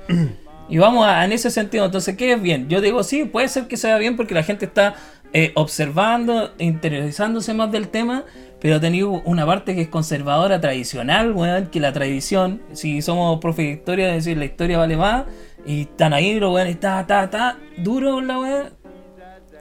Y 0.69 0.77
vamos 0.77 1.05
a- 1.05 1.25
en 1.25 1.31
ese 1.31 1.49
sentido, 1.51 1.85
entonces, 1.85 2.15
¿qué 2.15 2.33
es 2.33 2.41
bien? 2.41 2.69
Yo 2.69 2.79
digo, 2.79 3.03
sí, 3.03 3.25
puede 3.25 3.47
ser 3.49 3.67
que 3.67 3.75
sea 3.75 3.97
bien 3.97 4.15
porque 4.15 4.33
la 4.33 4.43
gente 4.43 4.65
está 4.65 4.95
eh, 5.33 5.51
observando, 5.55 6.53
interiorizándose 6.59 7.55
más 7.55 7.71
del 7.71 7.87
tema, 7.87 8.23
pero 8.61 8.79
tenido 8.79 9.09
una 9.25 9.47
parte 9.47 9.73
que 9.73 9.81
es 9.81 9.87
conservadora, 9.87 10.61
tradicional, 10.61 11.31
weón, 11.31 11.67
que 11.67 11.79
la 11.79 11.91
tradición, 11.91 12.61
si 12.73 13.01
somos 13.01 13.39
profe 13.39 13.63
de 13.63 13.69
historia, 13.71 14.09
es 14.15 14.23
decir, 14.25 14.37
la 14.37 14.45
historia 14.45 14.77
vale 14.77 14.95
más, 14.95 15.23
y 15.65 15.81
están 15.81 16.13
ahí 16.13 16.39
los 16.39 16.53
weones, 16.53 16.75
está, 16.75 17.01
está, 17.01 17.23
está, 17.23 17.57
duro 17.77 18.21
la 18.21 18.37
weón, 18.39 18.69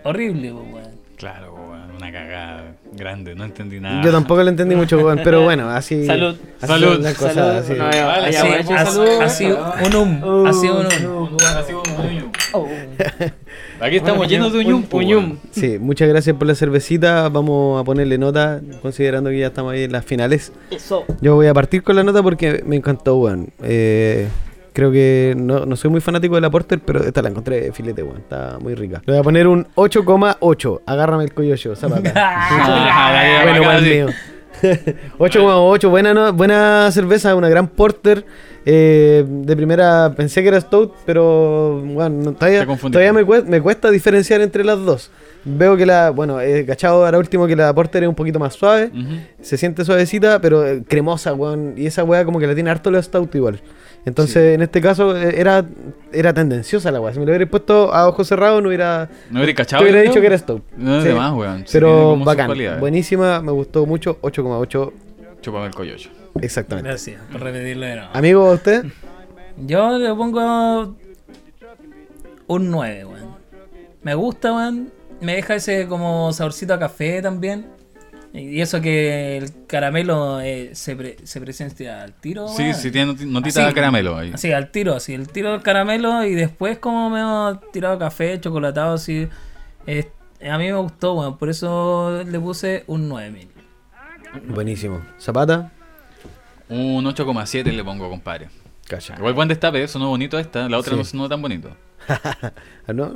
horrible, 0.04 0.52
weón. 0.52 1.00
Claro, 1.16 1.51
una 2.02 2.12
cagada 2.12 2.74
grande, 2.96 3.34
no 3.34 3.44
entendí 3.44 3.78
nada. 3.78 4.02
Yo 4.02 4.10
tampoco 4.10 4.42
lo 4.42 4.48
entendí 4.48 4.74
mucho, 4.74 4.98
pero 5.22 5.42
bueno, 5.44 5.70
así. 5.70 6.04
Salud. 6.04 6.34
así 6.60 6.66
Salud. 6.66 6.92
son 6.94 7.02
las 7.02 7.14
cosas, 7.14 7.34
Salud. 7.34 7.56
así. 7.58 7.72
No, 7.74 7.90
ya, 7.92 8.06
Vale, 8.06 8.32
ya, 8.32 8.44
bueno, 8.44 8.56
así, 8.76 8.94
salud. 8.94 9.22
así 9.22 9.44
un 9.46 9.94
um, 9.96 10.46
así 10.46 10.66
un 10.68 10.86
um. 11.06 12.68
Aquí 13.80 13.96
estamos 13.96 14.18
Bueno, 14.18 14.30
llenos 14.30 14.52
de 14.52 14.58
un- 14.60 14.66
uñum, 14.66 14.82
po, 14.84 14.98
uñum. 14.98 15.36
Sí, 15.50 15.78
muchas 15.80 16.08
gracias 16.08 16.36
por 16.36 16.46
la 16.46 16.54
cervecita. 16.54 17.28
Vamos 17.28 17.80
a 17.80 17.84
ponerle 17.84 18.18
nota, 18.18 18.60
considerando 18.80 19.30
que 19.30 19.38
ya 19.40 19.48
estamos 19.48 19.72
ahí 19.72 19.84
en 19.84 19.92
las 19.92 20.04
finales. 20.04 20.52
Eso. 20.70 21.04
Yo 21.20 21.34
voy 21.34 21.46
a 21.46 21.54
partir 21.54 21.82
con 21.82 21.96
la 21.96 22.04
nota 22.04 22.22
porque 22.22 22.62
me 22.66 22.76
encantó, 22.76 23.16
weón. 23.16 23.48
Eh, 23.62 24.28
creo 24.72 24.90
que 24.92 25.34
no, 25.36 25.66
no 25.66 25.76
soy 25.76 25.90
muy 25.90 26.00
fanático 26.00 26.34
de 26.34 26.40
la 26.40 26.50
Porter, 26.50 26.80
pero 26.84 27.02
esta 27.04 27.22
la 27.22 27.28
encontré 27.28 27.60
de 27.60 27.72
filete, 27.72 28.02
weón. 28.02 28.18
Está 28.18 28.58
muy 28.60 28.74
rica. 28.74 29.02
Le 29.06 29.12
voy 29.14 29.20
a 29.20 29.22
poner 29.22 29.46
un 29.46 29.66
8,8. 29.74 30.80
Agárrame 30.86 31.24
el 31.24 31.32
coyoyo, 31.34 31.74
zapata. 31.76 32.12
Ah, 32.16 33.42
bueno, 33.44 33.50
acá, 33.50 33.62
igual 33.62 33.84
sí. 33.84 33.90
mío. 33.90 34.06
8,8, 35.18 35.88
buena, 35.90 36.14
no- 36.14 36.32
buena 36.32 36.90
cerveza, 36.92 37.34
una 37.34 37.48
gran 37.48 37.68
porter. 37.68 38.24
Eh, 38.64 39.24
de 39.26 39.56
primera 39.56 40.12
pensé 40.16 40.40
que 40.42 40.48
era 40.48 40.60
Stout, 40.60 40.92
pero 41.04 41.80
bueno, 41.84 42.22
no- 42.30 42.32
todavía, 42.34 42.64
todavía 42.64 43.12
me, 43.12 43.24
cuesta, 43.24 43.50
me 43.50 43.60
cuesta 43.60 43.90
diferenciar 43.90 44.40
entre 44.40 44.64
las 44.64 44.78
dos. 44.84 45.10
Veo 45.44 45.76
que 45.76 45.84
la, 45.84 46.10
bueno, 46.10 46.40
he 46.40 46.64
cachado 46.64 47.04
ahora 47.04 47.18
último 47.18 47.48
que 47.48 47.56
la 47.56 47.74
porter 47.74 48.04
es 48.04 48.08
un 48.08 48.14
poquito 48.14 48.38
más 48.38 48.54
suave, 48.54 48.92
se 49.40 49.56
siente 49.56 49.84
suavecita, 49.84 50.40
pero 50.40 50.64
eh, 50.64 50.84
cremosa, 50.86 51.34
weón. 51.34 51.74
Y 51.76 51.86
esa 51.86 52.04
weá 52.04 52.24
como 52.24 52.38
que 52.38 52.46
la 52.46 52.54
tiene 52.54 52.70
harto 52.70 52.90
la 52.92 53.02
Stout 53.02 53.34
igual. 53.34 53.60
Entonces, 54.04 54.54
en 54.56 54.62
este 54.62 54.80
caso, 54.80 55.16
eh, 55.16 55.34
era, 55.38 55.64
era 56.12 56.32
tendenciosa 56.34 56.90
la 56.90 57.00
weá. 57.00 57.12
Si 57.12 57.20
me 57.20 57.24
lo 57.24 57.30
hubiera 57.30 57.48
puesto 57.48 57.94
a 57.94 58.08
ojos 58.08 58.26
cerrados, 58.26 58.60
no 58.60 58.68
hubiera, 58.68 59.08
No 59.30 59.38
hubiera 59.38 59.46
te 59.52 59.54
cachado. 59.54 59.82
hubiera 59.82 60.02
yo 60.02 60.08
dicho 60.10 60.20
que 60.20 60.26
era 60.26 60.36
Stout. 60.38 60.62
No, 60.76 61.00
Sí. 61.00 61.08
de 61.08 61.14
más, 61.14 61.32
weón. 61.32 61.58
Sí, 61.60 61.70
Pero 61.72 62.16
bacán, 62.16 62.52
buenísima, 62.80 63.40
me 63.40 63.52
gustó 63.52 63.86
mucho, 63.86 64.18
8,8 64.20 64.92
Chúpame 65.40 65.66
el 65.66 65.74
coyoyo. 65.74 66.10
exactamente. 66.40 66.88
Gracias 66.88 67.20
por 67.30 67.42
repetirlo 67.42 67.86
de 67.86 67.94
nuevo. 67.96 68.10
Amigo, 68.12 68.50
¿usted? 68.52 68.84
Yo 69.66 69.98
le 69.98 70.08
pongo 70.14 70.96
un 72.48 72.70
9, 72.70 73.04
weón. 73.04 73.36
Me 74.02 74.14
gusta, 74.14 74.52
weón. 74.52 74.90
Me 75.20 75.36
deja 75.36 75.54
ese 75.54 75.86
como 75.86 76.32
saborcito 76.32 76.74
a 76.74 76.78
café 76.80 77.22
también. 77.22 77.66
Y 78.34 78.60
eso 78.62 78.80
que 78.80 79.36
el 79.36 79.66
caramelo 79.66 80.40
eh, 80.40 80.70
se, 80.74 80.96
pre- 80.96 81.16
se 81.22 81.38
presencia 81.40 82.02
al 82.02 82.14
tiro. 82.14 82.48
Sí, 82.48 82.72
sí, 82.72 82.90
tiene 82.90 83.12
noti- 83.12 83.26
notita 83.26 83.60
Así. 83.60 83.68
de 83.68 83.74
caramelo 83.74 84.16
ahí. 84.16 84.30
Así, 84.32 84.50
al 84.52 84.70
tiro, 84.70 84.94
así. 84.94 85.12
El 85.12 85.28
tiro 85.28 85.52
del 85.52 85.60
caramelo 85.62 86.24
y 86.24 86.34
después 86.34 86.78
como 86.78 87.10
me 87.10 87.20
he 87.20 87.70
tirado 87.72 87.98
café, 87.98 88.40
chocolatado, 88.40 88.94
así. 88.94 89.28
A 89.86 90.58
mí 90.58 90.64
me 90.64 90.72
gustó, 90.74 91.12
weón. 91.14 91.36
Por 91.36 91.50
eso 91.50 92.22
le 92.24 92.40
puse 92.40 92.84
un 92.86 93.08
9 93.08 93.30
mil. 93.30 93.48
Buenísimo. 94.48 95.02
Zapata, 95.20 95.70
Un 96.70 97.04
8,7 97.04 97.64
le 97.70 97.84
pongo, 97.84 98.08
compadre. 98.08 98.48
calla. 98.88 99.14
Igual 99.18 99.34
buen 99.34 99.48
destape, 99.48 99.86
sonó 99.88 100.08
bonito 100.08 100.38
esta. 100.38 100.70
La 100.70 100.78
otra 100.78 100.92
Sí. 100.92 100.98
no 100.98 101.04
sonó 101.04 101.28
tan 101.28 101.42
bonito. 101.42 101.76
¿No? 102.88 103.12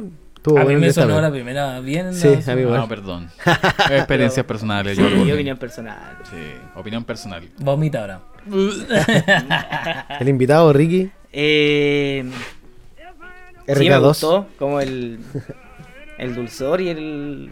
Estuvo 0.47 0.61
A 0.61 0.64
mí 0.64 0.76
me 0.76 0.92
sonó 0.92 1.20
la 1.20 1.30
primera 1.32 1.80
bien. 1.80 2.14
Sí, 2.14 2.28
¿no? 2.47 2.53
a 2.53 2.55
mí 2.55 2.61
igual. 2.62 2.80
No, 2.80 2.88
perdón. 2.88 3.28
Experiencias 3.90 4.47
personales. 4.47 4.97
Sí, 4.97 5.03
yo 5.26 5.34
opinión 5.34 5.57
personal. 5.59 6.18
Sí, 6.30 6.36
opinión 6.76 7.03
personal. 7.05 7.49
Vomita 7.59 8.01
ahora. 8.03 8.20
El 10.20 10.28
invitado, 10.28 10.72
Ricky, 10.72 11.11
Eh, 11.32 12.24
sí, 13.66 13.74
me 13.74 13.74
RK2. 13.74 14.03
gustó, 14.07 14.47
como 14.57 14.80
el, 14.80 15.18
el 16.18 16.34
dulzor 16.36 16.80
y 16.80 16.90
el 16.90 17.51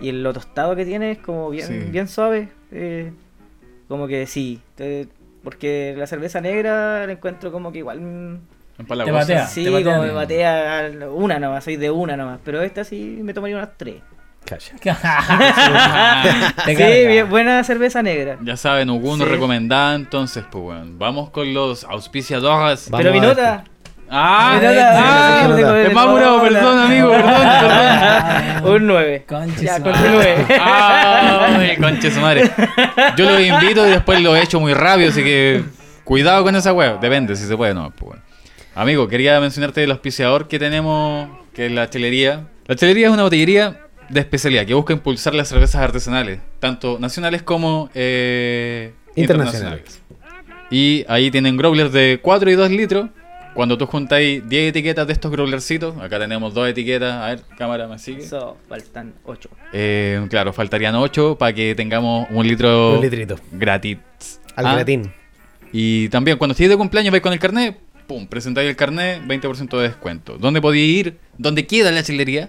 y 0.00 0.08
el 0.10 0.22
lo 0.22 0.32
tostado 0.34 0.76
que 0.76 0.84
tiene 0.84 1.12
es 1.12 1.18
como 1.18 1.48
bien, 1.50 1.66
Sí. 1.66 1.78
bien 1.90 2.08
suave. 2.08 2.48
eh, 2.72 3.10
como 3.88 4.06
que 4.06 4.26
sí, 4.26 4.60
te- 4.76 5.08
porque 5.42 5.94
la 5.96 6.06
cerveza 6.06 6.40
negra 6.42 7.06
la 7.06 7.12
encuentro 7.12 7.50
como 7.50 7.72
que 7.72 7.78
igual... 7.78 8.38
Empalagosa. 8.80 9.18
batea. 9.18 9.46
Sí, 9.46 9.64
te 9.64 9.70
batea 9.70 9.92
como 9.92 10.02
me 10.06 10.12
batea 10.12 10.90
una 11.12 11.38
nomás, 11.38 11.62
soy 11.64 11.76
de 11.76 11.90
una 11.90 12.16
nomás, 12.16 12.38
pero 12.44 12.62
esta 12.62 12.82
sí 12.84 13.20
me 13.22 13.32
tomaría 13.34 13.56
unas 13.56 13.70
tres. 13.76 13.96
Calla. 14.44 14.94
Te 16.64 16.74
sí, 16.76 17.06
bien, 17.06 17.28
buena 17.28 17.62
cerveza 17.62 18.02
negra. 18.02 18.36
Ya 18.42 18.56
saben, 18.56 18.88
Ugun 18.90 19.18
nos 19.18 19.28
Sí. 19.28 19.34
recomendaba 19.34 19.94
entonces, 19.94 20.44
pues 20.50 20.64
bueno. 20.64 20.86
Vamos 20.94 21.30
con 21.30 21.52
los 21.52 21.84
auspiciadores. 21.84 22.90
Vamos 22.90 23.02
pero 23.04 23.12
mi 23.14 23.20
nota... 23.20 23.64
Ah, 24.12 24.58
mi 24.60 24.66
nota- 24.66 24.92
ah, 24.96 25.46
no 25.48 25.54
tengo- 25.56 25.74
es 25.76 25.92
más 25.92 26.12
bravo, 26.14 26.40
perdón, 26.42 26.78
amigo, 26.80 27.10
perdón, 27.10 27.32
perdón. 27.60 28.72
Un 28.74 28.86
9. 28.88 29.24
Conche 29.28 29.64
Ya, 29.64 29.76
su 29.76 29.82
continúe. 29.84 30.22
Ay, 30.60 31.76
conche 31.76 32.10
su 32.10 32.20
madre. 32.20 32.50
Yo 33.16 33.30
lo 33.30 33.38
invito 33.40 33.86
y 33.86 33.90
después 33.90 34.20
lo 34.20 34.34
he 34.34 34.42
hecho 34.42 34.58
muy 34.58 34.74
rápido, 34.74 35.10
así 35.10 35.22
que 35.22 35.62
cuidado 36.02 36.42
con 36.42 36.56
esa 36.56 36.72
wea. 36.72 36.94
Depende 36.94 37.36
si 37.36 37.46
se 37.46 37.56
puede 37.56 37.70
o 37.70 37.74
no. 37.74 37.90
pues, 37.92 38.08
bueno. 38.08 38.22
Amigo, 38.74 39.08
quería 39.08 39.40
mencionarte 39.40 39.82
el 39.84 39.90
auspiciador 39.90 40.48
que 40.48 40.58
tenemos, 40.58 41.28
que 41.54 41.66
es 41.66 41.72
la 41.72 41.90
chelería. 41.90 42.48
La 42.66 42.76
chelería 42.76 43.08
es 43.08 43.12
una 43.12 43.24
botillería 43.24 43.80
de 44.08 44.20
especialidad 44.20 44.64
que 44.66 44.74
busca 44.74 44.92
impulsar 44.92 45.34
las 45.34 45.48
cervezas 45.48 45.82
artesanales, 45.82 46.40
tanto 46.60 46.98
nacionales 46.98 47.42
como 47.42 47.90
eh, 47.94 48.92
Internacionales. 49.16 50.00
Y 50.70 51.04
ahí 51.08 51.30
tienen 51.32 51.56
growlers 51.56 51.92
de 51.92 52.20
4 52.22 52.50
y 52.50 52.54
2 52.54 52.70
litros. 52.70 53.08
Cuando 53.54 53.76
tú 53.76 53.86
juntáis 53.86 54.48
10 54.48 54.68
etiquetas 54.70 55.04
de 55.08 55.12
estos 55.12 55.32
growlercitos, 55.32 55.98
acá 56.00 56.20
tenemos 56.20 56.54
dos 56.54 56.68
etiquetas. 56.68 57.12
A 57.14 57.26
ver, 57.30 57.40
cámara, 57.58 57.88
¿me 57.88 57.98
sigue? 57.98 58.22
Eso, 58.22 58.56
faltan 58.68 59.14
8. 59.24 59.50
Eh, 59.72 60.24
claro, 60.30 60.52
faltarían 60.52 60.94
8 60.94 61.36
para 61.36 61.52
que 61.52 61.74
tengamos 61.74 62.28
un 62.30 62.46
litro 62.46 62.94
Un 62.94 63.00
litrito. 63.00 63.34
gratis. 63.50 63.98
Al 64.54 64.66
Ah, 64.66 64.74
gratín. 64.76 65.12
Y 65.72 66.08
también 66.10 66.38
cuando 66.38 66.52
estés 66.52 66.68
de 66.68 66.76
cumpleaños 66.76 67.10
vais 67.10 67.22
con 67.22 67.32
el 67.32 67.40
carnet, 67.40 67.76
pum, 68.10 68.26
presentáis 68.26 68.68
el 68.68 68.74
carnet, 68.74 69.22
20% 69.24 69.76
de 69.78 69.82
descuento. 69.84 70.36
¿Dónde 70.36 70.60
podéis 70.60 71.06
ir? 71.06 71.18
¿Dónde 71.38 71.64
queda 71.64 71.92
la 71.92 72.02
chilería? 72.02 72.48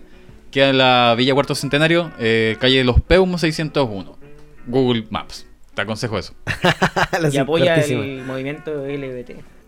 Queda 0.49 0.69
en 0.69 0.79
la 0.79 1.13
Villa 1.15 1.35
Cuarto 1.35 1.53
Centenario, 1.53 2.11
eh, 2.19 2.57
calle 2.59 2.83
Los 2.83 2.99
Peumos 3.01 3.41
601. 3.41 4.17
Google 4.65 5.05
Maps. 5.11 5.45
Te 5.75 5.83
aconsejo 5.83 6.17
eso. 6.17 6.33
Y 7.31 7.37
apoya 7.37 7.75
cortísima. 7.75 8.03
el 8.03 8.23
movimiento 8.23 8.71
LGBT. 8.87 9.29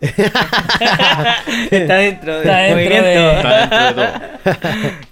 Está 1.70 1.94
dentro 1.94 2.38
del 2.40 2.42
Está 2.42 2.56
dentro 2.58 2.74
movimiento. 2.74 3.08
de- 3.08 3.36
Está 3.36 3.60
dentro 3.60 3.84
de 3.86 3.94
todo. 3.94 4.90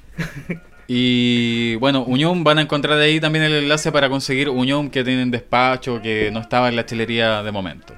Y 0.89 1.77
bueno, 1.77 2.03
Unión 2.05 2.43
van 2.45 2.59
a 2.59 2.63
encontrar 2.63 2.99
ahí 2.99 3.21
también 3.21 3.45
el 3.45 3.53
enlace 3.55 3.91
para 3.93 4.09
conseguir 4.11 4.49
Unión 4.51 4.91
que 4.91 5.05
tienen 5.05 5.31
despacho, 5.31 6.03
que 6.03 6.31
no 6.33 6.41
estaba 6.41 6.69
en 6.69 6.77
la 6.77 6.85
chilería 6.85 7.43
de 7.45 7.53
momento. 7.53 7.95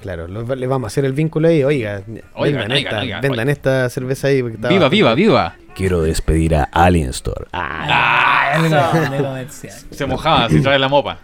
Claro, 0.00 0.26
lo- 0.28 0.54
le 0.54 0.66
vamos 0.66 0.86
a 0.86 0.88
hacer 0.88 1.04
el 1.04 1.12
vínculo 1.12 1.48
ahí. 1.48 1.62
Oiga, 1.62 2.02
Oigan, 2.34 2.68
vendan, 2.68 2.72
oigan, 2.72 2.72
esta, 2.72 3.00
oigan, 3.00 3.20
vendan 3.20 3.48
esta 3.50 3.88
cerveza 3.90 4.28
ahí. 4.28 4.42
porque 4.42 4.56
¡Viva, 4.68 4.88
viva, 4.88 5.14
viva! 5.14 5.56
Quiero 5.74 6.02
despedir 6.02 6.54
a 6.54 6.64
Alien 6.64 7.10
Store. 7.10 7.46
Ah, 7.52 8.58
comercial. 9.16 9.72
Se 9.90 10.06
mojaba 10.06 10.48
si 10.48 10.60
trae 10.60 10.78
la 10.78 10.88
mopa. 10.88 11.18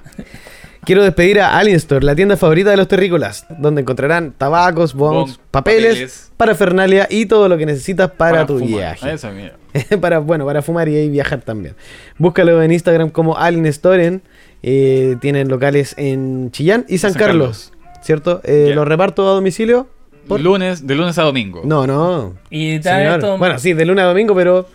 Quiero 0.85 1.03
despedir 1.03 1.41
a 1.41 1.59
Alien 1.59 1.77
Store, 1.79 2.05
la 2.05 2.14
tienda 2.14 2.37
favorita 2.37 2.70
de 2.70 2.77
los 2.77 2.87
terrícolas, 2.87 3.45
donde 3.59 3.81
encontrarán 3.81 4.33
tabacos, 4.33 4.95
bongs, 4.95 5.33
Bong, 5.33 5.47
papeles, 5.51 5.89
papeles. 5.95 6.33
parafernalia 6.37 7.09
y 7.11 7.27
todo 7.27 7.49
lo 7.49 7.59
que 7.59 7.66
necesitas 7.66 8.11
para, 8.12 8.47
tu 8.47 8.59
fumar. 8.61 8.68
viaje. 8.97 9.12
Eso, 9.14 9.29
para, 10.01 10.20
bueno, 10.20 10.47
para 10.47 10.62
fumar 10.62 10.89
y 10.89 10.95
ahí 10.97 11.09
viajar 11.09 11.41
también. 11.41 11.74
Búscalo 12.18 12.62
en 12.62 12.70
Instagram 12.70 13.11
como 13.11 13.37
Alien 13.37 13.72
Storen. 13.72 14.22
eh, 14.62 15.16
tienen 15.20 15.49
locales 15.49 15.95
en 15.99 16.51
Chillán 16.53 16.85
y 16.89 16.99
San, 16.99 17.12
San 17.12 17.20
Carlos, 17.20 17.72
¿cierto? 18.07 18.40
Eh, 18.44 18.66
Ya. 18.70 18.74
¿Los 18.76 18.88
reparto 18.88 19.28
a 19.28 19.32
domicilio? 19.34 19.88
Por- 20.28 20.40
Lunes, 20.40 20.86
de 20.86 20.94
lunes 20.94 21.18
a 21.18 21.22
domingo. 21.22 21.62
No, 21.64 21.86
no. 21.86 22.34
Y 22.50 22.78
trae 22.80 23.04
señor. 23.04 23.18
esto. 23.20 23.38
Bueno, 23.38 23.59
sí, 23.59 23.74
de 23.74 23.84
lunes 23.84 24.04
a 24.04 24.09
domingo, 24.09 24.34
pero 24.34 24.66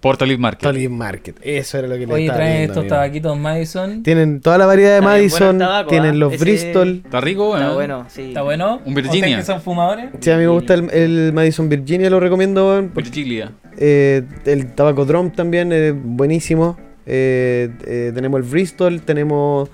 Portal 0.00 0.28
Leaf 0.28 0.40
Market. 0.40 0.62
Tolly 0.62 0.88
Market. 0.88 1.36
Eso 1.42 1.78
era 1.78 1.86
lo 1.88 1.94
que 1.96 2.06
le 2.06 2.12
Oye, 2.14 2.26
trae 2.26 2.38
viendo, 2.58 2.62
estos 2.64 2.76
amigo. 2.78 2.94
tabaquitos 2.94 3.38
Madison. 3.38 4.02
Tienen 4.02 4.40
toda 4.40 4.58
la 4.58 4.66
variedad 4.66 4.90
de 4.90 4.96
Está 4.98 5.08
Madison, 5.08 5.46
bueno 5.58 5.64
tabaco, 5.66 5.90
tienen 5.90 6.10
¿ah? 6.10 6.14
los 6.14 6.32
Ese- 6.34 6.44
Bristol. 6.44 7.02
Está 7.04 7.20
rico, 7.20 7.56
Está 7.56 7.70
¿eh? 7.70 7.74
bueno, 7.74 8.06
sí. 8.08 8.22
¿Está 8.22 8.42
bueno? 8.42 8.80
Un 8.84 8.94
Virginia. 8.94 9.20
¿Ustedes 9.28 9.36
que 9.38 9.52
son 9.52 9.62
fumadores? 9.62 10.10
Sí, 10.20 10.30
a 10.30 10.36
mí 10.36 10.42
me 10.42 10.48
gusta 10.48 10.74
el, 10.74 10.90
el 10.90 11.32
Madison 11.32 11.68
Virginia, 11.68 12.10
lo 12.10 12.18
recomiendo. 12.20 12.82
Virgilia. 12.94 13.52
eh, 13.78 14.22
el 14.44 14.74
tabaco 14.74 15.04
drum 15.04 15.30
también, 15.30 15.70
eh, 15.72 15.92
buenísimo. 15.92 16.76
Eh, 17.06 17.70
eh, 17.86 18.12
tenemos 18.14 18.38
el 18.40 18.46
Bristol, 18.48 19.00
tenemos. 19.02 19.68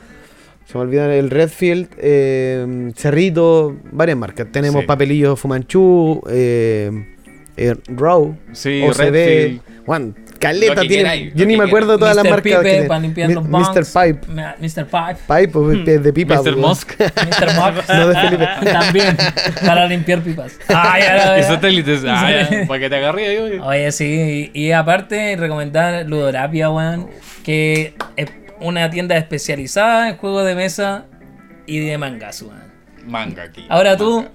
Se 0.73 0.79
me 0.79 0.85
olvidan 0.85 1.11
el 1.11 1.29
Redfield, 1.29 1.89
eh, 1.99 2.91
Cerrito, 2.97 3.77
varias 3.91 4.17
marcas. 4.17 4.47
Tenemos 4.51 4.81
Sí. 4.81 4.87
papelillos 4.87 5.39
Fumanchu, 5.39 6.23
eh, 6.31 6.91
eh, 7.59 7.75
Raw, 7.89 8.35
Sí, 8.53 8.83
OCB. 8.83 9.11
Redfield. 9.11 9.61
Juan, 9.85 10.15
caleta 10.39 10.81
tiene. 10.81 10.97
queráis, 10.97 11.35
Yo 11.35 11.45
ni 11.45 11.57
me 11.59 11.65
acuerdo 11.65 11.99
todas 11.99 12.17
las 12.17 12.25
Mr. 12.25 12.31
marcas. 12.31 12.59
Pipe 12.61 12.81
que 12.81 12.83
para 12.85 13.01
limpiar 13.01 13.29
Mi- 13.29 13.35
los 13.35 13.45
Mr. 13.47 13.85
Pipe. 13.85 14.27
Mr. 14.33 14.87
Pipe. 14.87 15.21
Pipe, 15.29 15.49
pues, 15.49 15.79
es 15.89 16.03
de 16.05 16.13
pipa. 16.15 16.35
Mr. 16.37 16.43
pues, 16.45 16.57
Musk. 16.57 16.93
Mr. 17.01 17.55
Mox. 17.55 17.89
No 17.91 18.09
de 18.09 18.15
Felipe. 18.15 18.49
También. 18.73 19.17
Para 19.67 19.87
limpiar 19.87 20.23
pipas. 20.23 20.57
Ah, 20.71 20.99
ya 20.99 21.39
Y 21.39 21.43
satélites. 21.43 22.03
Ah, 22.09 22.31
ya, 22.51 22.67
para 22.67 22.81
que 22.81 22.89
te 22.89 22.97
agarre 22.97 23.27
ahí, 23.27 23.37
oye. 23.37 23.61
Oye, 23.61 23.93
sí, 23.93 24.51
y, 24.55 24.59
y 24.69 24.73
aparte 24.73 25.37
recomendar 25.37 26.07
Ludorapia, 26.09 26.71
weón, 26.71 27.09
que 27.45 27.93
es 28.17 28.31
una 28.63 28.91
tienda 28.91 29.17
especializada 29.17 30.09
en 30.09 30.17
juegos 30.17 30.47
de 30.47 30.55
mesa 30.55 31.07
y 31.67 31.79
de 31.81 31.99
mangas, 31.99 32.43
weón. 32.43 32.63
Manga 33.07 33.43
aquí. 33.45 33.67
Ahora 33.69 33.97
tú, 33.97 34.17
Manga. 34.23 34.31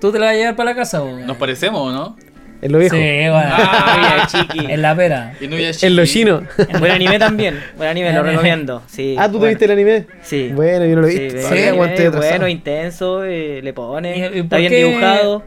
tú 0.00 0.12
te 0.12 0.18
la 0.18 0.26
vas 0.26 0.34
a 0.34 0.38
llevar 0.38 0.56
para 0.56 0.70
la 0.70 0.76
casa, 0.76 1.02
weón. 1.02 1.26
¿Nos 1.26 1.36
parecemos 1.36 1.80
o 1.80 1.92
no? 1.92 2.16
En 2.60 2.70
lo 2.70 2.78
viejo. 2.78 2.94
Sí, 2.94 3.00
weón. 3.02 3.34
Ah, 3.44 4.28
chiqui. 4.30 4.66
en 4.72 4.82
la 4.82 4.94
pera. 4.94 5.34
Y 5.40 5.48
no 5.48 5.56
ya 5.58 5.70
En 5.82 5.96
lo 5.96 6.06
chino. 6.06 6.42
Buen 6.78 6.92
anime 6.92 7.18
también. 7.18 7.60
Buen 7.76 7.88
anime, 7.88 8.12
lo 8.12 8.22
recomiendo. 8.24 8.82
Sí, 8.86 9.16
ah, 9.18 9.26
¿tú 9.26 9.32
te 9.32 9.38
bueno. 9.38 9.48
viste 9.50 9.64
el 9.64 9.70
anime? 9.72 10.06
Sí. 10.22 10.50
Bueno, 10.54 10.84
yo 10.86 10.94
no 10.94 11.02
lo 11.02 11.08
he 11.08 11.10
Sí, 11.12 11.18
visto. 11.18 11.48
Sí, 11.48 12.16
bueno, 12.18 12.46
intenso, 12.48 13.24
eh, 13.24 13.60
le 13.62 13.72
pone. 13.72 14.16
¿Y- 14.16 14.36
y 14.36 14.40
está 14.40 14.58
bien 14.58 14.70
qué? 14.70 14.84
dibujado. 14.84 15.44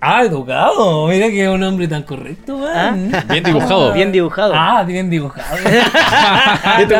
Ah, 0.00 0.22
educado. 0.24 1.08
Mira 1.08 1.28
que 1.28 1.42
es 1.44 1.48
un 1.48 1.62
hombre 1.62 1.88
tan 1.88 2.02
correcto, 2.02 2.56
weón. 2.58 3.10
Bien 3.28 3.42
dibujado. 3.42 3.92
Bien 3.92 4.12
dibujado. 4.12 4.52
Ah, 4.54 4.84
bien 4.86 5.08
dibujado. 5.10 5.56
Este 6.78 6.94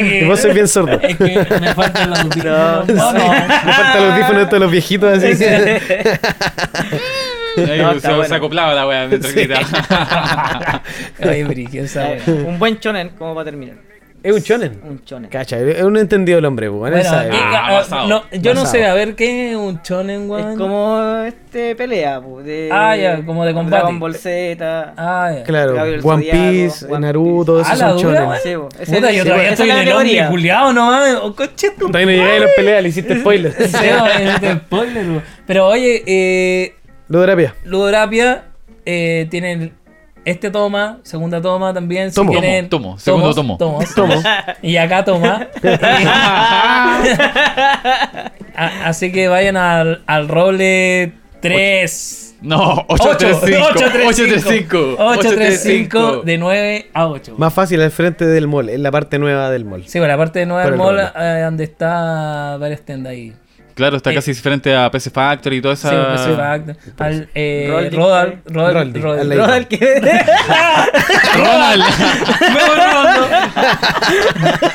que- 0.00 0.24
vos 0.26 0.40
sois 0.40 0.54
bien 0.54 0.66
sordo. 0.66 0.98
Es 1.00 1.16
que 1.16 1.46
me 1.60 1.74
faltan 1.74 2.10
los 2.10 2.18
audífonos. 2.20 2.88
No, 2.88 2.94
No, 2.94 3.12
no. 3.12 3.28
Me 3.32 3.72
falta 3.72 3.98
el 3.98 4.10
audífono 4.12 4.38
de 4.40 4.46
todos 4.46 4.60
los 4.60 4.70
viejitos 4.70 5.18
así. 5.22 5.44
Ahí 7.58 7.80
No, 7.82 7.92
se, 7.98 8.28
se 8.28 8.34
acoplaba 8.34 8.72
la 8.72 8.86
wea 8.86 9.06
mientras 9.08 9.34
gritaba. 9.34 10.82
Brigio, 11.48 11.82
esa 11.84 12.12
Eh, 12.12 12.22
wea. 12.26 12.34
un 12.46 12.58
buen 12.58 12.78
chonen, 12.78 13.10
como 13.10 13.34
para 13.34 13.44
terminar. 13.46 13.76
Es 14.22 14.34
un 14.34 14.42
chonen. 14.42 14.80
Un 14.82 15.04
chonen. 15.04 15.30
Cacha, 15.30 15.58
es 15.58 15.82
un 15.82 15.96
entendido 15.96 16.38
el 16.38 16.44
hombre, 16.44 16.68
pues. 16.68 16.78
Bueno. 16.78 16.96
¿qué- 16.96 17.06
Ah, 17.08 17.82
ah, 17.90 18.06
no, 18.08 18.22
yo 18.32 18.54
no 18.54 18.66
sé, 18.66 18.84
a 18.86 18.94
ver, 18.94 19.14
¿qué 19.14 19.50
es 19.50 19.56
un 19.56 19.80
chonen, 19.82 20.28
weón? 20.28 20.50
Es 20.52 20.58
como 20.58 21.00
este 21.26 21.74
pelea, 21.76 22.20
pu, 22.20 22.40
de 22.40 22.68
Ah, 22.72 22.96
ya, 22.96 23.24
como 23.24 23.44
de 23.44 23.54
combate. 23.54 23.76
Dragon 23.76 24.00
Ball 24.00 24.14
Z. 24.14 24.94
Ah, 24.96 25.32
ya. 25.36 25.42
Claro, 25.44 25.74
Gabriel 25.74 26.00
One 26.02 26.24
Zodiaco, 26.24 26.50
Piece, 26.50 26.86
One 26.86 27.00
Naruto, 27.06 27.58
Ah, 27.58 27.62
esos 27.62 27.78
la 27.78 27.88
son 27.90 27.96
dura, 28.02 28.14
chonen. 28.14 28.28
weón. 28.58 28.70
Sí, 28.78 28.92
Puta, 28.92 29.10
yo 29.12 29.24
todavía 29.24 29.50
estoy 29.50 29.68
es 29.70 29.74
en 29.74 29.80
el 29.82 29.92
hombre 29.92 30.04
categoría. 30.08 30.28
culiao, 30.28 30.72
no 30.72 31.22
Oh, 31.22 31.34
coche 31.34 31.70
tu 31.78 31.86
Todavía 31.86 32.06
no 32.06 32.12
llegáis 32.22 32.42
a 32.42 32.44
las 32.46 32.54
peleas, 32.54 32.82
le 32.82 32.88
hiciste 32.88 33.20
spoiler. 33.20 33.52
Sí, 33.68 33.76
oye, 33.76 34.54
spoiler, 34.66 35.06
weón. 35.08 35.22
Pero 35.46 35.66
oye, 35.66 36.02
eh, 36.06 36.74
Ludorapia. 37.08 37.54
Ludorapia 37.64 38.44
eh, 38.84 39.26
tienen 39.30 39.72
este 40.24 40.50
toma, 40.50 40.98
segunda 41.02 41.40
toma 41.40 41.72
también. 41.74 42.10
si 42.10 42.16
Tomo. 42.16 42.32
quieren- 42.32 42.68
Tomo, 42.68 42.84
tomo, 42.90 42.98
segundo 42.98 43.34
tomos, 43.34 43.58
tomo. 43.58 43.78
tomos. 43.94 43.94
Tomo. 43.94 44.14
Y 44.62 44.76
acá 44.76 45.04
toma. 45.04 45.46
Así 48.84 49.12
que 49.12 49.28
vayan 49.28 49.56
al, 49.56 50.02
al 50.06 50.28
roble 50.28 51.12
3. 51.40 52.24
No, 52.40 52.84
835. 52.88 53.68
835. 53.74 54.96
835 54.98 56.22
de 56.22 56.38
9 56.38 56.90
a 56.94 57.08
8. 57.08 57.34
Más 57.36 57.52
fácil 57.52 57.80
al 57.80 57.90
frente 57.90 58.26
del 58.26 58.46
mall, 58.46 58.68
en 58.68 58.82
la 58.82 58.90
parte 58.92 59.18
nueva 59.18 59.50
del 59.50 59.64
mall. 59.64 59.84
Sí, 59.88 59.98
bueno, 59.98 60.14
aparte 60.14 60.38
de 60.40 60.46
Nueva 60.46 60.62
Por 60.64 60.72
el 60.72 60.78
Mall, 60.78 61.00
eh, 61.16 61.40
donde 61.42 61.64
está 61.64 62.56
varias 62.58 62.82
tiendas 62.82 63.12
ahí. 63.12 63.32
Claro, 63.78 63.96
está 63.96 64.10
Eh, 64.10 64.14
casi 64.16 64.34
frente 64.34 64.74
a 64.74 64.90
PC 64.90 65.08
Factory 65.10 65.58
y 65.58 65.62
toda 65.62 65.74
esa. 65.74 65.90
Sí, 65.90 65.96
pues, 66.08 66.20
sí, 66.22 66.30
Fact, 66.36 67.00
al 67.00 67.28
eh, 67.32 67.88
Rodal. 67.92 68.40
Rodal, 68.44 68.92
Rodal- 68.92 69.20
al 69.20 69.28
No, 69.28 69.34
lado. 69.36 69.54
el 69.54 69.68
que- 69.68 69.78
Ronald. 71.36 71.84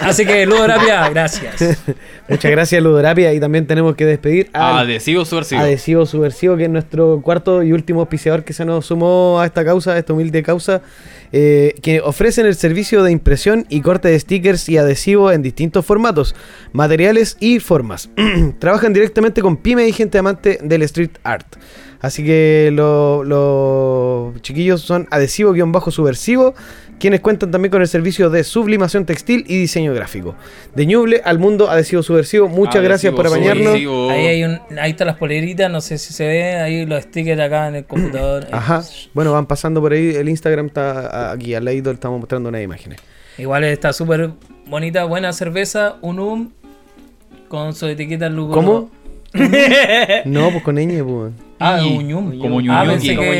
Así 0.01 0.25
que 0.25 0.45
Ludorapia, 0.45 1.09
gracias. 1.09 1.81
Muchas 2.29 2.51
gracias, 2.51 2.81
Ludorapia. 2.81 3.33
Y 3.33 3.39
también 3.39 3.67
tenemos 3.67 3.95
que 3.95 4.05
despedir 4.05 4.49
al 4.53 4.79
Adhesivo 4.79 5.25
subversivo. 5.25 5.61
Adhesivo 5.61 6.05
Subversivo, 6.05 6.57
que 6.57 6.63
es 6.63 6.69
nuestro 6.69 7.21
cuarto 7.21 7.63
y 7.63 7.73
último 7.73 8.01
auspiciador 8.01 8.43
que 8.43 8.53
se 8.53 8.65
nos 8.65 8.85
sumó 8.85 9.39
a 9.41 9.45
esta 9.45 9.63
causa, 9.65 9.91
a 9.91 9.97
esta 9.97 10.13
humilde 10.13 10.41
causa, 10.43 10.81
eh, 11.33 11.75
que 11.81 11.99
ofrecen 11.99 12.45
el 12.45 12.55
servicio 12.55 13.03
de 13.03 13.11
impresión 13.11 13.65
y 13.67 13.81
corte 13.81 14.07
de 14.07 14.19
stickers 14.19 14.69
y 14.69 14.77
adhesivos 14.77 15.33
en 15.33 15.41
distintos 15.41 15.85
formatos, 15.85 16.35
materiales 16.71 17.35
y 17.39 17.59
formas. 17.59 18.09
Trabajan 18.59 18.93
directamente 18.93 19.41
con 19.41 19.57
pymes 19.57 19.89
y 19.89 19.93
gente 19.93 20.17
amante 20.19 20.59
del 20.63 20.83
street 20.83 21.17
art. 21.23 21.47
Así 21.99 22.23
que 22.23 22.69
lo- 22.73 23.23
los 23.23 24.41
chiquillos 24.41 24.81
son 24.81 25.07
adhesivo-subversivo, 25.09 26.53
quienes 26.99 27.19
cuentan 27.21 27.51
también 27.51 27.71
con 27.71 27.81
el 27.81 27.87
servicio 27.87 28.29
de 28.29 28.43
sublimación 28.43 29.05
textil 29.05 29.43
y 29.47 29.57
diseño 29.59 29.93
gráfico. 29.93 30.35
De 30.75 30.85
Ñuble 30.85 31.21
al 31.25 31.39
mundo 31.39 31.69
adhesivo 31.69 32.01
subversivo, 32.03 32.47
muchas 32.47 32.75
Adhesivo 32.75 32.87
gracias 32.89 33.13
por 33.13 33.27
apañarnos. 33.27 33.65
subversivo. 33.65 34.09
Ahí 34.09 34.27
hay 34.27 34.43
un, 34.43 34.59
ahí 34.79 34.91
están 34.91 35.07
las 35.07 35.17
poleritas, 35.17 35.69
no 35.71 35.81
sé 35.81 35.97
si 35.97 36.13
se 36.13 36.25
ve, 36.27 36.55
ahí 36.55 36.85
los 36.85 37.03
stickers 37.03 37.41
acá 37.41 37.67
en 37.67 37.75
el 37.75 37.85
computador. 37.85 38.47
Ajá. 38.51 38.83
Bueno, 39.13 39.33
van 39.33 39.45
pasando 39.45 39.81
por 39.81 39.93
ahí. 39.93 40.15
El 40.15 40.29
Instagram 40.29 40.67
está 40.67 41.31
aquí 41.31 41.53
al 41.53 41.65
lado, 41.65 41.91
estamos 41.91 42.19
mostrando 42.19 42.49
unas 42.49 42.63
imágenes. 42.63 42.99
Igual 43.37 43.63
está 43.65 43.91
súper 43.93 44.31
bonita, 44.67 45.03
buena 45.05 45.33
cerveza, 45.33 45.95
un 46.01 46.19
um 46.19 46.49
con 47.47 47.73
su 47.75 47.87
etiqueta 47.87 48.29
Lugo. 48.29 48.53
¿Cómo? 48.53 48.89
no, 50.25 50.51
pues 50.51 50.63
con 50.63 50.75
ñ, 50.75 51.03
pues. 51.03 51.33
Ah, 51.59 51.81
Y- 51.81 51.97
un 51.97 52.13
um. 52.13 52.39
como 52.39 52.59
Ah, 52.59 52.61
ñuño, 52.61 52.91
pensé 52.91 53.15
Como 53.15 53.31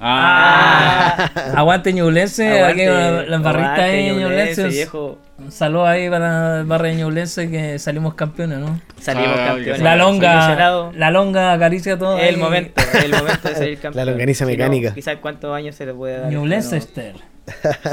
ñublense. 0.00 0.02
Ah, 0.02 1.30
Aguante 1.56 1.92
Ñublense, 1.92 2.62
aquí 2.62 2.86
barristas 2.86 3.44
aguante, 3.44 3.82
ahí 3.82 4.14
Ñublense, 4.16 4.68
viejo. 4.68 5.18
Un 5.38 5.52
saludo 5.52 5.86
ahí 5.86 6.08
para 6.10 6.60
el 6.60 6.66
barrio 6.66 6.90
de 6.92 6.96
Ñublense 7.02 7.50
que 7.50 7.78
salimos 7.78 8.14
campeones, 8.14 8.58
¿no? 8.58 8.80
Salimos 9.00 9.36
Ah, 9.38 9.46
campeones. 9.48 9.80
La 9.82 9.96
longa, 9.96 10.90
la 10.94 11.10
longa 11.10 11.52
acaricia 11.52 11.98
todo. 11.98 12.18
El 12.18 12.34
ahí. 12.34 12.40
momento, 12.40 12.80
el 13.02 13.10
momento 13.12 13.48
de 13.48 13.54
salir 13.54 13.78
campeón. 13.82 14.06
longaniza 14.06 14.44
Si 14.44 14.50
no, 14.52 14.56
mecánica. 14.56 14.94
quizás 14.94 15.16
cuántos 15.20 15.54
años 15.54 15.74
se 15.76 15.86
le 15.86 15.94
puede 15.94 16.18
dar. 16.20 16.30
Ñublense 16.32 16.80
Bueno. 16.94 17.18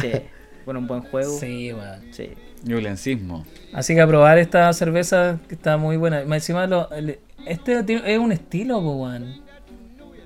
Sí, 0.01 0.11
con 0.65 0.77
un 0.77 0.87
buen 0.87 1.01
juego. 1.01 1.31
Sí. 1.39 1.71
Sí, 1.71 1.73
weón. 1.73 2.47
Ñublencismo. 2.63 3.45
Así 3.73 3.93
que 3.95 4.01
a 4.01 4.07
probar 4.07 4.37
esta 4.39 4.71
cerveza 4.73 5.37
que 5.47 5.55
está 5.55 5.77
muy 5.77 5.95
buena. 5.97 6.23
Más 6.25 6.37
encima, 6.37 6.67
lo- 6.67 6.89
este 7.45 7.79
es 8.05 8.19
un 8.19 8.31
estilo, 8.31 8.81
po, 8.81 8.95
weón. 9.03 9.41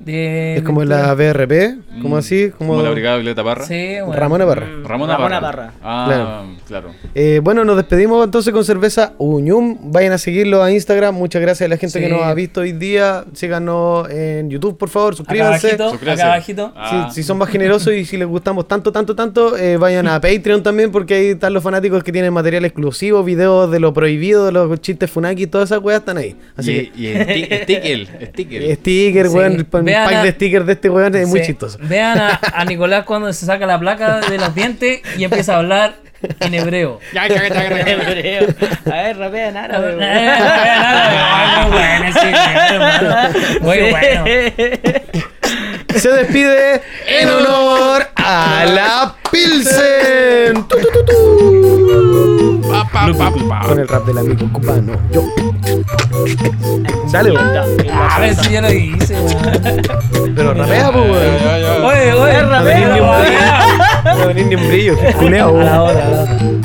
De, 0.06 0.56
Es 0.58 0.64
como 0.64 0.82
de- 0.82 0.88
la 0.88 1.14
BRP, 1.14 1.76
como 2.02 2.16
Mm, 2.16 2.20
así, 2.20 2.50
como, 2.58 2.82
la 2.82 2.90
Brigada 2.90 3.18
Violeta 3.18 3.44
Parra. 3.44 3.66
Sí, 3.66 3.74
weón. 4.02 4.14
Ramona 4.14 4.46
Parra. 4.48 4.66
Mm, 4.66 4.84
Ramona, 4.86 5.14
Ramona 5.14 5.42
Parra. 5.42 5.58
Parra. 5.68 5.74
Ah, 5.84 6.44
claro. 6.68 6.90
Eh, 7.14 7.40
bueno, 7.44 7.64
nos 7.66 7.76
despedimos 7.78 8.24
entonces 8.26 8.52
con 8.54 8.66
cerveza 8.66 9.14
Uñum. 9.20 9.78
Vayan 9.92 10.14
a 10.14 10.18
seguirlo 10.18 10.64
a 10.64 10.72
Instagram. 10.72 11.14
Muchas 11.14 11.42
gracias 11.42 11.68
a 11.68 11.70
la 11.70 11.78
gente 11.78 12.00
Sí. 12.00 12.06
que 12.06 12.12
nos 12.12 12.24
ha 12.24 12.34
visto 12.34 12.62
hoy 12.62 12.72
día. 12.72 13.26
Síganos 13.34 14.10
en 14.10 14.50
YouTube, 14.50 14.78
por 14.78 14.90
favor. 14.90 15.14
Acá 15.14 15.18
Suscríbanse. 15.18 15.68
abajito, 15.68 15.90
Suscríbanse. 15.92 16.22
acá 16.24 16.34
abajito. 16.34 16.74
Ah. 16.76 17.08
Si, 17.12 17.16
si 17.16 17.24
son 17.24 17.38
más 17.38 17.50
generosos 17.50 17.94
y 17.94 18.06
si 18.06 18.18
les 18.18 18.28
gustamos 18.28 18.68
tanto, 18.68 18.92
tanto, 18.92 19.16
tanto, 19.16 19.56
eh, 19.58 19.78
vayan 19.78 20.08
a 20.08 20.20
Patreon 20.20 20.64
también 20.64 20.92
porque 20.92 21.14
ahí 21.14 21.26
están 21.28 21.54
los 21.54 21.62
fanáticos 21.64 22.04
que 22.04 22.12
tienen 22.12 22.34
material 22.34 22.66
exclusivo, 22.66 23.24
videos 23.24 23.70
de 23.70 23.80
lo 23.80 23.94
prohibido, 23.94 24.46
de 24.48 24.52
los 24.52 24.82
chistes 24.82 25.12
funaki, 25.12 25.46
todas 25.48 25.70
esas 25.70 25.84
weas 25.84 26.00
están 26.00 26.18
ahí. 26.18 26.36
Así 26.56 26.92
y, 26.96 27.02
y 27.04 27.08
el 27.08 27.28
sti- 27.28 27.64
sticker, 27.64 28.08
que 28.18 28.26
sticker. 28.28 28.76
sticker, 28.78 29.28
Sí. 29.30 29.36
weón, 29.36 29.68
Vean 29.92 30.06
pack 30.06 30.16
a- 30.16 30.24
de 30.24 30.32
stickers 30.32 30.66
de 30.66 30.74
este 30.74 30.90
weón 30.90 31.16
es 31.16 31.28
muy 31.28 31.40
Sí. 31.42 31.46
chistoso. 31.48 31.78
Vean 31.82 32.18
a, 32.20 32.40
a 32.54 32.66
Nicolás 32.66 33.06
cuando 33.06 33.32
se 33.34 33.46
saca 33.46 33.66
la 33.66 33.80
placa 33.80 34.20
de 34.22 34.38
los 34.38 34.54
dientes 34.56 35.02
y 35.18 35.24
empieza 35.24 35.54
a 35.56 35.58
hablar 35.58 35.96
en 36.40 36.54
hebreo. 36.54 37.00
Hebreo. 37.14 38.48
A 38.86 38.90
ver, 39.02 39.18
rapea 39.18 39.50
en 39.50 39.56
Eh, 39.56 39.60
árabe. 39.60 39.96
Muy 41.62 41.72
bueno, 41.72 42.06
ese 42.10 42.30
hermano. 42.76 43.40
Muy 43.62 43.80
bueno. 43.90 44.24
Se 45.96 46.10
despide 46.10 46.82
en 47.08 47.30
honor 47.30 48.08
a 48.16 48.66
la 48.66 49.16
Pilsen. 49.32 50.64
Tu, 50.68 50.78
tu, 50.78 51.06
tu. 51.06 52.41
Pa, 52.70 52.84
pa, 52.92 53.08
pa, 53.18 53.32
pa. 53.50 53.68
Con 53.68 53.80
el 53.80 53.88
rap 53.88 54.06
del 54.06 54.18
amigo 54.18 54.48
cubano. 54.54 54.94
Yo. 55.12 55.24
Dale. 57.12 57.34
A 57.38 58.20
ver 58.20 58.36
si 58.36 58.52
ya 58.52 58.62
lo 58.62 58.72
hice. 58.72 59.16
Pero 60.36 60.54
rapea, 60.54 60.92
pues. 60.92 61.06
Oye, 61.84 62.14
oye, 62.14 62.44
No 62.44 62.64
tenés 62.64 62.90
ni 62.94 63.00
un 63.00 63.10
brillo. 63.10 63.12
rapea. 63.14 64.16
No 64.16 64.28
tenés 64.28 64.46
ni 64.48 64.56
un 64.56 64.68
brillo. 64.68 64.98
Culeo, 65.20 66.61